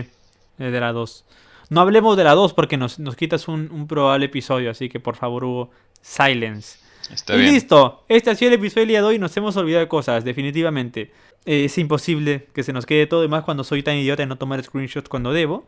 es 0.59 0.71
de 0.71 0.79
la 0.79 0.91
2. 0.91 1.25
No 1.69 1.81
hablemos 1.81 2.17
de 2.17 2.23
la 2.23 2.35
2 2.35 2.53
porque 2.53 2.77
nos, 2.77 2.99
nos 2.99 3.15
quitas 3.15 3.47
un, 3.47 3.69
un 3.71 3.87
probable 3.87 4.25
episodio, 4.27 4.69
así 4.69 4.89
que 4.89 4.99
por 4.99 5.15
favor, 5.15 5.43
Hugo, 5.43 5.71
silence. 6.03 6.77
Está 7.13 7.35
y 7.35 7.39
bien. 7.39 7.53
listo, 7.53 8.03
este 8.07 8.29
ha 8.29 8.35
sido 8.35 8.49
el 8.49 8.55
episodio 8.59 8.81
del 8.81 8.89
día 8.89 9.01
de 9.01 9.07
hoy. 9.07 9.19
Nos 9.19 9.35
hemos 9.37 9.55
olvidado 9.57 9.81
de 9.83 9.87
cosas, 9.87 10.23
definitivamente. 10.23 11.11
Eh, 11.45 11.65
es 11.65 11.77
imposible 11.77 12.47
que 12.53 12.63
se 12.63 12.73
nos 12.73 12.85
quede 12.85 13.07
todo 13.07 13.23
y 13.23 13.27
más 13.27 13.43
cuando 13.43 13.63
soy 13.63 13.81
tan 13.83 13.95
idiota 13.95 14.23
de 14.23 14.27
no 14.27 14.37
tomar 14.37 14.63
screenshots 14.63 15.09
cuando 15.09 15.33
debo. 15.33 15.65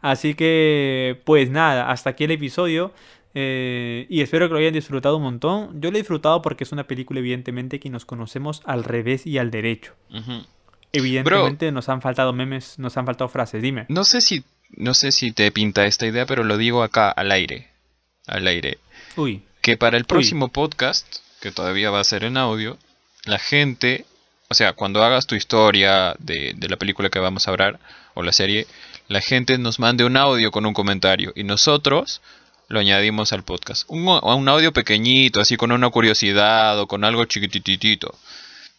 Así 0.00 0.34
que, 0.34 1.20
pues 1.24 1.50
nada, 1.50 1.90
hasta 1.90 2.10
aquí 2.10 2.24
el 2.24 2.32
episodio. 2.32 2.92
eh, 3.36 4.06
y 4.10 4.20
espero 4.20 4.46
que 4.48 4.52
lo 4.52 4.58
hayan 4.60 4.72
disfrutado 4.74 5.16
un 5.16 5.22
montón. 5.24 5.80
Yo 5.80 5.90
lo 5.90 5.96
he 5.96 6.00
disfrutado 6.00 6.42
porque 6.42 6.64
es 6.64 6.72
una 6.72 6.84
película, 6.86 7.20
evidentemente, 7.20 7.80
que 7.80 7.88
nos 7.90 8.04
conocemos 8.04 8.60
al 8.64 8.84
revés 8.84 9.26
y 9.26 9.38
al 9.38 9.50
derecho. 9.50 9.94
Evidentemente 10.92 11.72
nos 11.72 11.88
han 11.88 12.00
faltado 12.00 12.32
memes, 12.32 12.78
nos 12.78 12.96
han 12.96 13.06
faltado 13.06 13.28
frases. 13.28 13.62
Dime. 13.62 13.86
No 13.88 14.04
sé 14.04 14.20
si 14.20 14.44
no 14.76 14.94
sé 14.94 15.12
si 15.12 15.32
te 15.32 15.50
pinta 15.52 15.86
esta 15.86 16.06
idea, 16.06 16.26
pero 16.26 16.44
lo 16.44 16.56
digo 16.56 16.82
acá 16.82 17.10
al 17.10 17.30
aire. 17.32 17.68
Al 18.26 18.46
aire. 18.46 18.78
Uy, 19.16 19.42
Que 19.64 19.78
para 19.78 19.96
el 19.96 20.04
próximo 20.04 20.48
podcast, 20.48 21.06
que 21.40 21.50
todavía 21.50 21.88
va 21.88 22.00
a 22.00 22.04
ser 22.04 22.22
en 22.22 22.36
audio, 22.36 22.76
la 23.24 23.38
gente, 23.38 24.04
o 24.50 24.54
sea, 24.54 24.74
cuando 24.74 25.02
hagas 25.02 25.26
tu 25.26 25.36
historia 25.36 26.14
de, 26.18 26.52
de 26.54 26.68
la 26.68 26.76
película 26.76 27.08
que 27.08 27.18
vamos 27.18 27.48
a 27.48 27.50
hablar, 27.50 27.80
o 28.12 28.22
la 28.22 28.34
serie, 28.34 28.66
la 29.08 29.22
gente 29.22 29.56
nos 29.56 29.78
mande 29.78 30.04
un 30.04 30.18
audio 30.18 30.50
con 30.50 30.66
un 30.66 30.74
comentario 30.74 31.32
y 31.34 31.44
nosotros 31.44 32.20
lo 32.68 32.78
añadimos 32.78 33.32
al 33.32 33.42
podcast. 33.42 33.84
Un, 33.88 34.06
un 34.06 34.48
audio 34.50 34.70
pequeñito, 34.74 35.40
así 35.40 35.56
con 35.56 35.72
una 35.72 35.88
curiosidad 35.88 36.78
o 36.78 36.86
con 36.86 37.02
algo 37.02 37.24
chiquititito. 37.24 38.14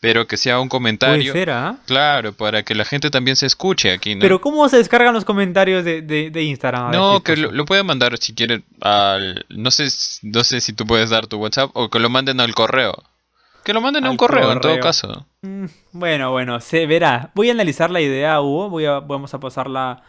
Pero 0.06 0.28
que 0.28 0.38
sea 0.38 0.60
un 0.60 0.70
puede 0.70 0.78
comentario. 0.80 1.34
ser, 1.34 1.50
¿ah? 1.50 1.78
Claro, 1.86 2.34
para 2.34 2.64
que 2.64 2.76
la 2.76 2.86
gente 2.86 3.10
también 3.10 3.36
se 3.36 3.46
escuche 3.46 3.92
aquí, 3.92 4.16
¿no? 4.16 4.22
Pero 4.22 4.40
¿cómo 4.40 4.68
se 4.70 4.78
descargan 4.78 5.14
los 5.14 5.26
comentarios 5.26 5.84
de, 5.84 6.02
de, 6.02 6.30
de 6.30 6.44
Instagram? 6.44 6.92
No, 6.92 7.22
que 7.22 7.36
lo, 7.36 7.52
lo 7.52 7.66
pueden 7.66 7.86
mandar 7.86 8.18
si 8.18 8.34
quieren 8.36 8.64
al... 8.82 9.46
No 9.50 9.72
sé, 9.72 9.88
no 10.22 10.44
sé 10.44 10.62
si 10.62 10.74
tú 10.74 10.86
puedes 10.86 11.10
dar 11.10 11.28
tu 11.28 11.38
WhatsApp 11.38 11.72
o 11.74 11.90
que 11.90 12.00
lo 12.00 12.10
manden 12.10 12.40
al 12.40 12.54
correo. 12.54 13.04
Que 13.64 13.74
lo 13.74 13.82
manden 13.82 14.06
a 14.06 14.12
un 14.12 14.18
correo, 14.18 14.52
en 14.52 14.60
todo 14.62 14.80
caso. 14.80 15.26
Mm, 15.42 15.66
Bueno, 15.92 16.30
bueno, 16.32 16.60
se 16.60 16.86
verá. 16.86 17.32
Voy 17.34 17.50
a 17.50 17.54
analizar 17.54 17.90
la 17.90 18.00
idea, 18.00 18.40
Hugo. 18.40 18.70
Voy 18.70 18.86
a, 18.86 19.00
vamos 19.00 19.34
a 19.34 19.40
pasarla 19.40 20.04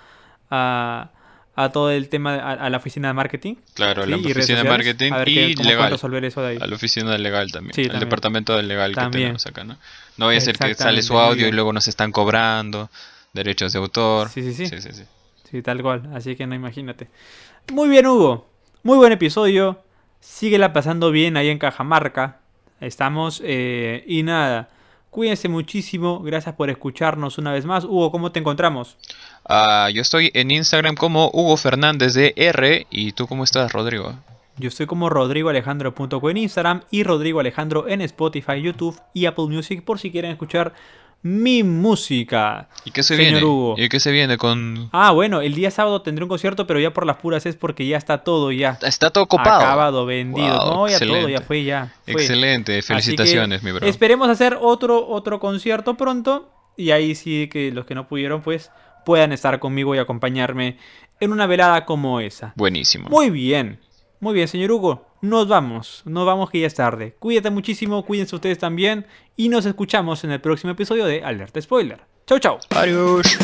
a, 0.51 1.11
a 1.59 1.71
todo 1.73 1.91
el 1.91 2.09
tema, 2.11 2.35
a, 2.37 2.53
a 2.53 2.71
la 2.71 2.77
oficina 2.77 3.09
de 3.09 3.15
marketing. 3.15 3.55
Claro, 3.75 4.05
¿sí? 4.05 4.11
la 4.11 4.17
oficina 4.19 4.63
de 4.63 4.69
marketing 4.69 5.13
a 5.13 5.17
ver 5.19 5.29
y 5.31 5.55
qué- 5.55 5.65
legal. 5.65 5.91
resolver 5.91 6.25
eso 6.25 6.43
de 6.43 6.49
ahí. 6.49 6.59
A 6.61 6.67
la 6.67 6.77
oficina 6.77 7.17
legal 7.19 7.51
también. 7.51 7.75
Sí, 7.75 7.81
al 7.83 7.87
también. 7.89 8.01
departamento 8.09 8.57
del 8.57 8.69
legal 8.69 8.91
que 8.91 8.95
También. 8.97 9.23
tenemos 9.25 9.47
acá, 9.47 9.65
¿no? 9.65 9.79
No 10.19 10.27
vaya 10.27 10.39
a 10.39 10.43
ser 10.43 10.59
que 10.59 10.75
sale 10.75 11.03
su 11.03 11.19
audio 11.19 11.49
y 11.49 11.53
luego 11.53 11.73
nos 11.73 11.89
están 11.89 12.13
cobrando 12.13 12.91
derechos 13.33 13.73
de 13.73 13.79
autor. 13.79 14.29
Sí, 14.29 14.43
sí, 14.43 14.53
sí. 14.55 14.67
sí, 14.67 14.81
sí, 14.81 14.91
sí. 14.93 15.03
Sí, 15.51 15.63
tal 15.63 15.81
cual. 15.83 16.11
Así 16.15 16.37
que 16.37 16.47
no 16.47 16.55
imagínate. 16.55 17.09
Muy 17.73 17.89
bien, 17.89 18.07
Hugo. 18.07 18.49
Muy 18.83 18.97
buen 18.99 19.13
episodio. 19.13 19.83
Síguela 20.21 20.73
pasando 20.73 21.11
bien 21.11 21.37
ahí 21.37 21.49
en 21.49 21.59
Cajamarca. 21.59 22.41
Estamos. 22.81 23.41
eh, 23.45 24.05
y 24.07 24.23
nada. 24.23 24.69
Cuídense 25.17 25.49
muchísimo. 25.49 26.21
Gracias 26.21 26.55
por 26.57 26.69
escucharnos 26.69 27.39
una 27.39 27.51
vez 27.51 27.65
más. 27.65 27.87
Hugo, 27.87 28.11
¿cómo 28.11 28.33
te 28.33 28.39
encontramos? 28.39 28.99
Ah, 29.49 29.89
yo 29.91 30.03
estoy 30.03 30.31
en 30.35 30.51
Instagram 30.51 30.95
como 30.95 31.31
Hugo 31.33 31.57
Fernández 31.57 32.13
de 32.13 32.35
R. 32.37 32.87
¿Y 32.91 33.13
tú 33.13 33.27
cómo 33.27 33.43
estás, 33.43 33.73
Rodrigo? 33.73 34.13
Yo 34.59 34.69
estoy 34.69 34.85
como 34.85 35.09
rodrigoalejandro.co 35.09 36.29
en 36.29 36.37
Instagram 36.37 36.83
y 36.91 37.03
Rodrigo 37.03 37.41
Alejandro 37.41 37.89
en 37.89 38.03
Spotify, 38.03 38.61
YouTube 38.61 39.01
y 39.15 39.25
Apple 39.25 39.47
Music 39.47 39.83
por 39.87 39.99
si 39.99 40.11
quieren 40.11 40.33
escuchar 40.33 40.75
mi 41.23 41.63
música. 41.63 42.69
¿Y 42.85 42.93
qué 42.93 43.03
se 43.03 43.17
Señor 43.17 43.33
viene? 43.33 43.47
Hugo. 43.47 43.75
¿Y 43.77 43.89
qué 43.89 43.99
se 43.99 44.13
viene 44.13 44.39
con...? 44.39 44.89
Ah, 44.93 45.11
bueno, 45.11 45.41
el 45.41 45.55
día 45.55 45.71
sábado 45.71 46.03
tendré 46.03 46.25
un 46.25 46.29
concierto, 46.29 46.67
pero 46.67 46.79
ya 46.79 46.93
por 46.93 47.05
las 47.05 47.17
puras 47.17 47.47
es 47.47 47.57
porque 47.57 47.87
ya 47.87 47.97
está 47.97 48.19
todo 48.19 48.53
ya. 48.53 48.79
Está 48.83 49.11
todo 49.11 49.27
copado. 49.27 49.61
Acabado, 49.61 50.07
vendido. 50.07 50.47
Wow, 50.47 50.75
no, 50.75 50.89
ya 50.89 50.99
todo, 50.99 51.09
excelente. 51.09 51.33
ya 51.33 51.41
fue, 51.41 51.65
ya. 51.65 51.95
fue. 52.05 52.15
Excelente, 52.15 52.83
felicitaciones, 52.83 53.63
mi 53.63 53.73
bro. 53.73 53.87
Esperemos 53.87 54.29
hacer 54.29 54.59
otro, 54.61 55.07
otro 55.09 55.41
concierto 55.41 55.97
pronto. 55.97 56.53
Y 56.77 56.91
ahí 56.91 57.15
sí 57.15 57.49
que 57.51 57.73
los 57.73 57.87
que 57.87 57.95
no 57.95 58.07
pudieron, 58.07 58.43
pues, 58.43 58.71
puedan 59.05 59.33
estar 59.33 59.59
conmigo 59.59 59.95
y 59.95 59.99
acompañarme 59.99 60.79
en 61.21 61.33
una 61.33 61.47
velada 61.47 61.85
como 61.87 62.21
esa. 62.21 62.53
Buenísimo. 62.57 63.09
Muy 63.09 63.31
bien. 63.31 63.81
Muy 64.21 64.35
bien, 64.35 64.49
señor 64.49 64.73
Hugo. 64.73 65.07
Nos 65.21 65.49
vamos. 65.49 66.03
Nos 66.05 66.27
vamos 66.27 66.51
que 66.51 66.61
ya 66.61 66.67
es 66.67 66.75
tarde. 66.75 67.17
Cuídate 67.19 67.51
muchísimo, 67.51 68.05
cuídense 68.05 68.35
ustedes 68.35 68.59
también. 68.59 69.07
Y 69.37 69.49
nos 69.49 69.67
escuchamos 69.67 70.25
en 70.25 70.31
el 70.31 70.41
próximo 70.41 70.73
episodio 70.73 71.05
de 71.05 71.23
Alerta 71.25 71.61
Spoiler. 71.61 72.01
Chau, 72.27 72.39
chau. 72.39 72.59
Adiós. 72.71 73.39